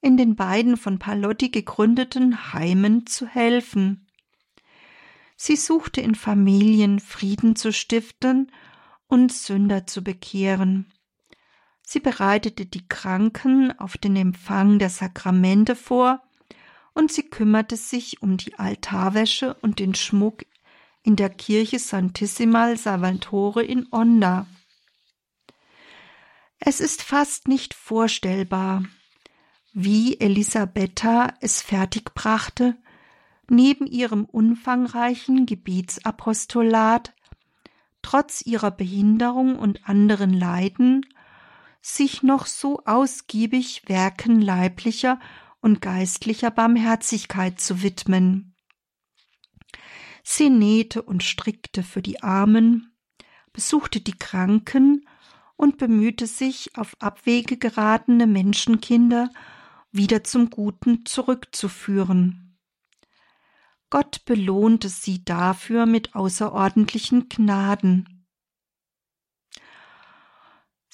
in 0.00 0.16
den 0.16 0.36
beiden 0.36 0.78
von 0.78 0.98
Palotti 0.98 1.50
gegründeten 1.50 2.54
Heimen 2.54 3.06
zu 3.06 3.26
helfen. 3.26 4.06
Sie 5.36 5.56
suchte 5.56 6.00
in 6.00 6.14
Familien 6.14 6.98
Frieden 6.98 7.56
zu 7.56 7.74
stiften 7.74 8.50
und 9.06 9.34
Sünder 9.34 9.86
zu 9.86 10.02
bekehren. 10.02 10.93
Sie 11.86 12.00
bereitete 12.00 12.66
die 12.66 12.88
Kranken 12.88 13.78
auf 13.78 13.98
den 13.98 14.16
Empfang 14.16 14.78
der 14.78 14.90
Sakramente 14.90 15.76
vor 15.76 16.22
und 16.94 17.12
sie 17.12 17.24
kümmerte 17.24 17.76
sich 17.76 18.22
um 18.22 18.38
die 18.38 18.54
Altarwäsche 18.58 19.54
und 19.60 19.78
den 19.78 19.94
Schmuck 19.94 20.44
in 21.02 21.16
der 21.16 21.28
Kirche 21.28 21.78
Santissima 21.78 22.74
Salvatore 22.76 23.62
in 23.62 23.86
Onda. 23.90 24.46
Es 26.58 26.80
ist 26.80 27.02
fast 27.02 27.46
nicht 27.46 27.74
vorstellbar, 27.74 28.82
wie 29.74 30.18
Elisabetta 30.18 31.34
es 31.40 31.60
fertigbrachte, 31.60 32.76
neben 33.50 33.86
ihrem 33.86 34.24
umfangreichen 34.24 35.44
Gebietsapostolat, 35.44 37.12
trotz 38.00 38.40
ihrer 38.46 38.70
Behinderung 38.70 39.58
und 39.58 39.86
anderen 39.86 40.32
Leiden, 40.32 41.04
sich 41.86 42.22
noch 42.22 42.46
so 42.46 42.82
ausgiebig 42.86 43.82
Werken 43.86 44.40
leiblicher 44.40 45.20
und 45.60 45.82
geistlicher 45.82 46.50
Barmherzigkeit 46.50 47.60
zu 47.60 47.82
widmen. 47.82 48.54
Sie 50.22 50.48
nähte 50.48 51.02
und 51.02 51.22
strickte 51.22 51.82
für 51.82 52.00
die 52.00 52.22
Armen, 52.22 52.96
besuchte 53.52 54.00
die 54.00 54.18
Kranken 54.18 55.06
und 55.56 55.76
bemühte 55.76 56.26
sich, 56.26 56.74
auf 56.78 56.96
Abwege 57.00 57.58
geratene 57.58 58.26
Menschenkinder 58.26 59.28
wieder 59.92 60.24
zum 60.24 60.48
Guten 60.48 61.04
zurückzuführen. 61.04 62.58
Gott 63.90 64.24
belohnte 64.24 64.88
sie 64.88 65.22
dafür 65.22 65.84
mit 65.84 66.14
außerordentlichen 66.14 67.28
Gnaden. 67.28 68.13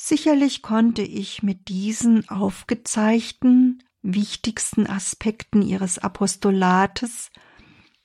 Sicherlich 0.02 0.62
konnte 0.62 1.02
ich 1.02 1.42
mit 1.42 1.68
diesen 1.68 2.26
aufgezeigten 2.30 3.82
wichtigsten 4.00 4.86
Aspekten 4.86 5.60
ihres 5.60 5.98
Apostolates, 5.98 7.30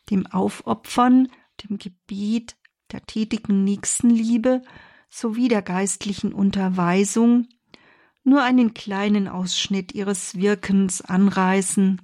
dem 0.10 0.28
Aufopfern, 0.28 1.30
dem 1.64 1.78
Gebiet 1.78 2.58
der 2.91 3.06
tätigen 3.06 3.64
Nächstenliebe 3.64 4.62
sowie 5.10 5.48
der 5.48 5.62
geistlichen 5.62 6.34
Unterweisung 6.34 7.48
nur 8.26 8.43
einen 8.43 8.74
kleinen 8.74 9.30
Ausschnitt 9.30 9.93
ihres 9.93 10.36
Wirkens 10.36 11.02
anreißen. 11.02 12.02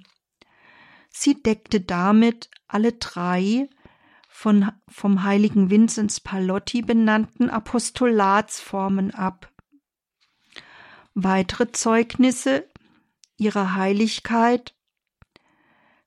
Sie 1.10 1.42
deckte 1.42 1.82
damit 1.82 2.48
alle 2.66 2.94
drei 2.94 3.68
von, 4.26 4.72
vom 4.88 5.22
heiligen 5.22 5.68
Vinzenz 5.68 6.18
Palotti 6.18 6.80
benannten 6.80 7.50
Apostolatsformen 7.50 9.10
ab. 9.10 9.51
Weitere 11.14 11.70
Zeugnisse 11.72 12.68
ihrer 13.36 13.74
Heiligkeit 13.74 14.74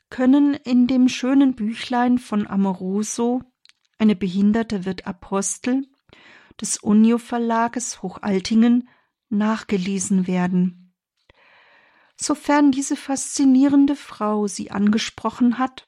können 0.09 0.53
in 0.53 0.87
dem 0.87 1.09
schönen 1.09 1.55
Büchlein 1.55 2.17
von 2.17 2.47
Amoroso 2.47 3.43
Eine 3.97 4.15
Behinderte 4.15 4.85
wird 4.85 5.05
Apostel 5.05 5.87
des 6.59 6.77
Unio 6.77 7.17
Verlages 7.17 8.01
Hochaltingen 8.01 8.89
nachgelesen 9.29 10.27
werden. 10.27 10.93
Sofern 12.15 12.71
diese 12.71 12.95
faszinierende 12.95 13.95
Frau 13.95 14.47
sie 14.47 14.71
angesprochen 14.71 15.57
hat, 15.57 15.87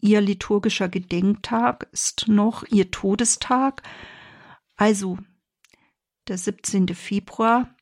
ihr 0.00 0.20
liturgischer 0.20 0.88
Gedenktag 0.88 1.88
ist 1.92 2.26
noch 2.26 2.64
ihr 2.68 2.90
Todestag, 2.90 3.82
also 4.76 5.18
der 6.26 6.36
17. 6.36 6.88
Februar 6.88 7.74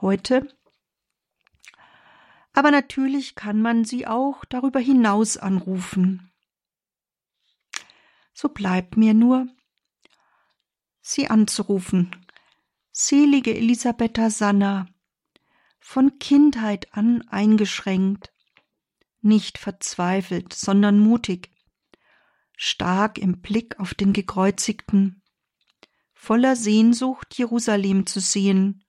heute. 0.00 0.48
Aber 2.52 2.70
natürlich 2.70 3.34
kann 3.34 3.60
man 3.60 3.84
sie 3.84 4.06
auch 4.06 4.44
darüber 4.46 4.80
hinaus 4.80 5.36
anrufen. 5.36 6.32
So 8.32 8.48
bleibt 8.48 8.96
mir 8.96 9.14
nur, 9.14 9.46
sie 11.00 11.28
anzurufen. 11.28 12.10
Selige 12.92 13.54
Elisabetta 13.54 14.30
Sanna, 14.30 14.86
von 15.78 16.18
Kindheit 16.18 16.92
an 16.94 17.22
eingeschränkt, 17.28 18.32
nicht 19.20 19.58
verzweifelt, 19.58 20.52
sondern 20.52 20.98
mutig, 20.98 21.50
stark 22.56 23.18
im 23.18 23.40
Blick 23.42 23.78
auf 23.78 23.92
den 23.92 24.12
Gekreuzigten, 24.12 25.22
voller 26.14 26.56
Sehnsucht, 26.56 27.36
Jerusalem 27.36 28.06
zu 28.06 28.20
sehen 28.20 28.85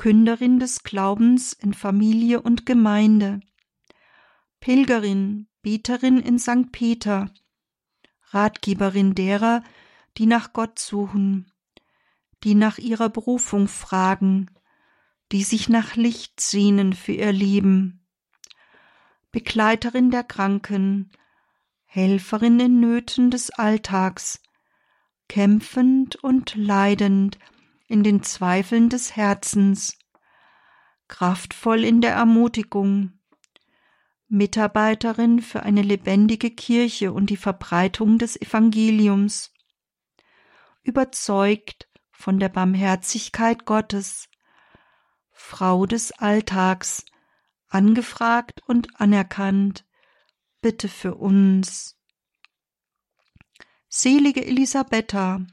Künderin 0.00 0.58
des 0.58 0.82
Glaubens 0.82 1.52
in 1.52 1.74
Familie 1.74 2.40
und 2.40 2.64
Gemeinde, 2.64 3.40
Pilgerin, 4.58 5.46
Beterin 5.60 6.18
in 6.20 6.38
St. 6.38 6.72
Peter, 6.72 7.30
Ratgeberin 8.30 9.14
derer, 9.14 9.62
die 10.16 10.24
nach 10.24 10.54
Gott 10.54 10.78
suchen, 10.78 11.52
die 12.44 12.54
nach 12.54 12.78
ihrer 12.78 13.10
Berufung 13.10 13.68
fragen, 13.68 14.50
die 15.32 15.42
sich 15.42 15.68
nach 15.68 15.96
Licht 15.96 16.40
sehnen 16.40 16.94
für 16.94 17.12
ihr 17.12 17.32
Leben, 17.32 18.06
Begleiterin 19.32 20.10
der 20.10 20.24
Kranken, 20.24 21.10
Helferin 21.84 22.58
in 22.58 22.80
Nöten 22.80 23.30
des 23.30 23.50
Alltags, 23.50 24.40
kämpfend 25.28 26.16
und 26.16 26.54
leidend 26.54 27.38
in 27.90 28.04
den 28.04 28.22
Zweifeln 28.22 28.88
des 28.88 29.16
Herzens, 29.16 29.98
kraftvoll 31.08 31.84
in 31.84 32.00
der 32.00 32.12
Ermutigung, 32.12 33.18
Mitarbeiterin 34.28 35.42
für 35.42 35.64
eine 35.64 35.82
lebendige 35.82 36.52
Kirche 36.52 37.12
und 37.12 37.30
die 37.30 37.36
Verbreitung 37.36 38.18
des 38.18 38.40
Evangeliums, 38.40 39.52
überzeugt 40.84 41.88
von 42.12 42.38
der 42.38 42.48
Barmherzigkeit 42.48 43.66
Gottes, 43.66 44.28
Frau 45.32 45.84
des 45.84 46.12
Alltags, 46.12 47.04
angefragt 47.66 48.62
und 48.66 49.00
anerkannt, 49.00 49.84
bitte 50.60 50.88
für 50.88 51.16
uns. 51.16 51.96
Selige 53.88 54.46
Elisabetta, 54.46 55.44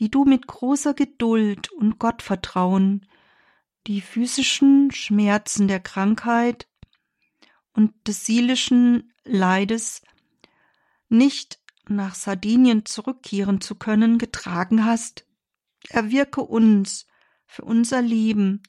die 0.00 0.10
du 0.10 0.24
mit 0.24 0.46
großer 0.46 0.94
Geduld 0.94 1.70
und 1.72 1.98
Gottvertrauen 1.98 3.06
die 3.86 4.00
physischen 4.00 4.90
Schmerzen 4.90 5.68
der 5.68 5.80
Krankheit 5.80 6.66
und 7.74 7.92
des 8.08 8.24
seelischen 8.24 9.12
Leides 9.24 10.02
nicht 11.10 11.60
nach 11.86 12.14
Sardinien 12.14 12.86
zurückkehren 12.86 13.60
zu 13.60 13.74
können, 13.74 14.16
getragen 14.18 14.84
hast, 14.84 15.26
erwirke 15.88 16.40
uns 16.40 17.06
für 17.46 17.64
unser 17.64 18.00
Leben 18.00 18.62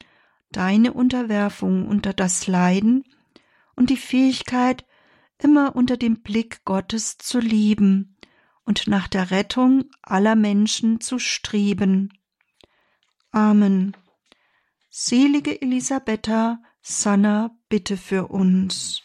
deine 0.52 0.92
Unterwerfung 0.92 1.88
unter 1.88 2.14
das 2.14 2.48
Leiden 2.48 3.06
und 3.76 3.90
die 3.90 3.98
Fähigkeit, 3.98 4.86
immer 5.38 5.76
unter 5.76 5.98
dem 5.98 6.22
Blick 6.22 6.66
Gottes 6.66 7.18
zu 7.18 7.40
leben 7.40 8.18
und 8.66 8.88
nach 8.88 9.08
der 9.08 9.32
Rettung 9.32 9.86
aller 10.02 10.36
Menschen 10.36 11.02
zu 11.02 11.20
streben. 11.20 12.14
Amen. 13.32 13.96
Selige 14.90 15.62
Elisabetta, 15.62 16.62
Sanna, 16.82 17.52
bitte 17.70 17.98
für 17.98 18.28
uns. 18.28 19.02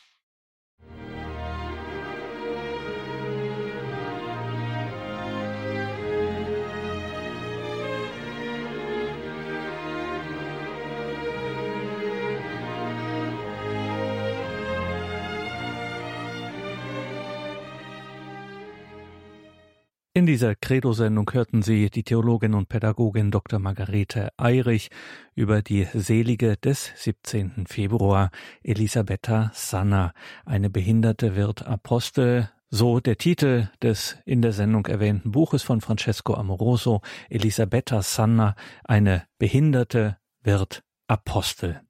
In 20.17 20.25
dieser 20.25 20.55
Credo-Sendung 20.55 21.31
hörten 21.35 21.61
Sie 21.61 21.91
die 21.91 22.03
Theologin 22.03 22.55
und 22.55 22.71
Pädagogin 22.71 23.31
Dr. 23.31 23.59
Margarete 23.59 24.31
Eirich 24.39 24.89
über 25.35 25.61
die 25.61 25.87
Selige 25.93 26.57
des 26.57 26.91
17. 26.97 27.67
Februar, 27.67 28.31
Elisabetta 28.62 29.51
Sanna. 29.53 30.14
Eine 30.47 30.71
Behinderte 30.71 31.37
wird 31.37 31.67
Apostel, 31.67 32.49
so 32.71 32.99
der 32.99 33.19
Titel 33.19 33.69
des 33.83 34.17
in 34.25 34.41
der 34.41 34.53
Sendung 34.53 34.87
erwähnten 34.87 35.33
Buches 35.33 35.62
von 35.62 35.83
Francesco 35.83 36.33
Amoroso, 36.33 37.03
Elisabetta 37.29 38.01
Sanna, 38.01 38.57
eine 38.85 39.27
Behinderte 39.39 40.17
wird 40.43 40.83
Apostel. 41.09 41.86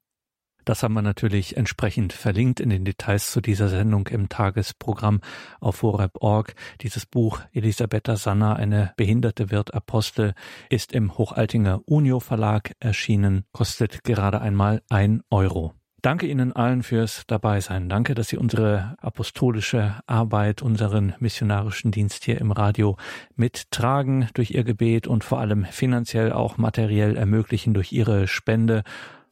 Das 0.67 0.83
haben 0.83 0.95
wir 0.95 1.01
natürlich 1.01 1.55
entsprechend 1.55 2.11
verlinkt 2.11 2.59
in 2.59 2.69
den 2.69 2.83
Details 2.83 3.31
zu 3.31 3.39
dieser 3.39 3.69
Sendung 3.69 4.07
im 4.07 4.27
Tagesprogramm 4.27 5.21
auf 5.61 5.81
horeb.org. 5.81 6.55
Dieses 6.81 7.05
Buch 7.05 7.39
Elisabetta 7.53 8.17
Sanna, 8.17 8.57
eine 8.57 8.91
Behinderte 8.97 9.49
wird 9.49 9.73
Apostel, 9.73 10.33
ist 10.69 10.91
im 10.91 11.17
Hochaltinger 11.17 11.79
Unio 11.85 12.19
Verlag 12.19 12.73
erschienen, 12.81 13.45
kostet 13.53 14.03
gerade 14.03 14.41
einmal 14.41 14.81
ein 14.89 15.21
Euro. 15.29 15.73
Danke 16.01 16.27
Ihnen 16.27 16.53
allen 16.53 16.83
fürs 16.83 17.23
Dabeisein. 17.27 17.87
Danke, 17.87 18.13
dass 18.13 18.27
Sie 18.27 18.37
unsere 18.37 18.95
apostolische 18.99 19.95
Arbeit, 20.05 20.61
unseren 20.61 21.15
missionarischen 21.19 21.91
Dienst 21.91 22.25
hier 22.25 22.39
im 22.39 22.51
Radio 22.51 22.97
mittragen 23.35 24.27
durch 24.33 24.51
Ihr 24.51 24.65
Gebet 24.65 25.07
und 25.07 25.23
vor 25.23 25.39
allem 25.39 25.63
finanziell 25.63 26.33
auch 26.33 26.57
materiell 26.57 27.15
ermöglichen 27.15 27.73
durch 27.73 27.93
Ihre 27.93 28.27
Spende 28.27 28.83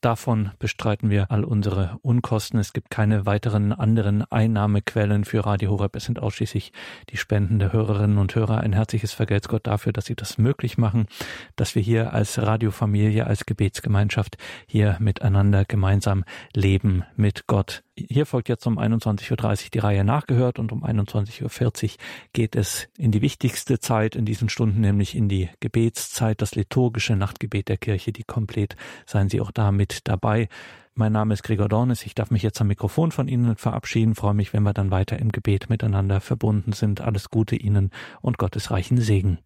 Davon 0.01 0.51
bestreiten 0.59 1.09
wir 1.09 1.31
all 1.31 1.43
unsere 1.43 1.97
Unkosten. 2.01 2.59
Es 2.59 2.73
gibt 2.73 2.89
keine 2.89 3.25
weiteren 3.25 3.73
anderen 3.73 4.29
Einnahmequellen 4.31 5.25
für 5.25 5.45
Radio 5.45 5.71
Horeb. 5.71 5.95
Es 5.95 6.05
sind 6.05 6.19
ausschließlich 6.19 6.73
die 7.09 7.17
Spenden 7.17 7.59
der 7.59 7.73
Hörerinnen 7.73 8.17
und 8.17 8.35
Hörer. 8.35 8.59
Ein 8.59 8.73
herzliches 8.73 9.13
Vergelt's 9.13 9.47
Gott 9.47 9.65
dafür, 9.67 9.93
dass 9.93 10.05
Sie 10.05 10.15
das 10.15 10.37
möglich 10.37 10.77
machen, 10.77 11.07
dass 11.55 11.75
wir 11.75 11.81
hier 11.81 12.13
als 12.13 12.39
Radiofamilie, 12.39 13.25
als 13.25 13.45
Gebetsgemeinschaft 13.45 14.37
hier 14.67 14.97
miteinander 14.99 15.65
gemeinsam 15.65 16.23
leben 16.53 17.03
mit 17.15 17.47
Gott. 17.47 17.83
Hier 17.97 18.25
folgt 18.25 18.49
jetzt 18.49 18.67
um 18.67 18.77
21.30 18.77 19.31
Uhr 19.31 19.69
die 19.73 19.79
Reihe 19.79 20.03
nachgehört 20.03 20.59
und 20.59 20.73
um 20.73 20.83
21.40 20.83 21.83
Uhr 21.83 21.89
geht 22.33 22.57
es 22.57 22.89
in 22.97 23.11
die 23.11 23.21
wichtigste 23.21 23.79
Zeit 23.79 24.17
in 24.17 24.25
diesen 24.25 24.49
Stunden, 24.49 24.81
nämlich 24.81 25.15
in 25.15 25.29
die 25.29 25.49
Gebetszeit, 25.61 26.41
das 26.41 26.55
liturgische 26.55 27.15
Nachtgebet 27.15 27.69
der 27.69 27.77
Kirche, 27.77 28.11
die 28.11 28.25
komplett. 28.25 28.75
Seien 29.05 29.29
Sie 29.29 29.39
auch 29.39 29.51
da 29.51 29.71
mit 29.85 30.07
dabei. 30.07 30.49
Mein 30.95 31.11
Name 31.11 31.35
ist 31.35 31.43
Gregor 31.43 31.69
Dornis. 31.69 32.07
Ich 32.07 32.15
darf 32.15 32.31
mich 32.31 32.41
jetzt 32.41 32.59
am 32.59 32.67
Mikrofon 32.67 33.11
von 33.11 33.27
Ihnen 33.27 33.55
verabschieden. 33.55 34.15
freue 34.15 34.33
mich, 34.33 34.51
wenn 34.51 34.63
wir 34.63 34.73
dann 34.73 34.89
weiter 34.89 35.19
im 35.19 35.31
Gebet 35.31 35.69
miteinander 35.69 36.21
verbunden 36.21 36.71
sind. 36.71 37.01
Alles 37.01 37.29
Gute 37.29 37.55
Ihnen 37.55 37.91
und 38.19 38.39
Gottes 38.39 38.71
reichen 38.71 38.97
Segen. 38.99 39.37